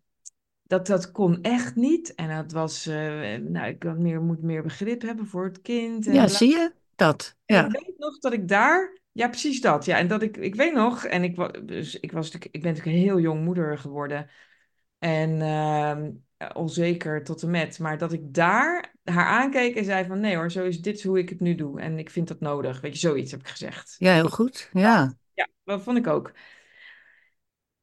dat 0.67 0.88
dat 0.88 1.12
kon 1.12 1.41
echt 1.41 1.75
niet. 1.75 2.15
En 2.15 2.30
dat 2.36 2.51
was, 2.51 2.86
eh, 2.88 3.36
nou, 3.36 3.67
ik 3.67 3.84
meer, 3.97 4.21
moet 4.21 4.41
meer 4.41 4.63
begrip 4.63 5.01
hebben 5.01 5.28
voor 5.28 5.43
het 5.45 5.62
kind 5.62 6.08
en 6.08 6.13
Ja, 6.13 6.28
zie 6.28 6.49
je 6.49 6.71
dat? 6.95 7.36
En 7.45 7.56
ik 7.65 7.71
Ja. 7.71 7.80
weet 7.80 7.97
nog 7.97 8.19
dat 8.19 8.34
ik 8.34 8.47
daar, 8.47 8.99
ja, 9.12 9.28
precies 9.28 9.62
dat. 9.62 9.86
Ja, 9.86 9.97
en 9.97 10.08
dat 10.08 10.21
ik, 10.21 10.38
ik 10.38 10.56
weet 10.56 10.73
nog, 10.73 11.06
en 11.06 11.23
ik, 11.23 11.67
dus 11.67 11.99
ik 11.99 12.12
was 12.12 12.32
ik 12.32 12.51
ben 12.62 12.73
natuurlijk 12.73 12.97
heel 13.04 13.19
jong 13.19 13.43
moeder 13.43 13.78
geworden. 13.78 14.30
En 14.99 15.41
ehm, 15.41 16.12
onzeker 16.54 17.23
tot 17.23 17.43
en 17.43 17.49
met. 17.51 17.80
Maar 17.80 17.97
dat 17.97 18.13
ik 18.13 18.34
daar 18.34 18.95
haar 19.04 19.25
aankeek 19.25 19.75
en 19.75 19.86
zei 19.86 20.06
van, 20.06 20.19
nee 20.19 20.36
hoor, 20.36 20.51
zo 20.51 20.63
is 20.65 20.82
dit 20.82 21.04
hoe 21.04 21.19
ik 21.19 21.30
het 21.30 21.39
nu 21.39 21.56
doe. 21.56 21.82
En 21.82 21.99
ik 21.99 22.10
vind 22.10 22.28
dat 22.28 22.39
nodig. 22.39 22.82
Weet 22.82 22.93
je, 22.93 22.99
zoiets 22.99 23.32
heb 23.32 23.39
ik 23.39 23.47
gezegd. 23.47 23.95
Ja, 23.99 24.13
heel 24.13 24.30
goed. 24.30 24.69
Ja. 24.73 25.13
Ja, 25.34 25.47
dat 25.63 25.82
vond 25.82 25.97
ik 25.97 26.08
ook. 26.08 26.32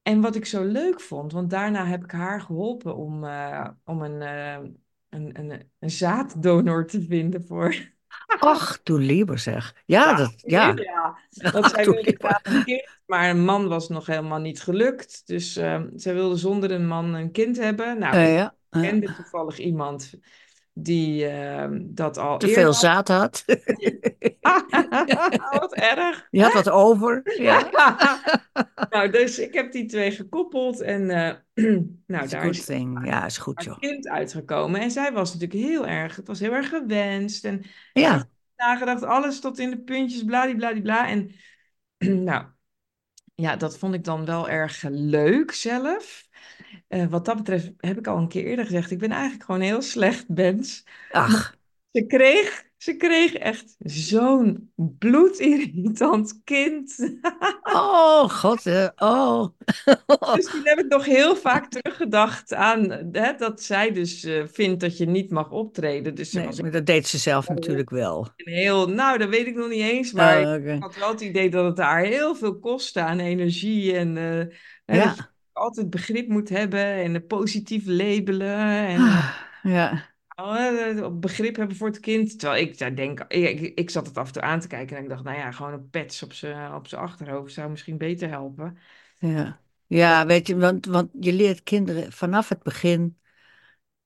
En 0.02 0.20
wat 0.20 0.36
ik 0.36 0.46
zo 0.46 0.64
leuk 0.64 1.00
vond, 1.00 1.32
want 1.32 1.50
daarna 1.50 1.86
heb 1.86 2.04
ik 2.04 2.10
haar 2.10 2.40
geholpen 2.40 2.96
om, 2.96 3.24
eh, 3.24 3.68
om 3.84 4.02
een, 4.02 4.22
eh, 4.22 4.68
een, 5.08 5.38
een, 5.38 5.70
een 5.78 5.90
zaaddonor 5.90 6.86
te 6.86 7.02
vinden 7.02 7.44
voor. 7.44 7.74
Ach, 8.38 8.82
doe 8.82 8.98
liever 8.98 9.38
zeg. 9.38 9.74
Ja, 9.84 10.14
dat, 10.14 10.32
ja. 10.56 10.68
Ach, 11.52 11.68
zij 11.68 11.84
wilde 11.84 12.16
een 12.42 12.64
kind, 12.64 12.88
maar 13.06 13.30
een 13.30 13.44
man 13.44 13.68
was 13.68 13.88
nog 13.88 14.06
helemaal 14.06 14.40
niet 14.40 14.62
gelukt. 14.62 15.22
Dus 15.26 15.56
eh, 15.56 15.82
zij 15.94 16.14
wilde 16.14 16.36
zonder 16.36 16.70
een 16.70 16.86
man 16.86 17.14
een 17.14 17.30
kind 17.30 17.56
hebben. 17.56 17.98
Nou, 17.98 18.16
ik 18.16 18.50
kende 18.70 19.14
toevallig 19.14 19.58
iemand 19.58 20.14
die 20.72 21.28
ehm, 21.28 21.80
dat 21.82 22.18
al 22.18 22.38
Te 22.38 22.48
veel 22.48 22.72
zaad 22.72 23.08
had. 23.08 23.44
Wat 25.58 25.74
erg. 25.74 26.26
Je 26.30 26.42
had 26.42 26.52
wat 26.52 26.70
over. 26.70 27.20
Ja, 27.42 27.68
Nou, 28.90 29.10
dus 29.10 29.38
ik 29.38 29.54
heb 29.54 29.72
die 29.72 29.86
twee 29.86 30.10
gekoppeld 30.10 30.80
en 30.80 31.10
eh, 31.10 31.34
nou, 32.06 32.28
daar 32.28 32.46
is 32.46 32.64
thing. 32.64 33.06
Ja, 33.06 33.24
is 33.24 33.38
goed 33.38 33.64
joh. 33.64 33.78
kind 33.78 34.08
uitgekomen. 34.08 34.80
En 34.80 34.90
zij 34.90 35.12
was 35.12 35.34
natuurlijk 35.34 35.68
heel 35.68 35.86
erg, 35.86 36.16
het 36.16 36.26
was 36.26 36.40
heel 36.40 36.52
erg 36.52 36.68
gewenst. 36.68 37.44
En 37.44 37.62
Ja, 37.92 38.28
nagedacht, 38.56 39.02
alles 39.02 39.40
tot 39.40 39.58
in 39.58 39.70
de 39.70 39.78
puntjes, 39.78 40.24
bladibladibla. 40.24 41.08
En 41.08 41.30
nou, 42.24 42.44
ja, 43.34 43.56
dat 43.56 43.78
vond 43.78 43.94
ik 43.94 44.04
dan 44.04 44.24
wel 44.24 44.48
erg 44.48 44.82
leuk 44.90 45.52
zelf. 45.52 46.28
Eh, 46.92 47.06
wat 47.06 47.24
dat 47.24 47.36
betreft 47.36 47.72
heb 47.76 47.98
ik 47.98 48.06
al 48.06 48.16
een 48.16 48.28
keer 48.28 48.44
eerder 48.44 48.64
gezegd, 48.64 48.90
ik 48.90 48.98
ben 48.98 49.10
eigenlijk 49.10 49.44
gewoon 49.44 49.60
een 49.60 49.66
heel 49.66 49.82
slecht 49.82 50.28
mens. 50.28 50.84
ach. 51.10 51.56
Ze 51.92 52.06
kreeg, 52.06 52.64
ze 52.76 52.96
kreeg 52.96 53.34
echt 53.34 53.76
zo'n 53.78 54.72
bloedirritant 54.74 56.40
kind. 56.44 56.96
Oh, 57.62 58.28
god. 58.28 58.66
Oh. 58.96 59.46
Dus 60.34 60.50
toen 60.50 60.60
heb 60.64 60.78
ik 60.78 60.86
nog 60.88 61.04
heel 61.04 61.36
vaak 61.36 61.70
teruggedacht 61.70 62.54
aan 62.54 62.90
hè, 63.12 63.34
dat 63.36 63.62
zij 63.62 63.92
dus 63.92 64.24
eh, 64.24 64.42
vindt 64.46 64.80
dat 64.80 64.98
je 64.98 65.06
niet 65.06 65.30
mag 65.30 65.50
optreden. 65.50 66.14
Dus 66.14 66.32
Nee, 66.32 66.46
was 66.46 66.60
maar 66.60 66.70
dat 66.70 66.86
deed 66.86 67.06
ze 67.06 67.18
zelf 67.18 67.48
natuurlijk 67.48 67.90
wel. 67.90 68.28
heel, 68.36 68.88
nou, 68.88 69.18
dat 69.18 69.28
weet 69.28 69.46
ik 69.46 69.54
nog 69.54 69.68
niet 69.68 69.82
eens, 69.82 70.12
maar 70.12 70.46
Oh, 70.46 70.66
ik 70.66 70.82
had 70.82 70.96
wel 70.96 71.10
het 71.10 71.20
idee 71.20 71.50
dat 71.50 71.64
het 71.64 71.78
haar 71.78 72.04
heel 72.04 72.34
veel 72.34 72.58
kostte 72.58 73.00
aan 73.00 73.18
energie 73.18 73.96
en 73.96 74.16
eh, 74.16 74.96
Ja. 74.96 75.31
Altijd 75.52 75.90
begrip 75.90 76.28
moet 76.28 76.48
hebben 76.48 76.84
en 76.84 77.26
positief 77.26 77.86
labelen 77.86 78.56
en 78.86 79.00
Ah, 79.00 79.34
Ja. 79.62 80.10
uh, 80.40 81.08
begrip 81.12 81.56
hebben 81.56 81.76
voor 81.76 81.88
het 81.88 82.00
kind. 82.00 82.38
Terwijl 82.38 82.62
ik 82.62 82.78
daar 82.78 82.94
denk, 82.94 83.20
ik, 83.28 83.60
ik, 83.60 83.78
ik 83.78 83.90
zat 83.90 84.06
het 84.06 84.16
af 84.16 84.26
en 84.26 84.32
toe 84.32 84.42
aan 84.42 84.60
te 84.60 84.66
kijken 84.66 84.96
en 84.96 85.02
ik 85.02 85.08
dacht, 85.08 85.24
nou 85.24 85.36
ja, 85.38 85.50
gewoon 85.52 85.72
een 85.72 85.90
pets 85.90 86.22
op 86.22 86.32
zijn 86.32 86.74
op 86.74 86.86
achterhoofd 86.86 87.52
zou 87.52 87.70
misschien 87.70 87.98
beter 87.98 88.28
helpen. 88.28 88.78
Ja, 89.18 89.60
ja 89.86 90.26
weet 90.26 90.46
je, 90.46 90.56
want, 90.56 90.86
want 90.86 91.10
je 91.20 91.32
leert 91.32 91.62
kinderen 91.62 92.12
vanaf 92.12 92.48
het 92.48 92.62
begin 92.62 93.18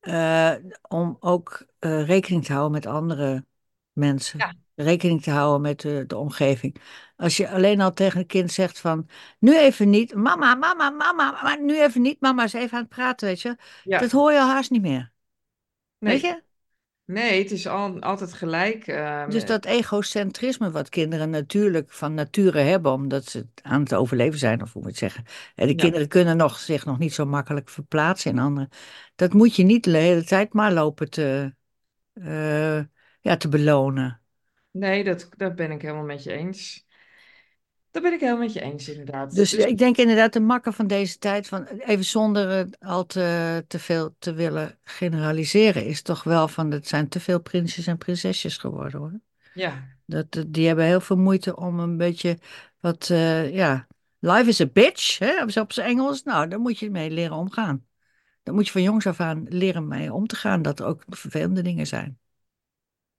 eh, 0.00 0.54
om 0.88 1.16
ook 1.20 1.66
eh, 1.78 2.06
rekening 2.06 2.44
te 2.44 2.52
houden 2.52 2.72
met 2.72 2.86
andere 2.86 3.44
mensen. 3.92 4.38
Ja. 4.40 4.54
Rekening 4.76 5.22
te 5.22 5.30
houden 5.30 5.60
met 5.60 5.80
de, 5.80 6.04
de 6.06 6.16
omgeving. 6.16 6.76
Als 7.16 7.36
je 7.36 7.50
alleen 7.50 7.80
al 7.80 7.92
tegen 7.92 8.20
een 8.20 8.26
kind 8.26 8.52
zegt 8.52 8.78
van, 8.80 9.08
nu 9.38 9.58
even 9.58 9.90
niet, 9.90 10.14
mama, 10.14 10.54
mama, 10.54 10.90
mama, 10.90 11.40
maar 11.42 11.62
nu 11.62 11.80
even 11.82 12.02
niet, 12.02 12.20
mama 12.20 12.44
is 12.44 12.52
even 12.52 12.76
aan 12.76 12.84
het 12.84 12.88
praten, 12.94 13.28
weet 13.28 13.40
je. 13.40 13.56
Ja, 13.82 13.98
Dat 13.98 14.10
hoor 14.10 14.32
je 14.32 14.40
al 14.40 14.48
haast 14.48 14.70
niet 14.70 14.82
meer, 14.82 15.12
weet 16.02 16.20
nee, 16.20 16.20
je? 16.20 16.42
nee, 17.04 17.42
het 17.42 17.50
is 17.50 17.66
al, 17.66 18.00
altijd 18.00 18.32
gelijk. 18.32 18.86
eh, 18.86 19.26
Dus 19.30 19.44
dat 19.44 19.64
egocentrisme 19.64 20.70
wat 20.70 20.88
kinderen 20.88 21.30
natuurlijk 21.30 21.92
van 21.92 22.14
nature 22.14 22.58
hebben, 22.58 22.92
omdat 22.92 23.24
ze 23.24 23.46
aan 23.62 23.80
het 23.80 23.94
overleven 23.94 24.38
zijn, 24.38 24.62
of 24.62 24.72
hoe 24.72 24.82
moet 24.82 24.98
je 24.98 25.04
het 25.04 25.12
zeggen. 25.14 25.32
En 25.54 25.66
de 25.66 25.72
ja. 25.72 25.82
kinderen 25.82 26.08
kunnen 26.08 26.36
nog, 26.36 26.58
zich 26.58 26.84
nog 26.84 26.98
niet 26.98 27.14
zo 27.14 27.24
makkelijk 27.26 27.68
verplaatsen 27.68 28.30
in 28.30 28.38
anderen. 28.38 28.68
Dat 29.14 29.32
moet 29.32 29.56
je 29.56 29.62
niet 29.62 29.84
de 29.84 29.96
hele 29.96 30.24
tijd 30.24 30.52
maar 30.52 30.72
lopen 30.72 31.10
te, 31.10 31.54
eh, 32.14 32.78
ja, 33.20 33.36
te 33.38 33.48
belonen. 33.48 34.20
Nee, 34.78 35.04
dat, 35.04 35.28
dat 35.36 35.54
ben 35.54 35.70
ik 35.70 35.82
helemaal 35.82 36.04
met 36.04 36.22
je 36.22 36.32
eens. 36.32 36.84
Dat 37.90 38.02
ben 38.02 38.12
ik 38.12 38.20
helemaal 38.20 38.42
met 38.42 38.52
je 38.52 38.60
eens, 38.60 38.88
inderdaad. 38.88 39.34
Dus 39.34 39.50
Dus 39.50 39.66
ik 39.66 39.78
denk 39.78 39.96
inderdaad 39.96 40.32
de 40.32 40.40
makker 40.40 40.72
van 40.72 40.86
deze 40.86 41.18
tijd, 41.18 41.48
van 41.48 41.64
even 41.64 42.04
zonder 42.04 42.68
al 42.78 43.06
te, 43.06 43.64
te 43.68 43.78
veel 43.78 44.14
te 44.18 44.32
willen 44.32 44.78
generaliseren, 44.84 45.84
is 45.86 46.02
toch 46.02 46.22
wel 46.22 46.48
van 46.48 46.70
het 46.70 46.88
zijn 46.88 47.08
te 47.08 47.20
veel 47.20 47.40
prinsjes 47.40 47.86
en 47.86 47.98
prinsesjes 47.98 48.56
geworden 48.56 49.00
hoor. 49.00 49.20
ja, 49.52 49.82
Dat, 50.06 50.44
die 50.46 50.66
hebben 50.66 50.84
heel 50.84 51.00
veel 51.00 51.16
moeite 51.16 51.56
om 51.56 51.78
een 51.78 51.96
beetje 51.96 52.38
wat, 52.80 53.10
eh, 53.10 53.54
ja, 53.54 53.86
life 54.18 54.48
is 54.48 54.60
a 54.60 54.66
bitch, 54.66 55.18
hè, 55.18 55.42
op 55.42 55.72
zijn 55.72 55.88
Engels. 55.88 56.22
Nou, 56.22 56.48
daar 56.48 56.60
moet 56.60 56.78
je 56.78 56.90
mee 56.90 57.10
leren 57.10 57.36
omgaan. 57.36 57.86
Daar 58.42 58.54
moet 58.54 58.66
je 58.66 58.72
van 58.72 58.82
jongs 58.82 59.06
af 59.06 59.20
aan 59.20 59.46
leren 59.48 59.88
mee 59.88 60.12
om 60.12 60.26
te 60.26 60.36
gaan, 60.36 60.62
dat 60.62 60.80
er 60.80 60.86
ook 60.86 61.02
vervelende 61.08 61.62
dingen 61.62 61.86
zijn. 61.86 62.18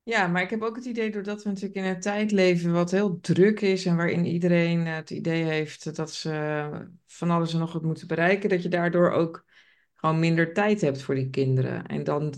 Ja, 0.07 0.27
maar 0.27 0.41
ik 0.41 0.49
heb 0.49 0.61
ook 0.61 0.75
het 0.75 0.85
idee, 0.85 1.11
doordat 1.11 1.43
we 1.43 1.49
natuurlijk 1.49 1.75
in 1.75 1.83
een 1.83 1.99
tijd 1.99 2.31
leven 2.31 2.71
wat 2.71 2.91
heel 2.91 3.19
druk 3.19 3.61
is 3.61 3.85
en 3.85 3.95
waarin 3.95 4.25
iedereen 4.25 4.85
eh, 4.87 4.95
het 4.95 5.09
idee 5.09 5.43
heeft 5.43 5.95
dat 5.95 6.13
ze 6.13 6.69
van 7.07 7.29
alles 7.29 7.53
en 7.53 7.59
nog 7.59 7.73
wat 7.73 7.83
moeten 7.83 8.07
bereiken, 8.07 8.49
dat 8.49 8.63
je 8.63 8.69
daardoor 8.69 9.11
ook 9.11 9.45
gewoon 9.95 10.19
minder 10.19 10.53
tijd 10.53 10.81
hebt 10.81 11.01
voor 11.01 11.15
die 11.15 11.29
kinderen. 11.29 11.85
En 11.85 12.03
dan 12.03 12.33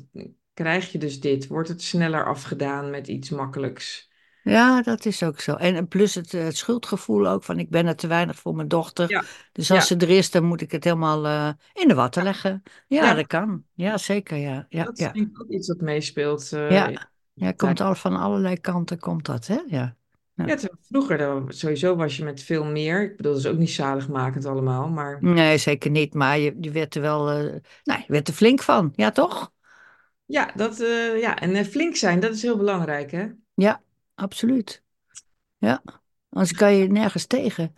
krijg 0.53 0.91
je 0.91 0.97
dus 0.97 1.19
dit, 1.19 1.47
wordt 1.47 1.69
het 1.69 1.81
sneller 1.81 2.25
afgedaan 2.25 2.89
met 2.89 3.07
iets 3.07 3.29
makkelijks. 3.29 4.09
Ja, 4.43 4.81
dat 4.81 5.05
is 5.05 5.23
ook 5.23 5.39
zo. 5.39 5.53
En, 5.53 5.87
plus 5.87 6.15
het, 6.15 6.33
eh, 6.33 6.43
het 6.43 6.57
schuldgevoel 6.57 7.27
ook 7.27 7.43
van 7.43 7.59
ik 7.59 7.69
ben 7.69 7.87
er 7.87 7.95
te 7.95 8.07
weinig 8.07 8.35
voor 8.35 8.55
mijn 8.55 8.67
dochter. 8.67 9.09
Ja, 9.09 9.23
Dus 9.51 9.71
als 9.71 9.79
ja, 9.79 9.85
ze 9.85 10.05
er 10.05 10.17
is, 10.17 10.31
dan 10.31 10.43
moet 10.43 10.61
ik 10.61 10.71
het 10.71 10.83
helemaal 10.83 11.25
eh, 11.25 11.51
in 11.73 11.87
de 11.87 11.93
watten 11.93 12.23
leggen. 12.23 12.63
Ja, 12.87 13.05
ja, 13.05 13.13
dat 13.13 13.27
kan. 13.27 13.63
Ja, 13.73 13.97
zeker. 13.97 14.37
Ja, 14.37 14.65
ja, 14.69 14.83
dat 14.83 14.97
is 14.97 15.05
ja. 15.05 15.11
denk 15.11 15.29
ik 15.29 15.41
ook 15.41 15.49
iets 15.49 15.67
wat 15.67 15.81
meespeelt 15.81 16.49
Ja, 16.49 17.08
ja, 17.39 17.51
komt 17.51 17.81
al 17.81 17.95
van 17.95 18.15
allerlei 18.15 18.59
kanten, 18.59 18.99
komt 18.99 19.25
dat, 19.25 19.47
hè? 19.47 19.59
Ja. 19.67 19.95
Ja, 20.33 20.45
Ja. 20.45 20.57
vroeger, 20.81 21.17
dan, 21.17 21.45
sowieso 21.51 21.95
was 21.95 22.17
je 22.17 22.23
met 22.23 22.43
veel 22.43 22.65
meer. 22.65 23.01
Ik 23.03 23.17
bedoel, 23.17 23.31
dat 23.31 23.41
is 23.41 23.47
ook 23.47 23.57
niet 23.57 23.69
zaligmakend 23.69 24.45
allemaal, 24.45 24.89
maar 24.89 25.17
Nee, 25.21 25.57
zeker 25.57 25.91
niet. 25.91 26.13
Maar 26.13 26.39
je, 26.39 26.57
je 26.61 26.71
werd 26.71 26.95
er 26.95 27.01
wel, 27.01 27.25
nou, 27.83 27.99
je 27.99 28.05
werd 28.07 28.27
er 28.27 28.33
flink 28.33 28.61
van. 28.61 28.93
Ja, 28.95 29.11
toch? 29.11 29.51
ja, 30.25 30.51
dat, 30.55 30.79
eh, 30.79 31.19
ja, 31.19 31.37
en 31.37 31.55
eh, 31.55 31.65
flink 31.65 31.95
zijn, 31.95 32.19
dat 32.19 32.33
is 32.33 32.41
heel 32.41 32.57
belangrijk, 32.57 33.11
hè? 33.11 33.27
Ja, 33.53 33.81
absoluut. 34.15 34.83
Ja, 35.57 35.81
anders 36.29 36.57
kan 36.57 36.73
je 36.75 36.87
nergens 36.87 37.25
tegen. 37.25 37.75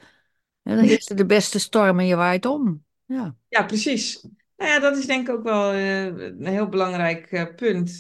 En 0.64 0.76
dan 0.76 0.86
is 0.86 1.10
er 1.10 1.16
de 1.16 1.26
beste 1.26 1.60
storm 1.60 2.00
en 2.00 2.06
je 2.06 2.16
waait 2.16 2.46
om. 2.46 2.84
Ja, 3.06 3.36
Ja, 3.48 3.64
precies. 3.64 4.28
Nou 4.58 4.72
ja, 4.72 4.80
dat 4.80 4.98
is 4.98 5.06
denk 5.06 5.28
ik 5.28 5.36
ook 5.36 5.44
wel 5.44 5.74
een 5.74 6.46
heel 6.46 6.70
belangrijk 6.70 7.54
punt. 7.56 7.98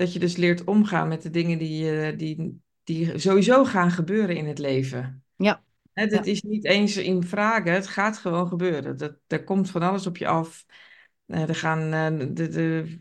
Dat 0.00 0.12
je 0.12 0.18
dus 0.18 0.36
leert 0.36 0.64
omgaan 0.64 1.08
met 1.08 1.22
de 1.22 1.30
dingen 1.30 1.58
die, 1.58 2.00
eh, 2.00 2.18
die, 2.18 2.60
die 2.84 3.18
sowieso 3.18 3.64
gaan 3.64 3.90
gebeuren 3.90 4.36
in 4.36 4.46
het 4.46 4.58
leven. 4.58 5.24
ja, 5.36 5.62
Het 5.92 6.12
ja. 6.12 6.22
is 6.22 6.42
niet 6.42 6.64
eens 6.64 6.96
in 6.96 7.22
vragen, 7.22 7.72
het 7.72 7.86
gaat 7.86 8.18
gewoon 8.18 8.48
gebeuren. 8.48 8.96
Dat, 8.96 9.16
er 9.26 9.44
komt 9.44 9.70
van 9.70 9.82
alles 9.82 10.06
op 10.06 10.16
je 10.16 10.26
af. 10.26 10.64
Eh, 11.26 11.48
er 11.48 11.54
gaan 11.54 11.92
eh, 11.92 12.26
de, 12.32 12.48
de, 12.48 12.98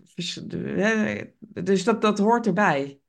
dus 1.64 1.84
dat, 1.84 2.02
dat 2.02 2.20
hoort 2.20 2.48
erbij. 2.48 3.00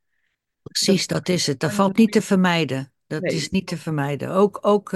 Precies, 0.63 1.07
dat 1.07 1.29
is 1.29 1.47
het. 1.47 1.61
Dat 1.61 1.73
valt 1.73 1.97
niet 1.97 2.13
te 2.13 2.23
vermijden. 2.23 2.93
Dat 3.07 3.23
is 3.23 3.51
niet 3.51 3.67
te 3.67 3.77
vermijden. 3.77 4.31
Ook, 4.31 4.59
ook 4.61 4.91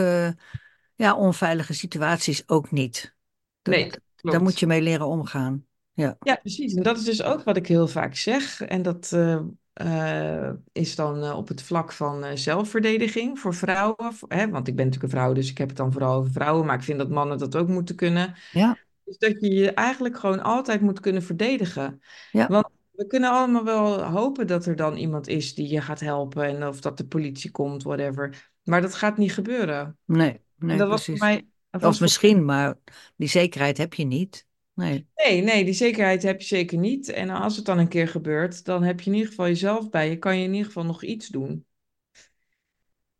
ja, 0.95 1.17
onveilige 1.17 1.73
situaties 1.75 2.49
ook 2.49 2.71
niet. 2.71 3.15
Dat, 3.63 3.75
nee, 3.75 3.91
daar 4.17 4.43
moet 4.43 4.59
je 4.59 4.67
mee 4.67 4.83
leren 4.83 5.07
omgaan. 5.07 5.67
Ja, 5.95 6.17
Ja, 6.21 6.35
precies. 6.35 6.75
En 6.75 6.83
dat 6.83 6.97
is 6.97 7.05
dus 7.05 7.23
ook 7.23 7.43
wat 7.43 7.57
ik 7.57 7.67
heel 7.67 7.89
vaak 7.89 8.15
zeg. 8.15 8.61
En 8.61 8.83
dat 8.83 9.13
eh, 9.13 9.41
eh, 9.73 10.53
is 10.73 10.95
dan 10.95 11.23
eh, 11.23 11.37
op 11.37 11.49
het 11.49 11.63
vlak 11.63 11.93
van 11.93 12.39
zelfverdediging 12.39 13.39
voor 13.39 13.55
vrouwen. 13.55 14.13
Voor- 14.13 14.33
hè, 14.33 14.49
want 14.49 14.69
ik 14.69 14.77
ben 14.77 14.85
natuurlijk 14.85 15.13
een 15.13 15.19
vrouw, 15.19 15.33
dus 15.33 15.51
ik 15.51 15.59
heb 15.59 15.69
het 15.69 15.77
dan 15.77 15.93
vooral 15.93 16.15
over 16.19 16.33
vrouwen. 16.33 16.67
Maar 16.67 16.77
ik 16.77 16.83
vind 16.83 16.99
dat 16.99 17.11
mannen 17.11 17.39
dat 17.39 17.57
ook 17.57 17.69
moeten 17.69 17.97
kunnen. 17.97 18.35
ja, 18.51 18.79
Dus 19.05 19.19
dat 19.19 19.41
je 19.41 19.51
je 19.51 19.73
eigenlijk 19.73 20.19
gewoon 20.19 20.43
altijd 20.43 20.81
moet 20.81 21.01
kunnen 21.01 21.23
verdedigen. 21.23 22.01
ja. 22.31 22.49
Want 22.49 22.67
we 22.91 23.07
kunnen 23.07 23.31
allemaal 23.31 23.65
wel 23.65 24.03
hopen 24.03 24.47
dat 24.47 24.67
er 24.67 24.77
dan 24.77 24.97
iemand 24.97 25.29
is 25.29 25.55
die 25.55 25.69
je 25.69 25.81
gaat 25.81 26.01
helpen. 26.01 26.45
En 26.45 26.67
of 26.67 26.81
dat 26.81 26.99
de 26.99 27.07
politie 27.07 27.51
komt, 27.51 27.83
whatever. 27.83 28.51
Maar 28.63 28.81
dat 28.81 28.95
gaat 28.95 29.17
niet 29.17 29.33
gebeuren. 29.33 29.99
Nee, 30.05 30.41
nee, 30.57 30.79
dat 30.79 30.89
was 30.89 31.05
voor 31.05 31.19
mij... 31.19 31.35
Dat 31.71 31.83
Of 31.83 31.89
was 31.89 31.99
misschien, 32.01 32.45
maar 32.45 32.75
die 33.17 33.29
zekerheid 33.29 33.79
heb 33.79 33.95
je 33.95 34.05
niet. 34.05 34.47
Nee. 34.75 35.07
Nee, 35.15 35.43
nee, 35.43 35.65
die 35.65 35.75
zekerheid 35.75 36.23
heb 36.23 36.41
je 36.41 36.47
zeker 36.47 36.79
niet. 36.79 37.09
En 37.09 37.31
als 37.31 37.57
het 37.57 37.65
dan 37.65 37.79
een 37.79 37.89
keer 37.89 38.09
gebeurt, 38.09 38.65
dan 38.65 38.83
heb 38.83 39.01
je 39.01 39.11
in 39.11 39.17
ieder 39.17 39.29
geval 39.31 39.47
jezelf 39.47 39.91
bij 39.91 40.11
je. 40.11 40.19
Kan 40.19 40.39
je 40.39 40.45
in 40.45 40.51
ieder 40.53 40.67
geval 40.67 40.85
nog 40.85 41.03
iets 41.05 41.29
doen. 41.29 41.65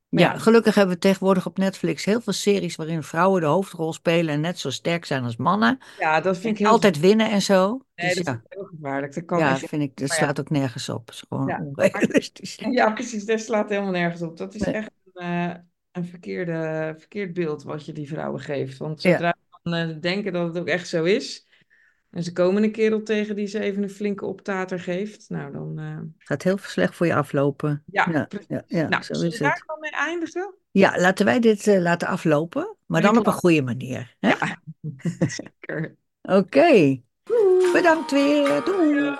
Maar 0.09 0.23
Ja, 0.23 0.39
gelukkig 0.39 0.75
hebben 0.75 0.95
we 0.95 1.01
tegenwoordig 1.01 1.47
op 1.47 1.59
Netflix 1.59 2.05
heel 2.05 2.21
veel 2.21 2.33
series 2.33 2.77
waarin 2.77 3.03
vrouwen 3.03 3.41
de 3.41 3.47
hoofdrol 3.47 3.93
spelen 3.93 4.35
en 4.35 4.41
net 4.41 4.59
zo 4.59 4.71
sterk 4.71 5.05
zijn 5.05 5.25
als 5.25 5.37
mannen. 5.37 5.79
ja, 5.99 6.21
dat 6.21 6.39
vind 6.39 6.53
ik 6.55 6.59
heel 6.59 6.69
altijd 6.69 7.01
winnen 7.01 7.31
en 7.31 7.43
zo. 7.43 7.81
Nee, 7.95 8.07
Dus 8.15 8.17
dat 8.17 8.27
ja, 8.27 8.33
ik 8.33 8.41
heel 8.49 8.65
gevaarlijk. 8.65 9.15
Dat 9.15 9.25
kan 9.25 9.39
ja, 9.39 9.57
vind 9.57 9.83
ik, 9.83 9.97
dat 9.97 10.09
Maar 10.09 10.17
ja, 10.17 10.23
slaat 10.25 10.41
ook 10.41 10.51
nergens 10.51 10.89
op. 10.89 11.07
Het 11.07 11.15
is 11.15 11.25
gewoon 11.29 11.47
ja, 11.47 11.59
onrealistisch. 11.59 12.57
ja, 12.71 12.93
precies. 12.93 13.25
Daar 13.25 13.39
slaat 13.39 13.69
helemaal 13.69 13.91
nergens 13.91 14.23
op. 14.23 14.37
Dat 14.37 14.55
is 14.55 14.61
Nee. 14.63 14.75
echt 14.75 14.91
een, 15.13 15.51
eh, 15.51 15.55
een 15.93 16.05
verkeerde, 16.05 16.95
verkeerd 16.99 17.33
beeld 17.33 17.63
wat 17.63 17.87
je 17.87 17.93
die 17.93 18.09
vrouwen 18.09 18.41
geeft. 18.41 18.79
Want 18.79 19.01
zodra 19.01 19.35
ze 19.41 19.59
dan 19.63 19.75
eh, 19.75 19.97
denken 20.01 20.33
dat 20.33 20.47
het 20.47 20.59
ook 20.59 20.69
echt 20.69 20.89
zo 20.89 21.05
is, 21.05 21.44
en 22.15 22.23
ze 22.23 22.33
komen 22.33 22.63
een 22.63 22.73
kerel 22.73 23.03
tegen 23.03 23.37
die 23.37 23.47
ze 23.47 23.59
even 23.61 23.83
een 23.83 23.91
flinke 23.91 24.27
optater 24.27 24.81
geeft, 24.81 25.29
nou 25.29 25.53
dan. 25.53 25.79
eh, 25.79 25.99
gaat 26.19 26.43
heel 26.43 26.59
slecht 26.59 26.95
voor 26.95 27.07
je 27.07 27.15
aflopen. 27.15 27.83
ja, 27.87 28.09
Ja, 28.13 28.29
ja, 28.49 28.63
ja, 28.67 28.89
Nou, 28.89 29.03
zo 29.03 29.15
zullen 29.15 29.29
is 29.33 29.39
we 29.39 29.45
daar 29.45 29.63
het. 29.67 29.81
mee 29.81 29.91
eindigen? 29.91 30.55
Ja, 30.71 31.01
laten 31.01 31.25
wij 31.25 31.41
dit 31.41 31.67
eh, 31.67 31.81
laten 31.81 32.09
aflopen, 32.09 32.77
maar 32.87 33.01
dan 33.03 33.19
op 33.19 33.27
een 33.27 33.33
goede 33.33 33.63
manier. 33.63 34.17
Hè? 34.21 34.29
Ja, 34.29 34.63
zeker. 35.27 35.97
Oké, 36.23 37.01
bedankt 37.73 38.11
weer. 38.11 38.65
Doei. 38.65 39.17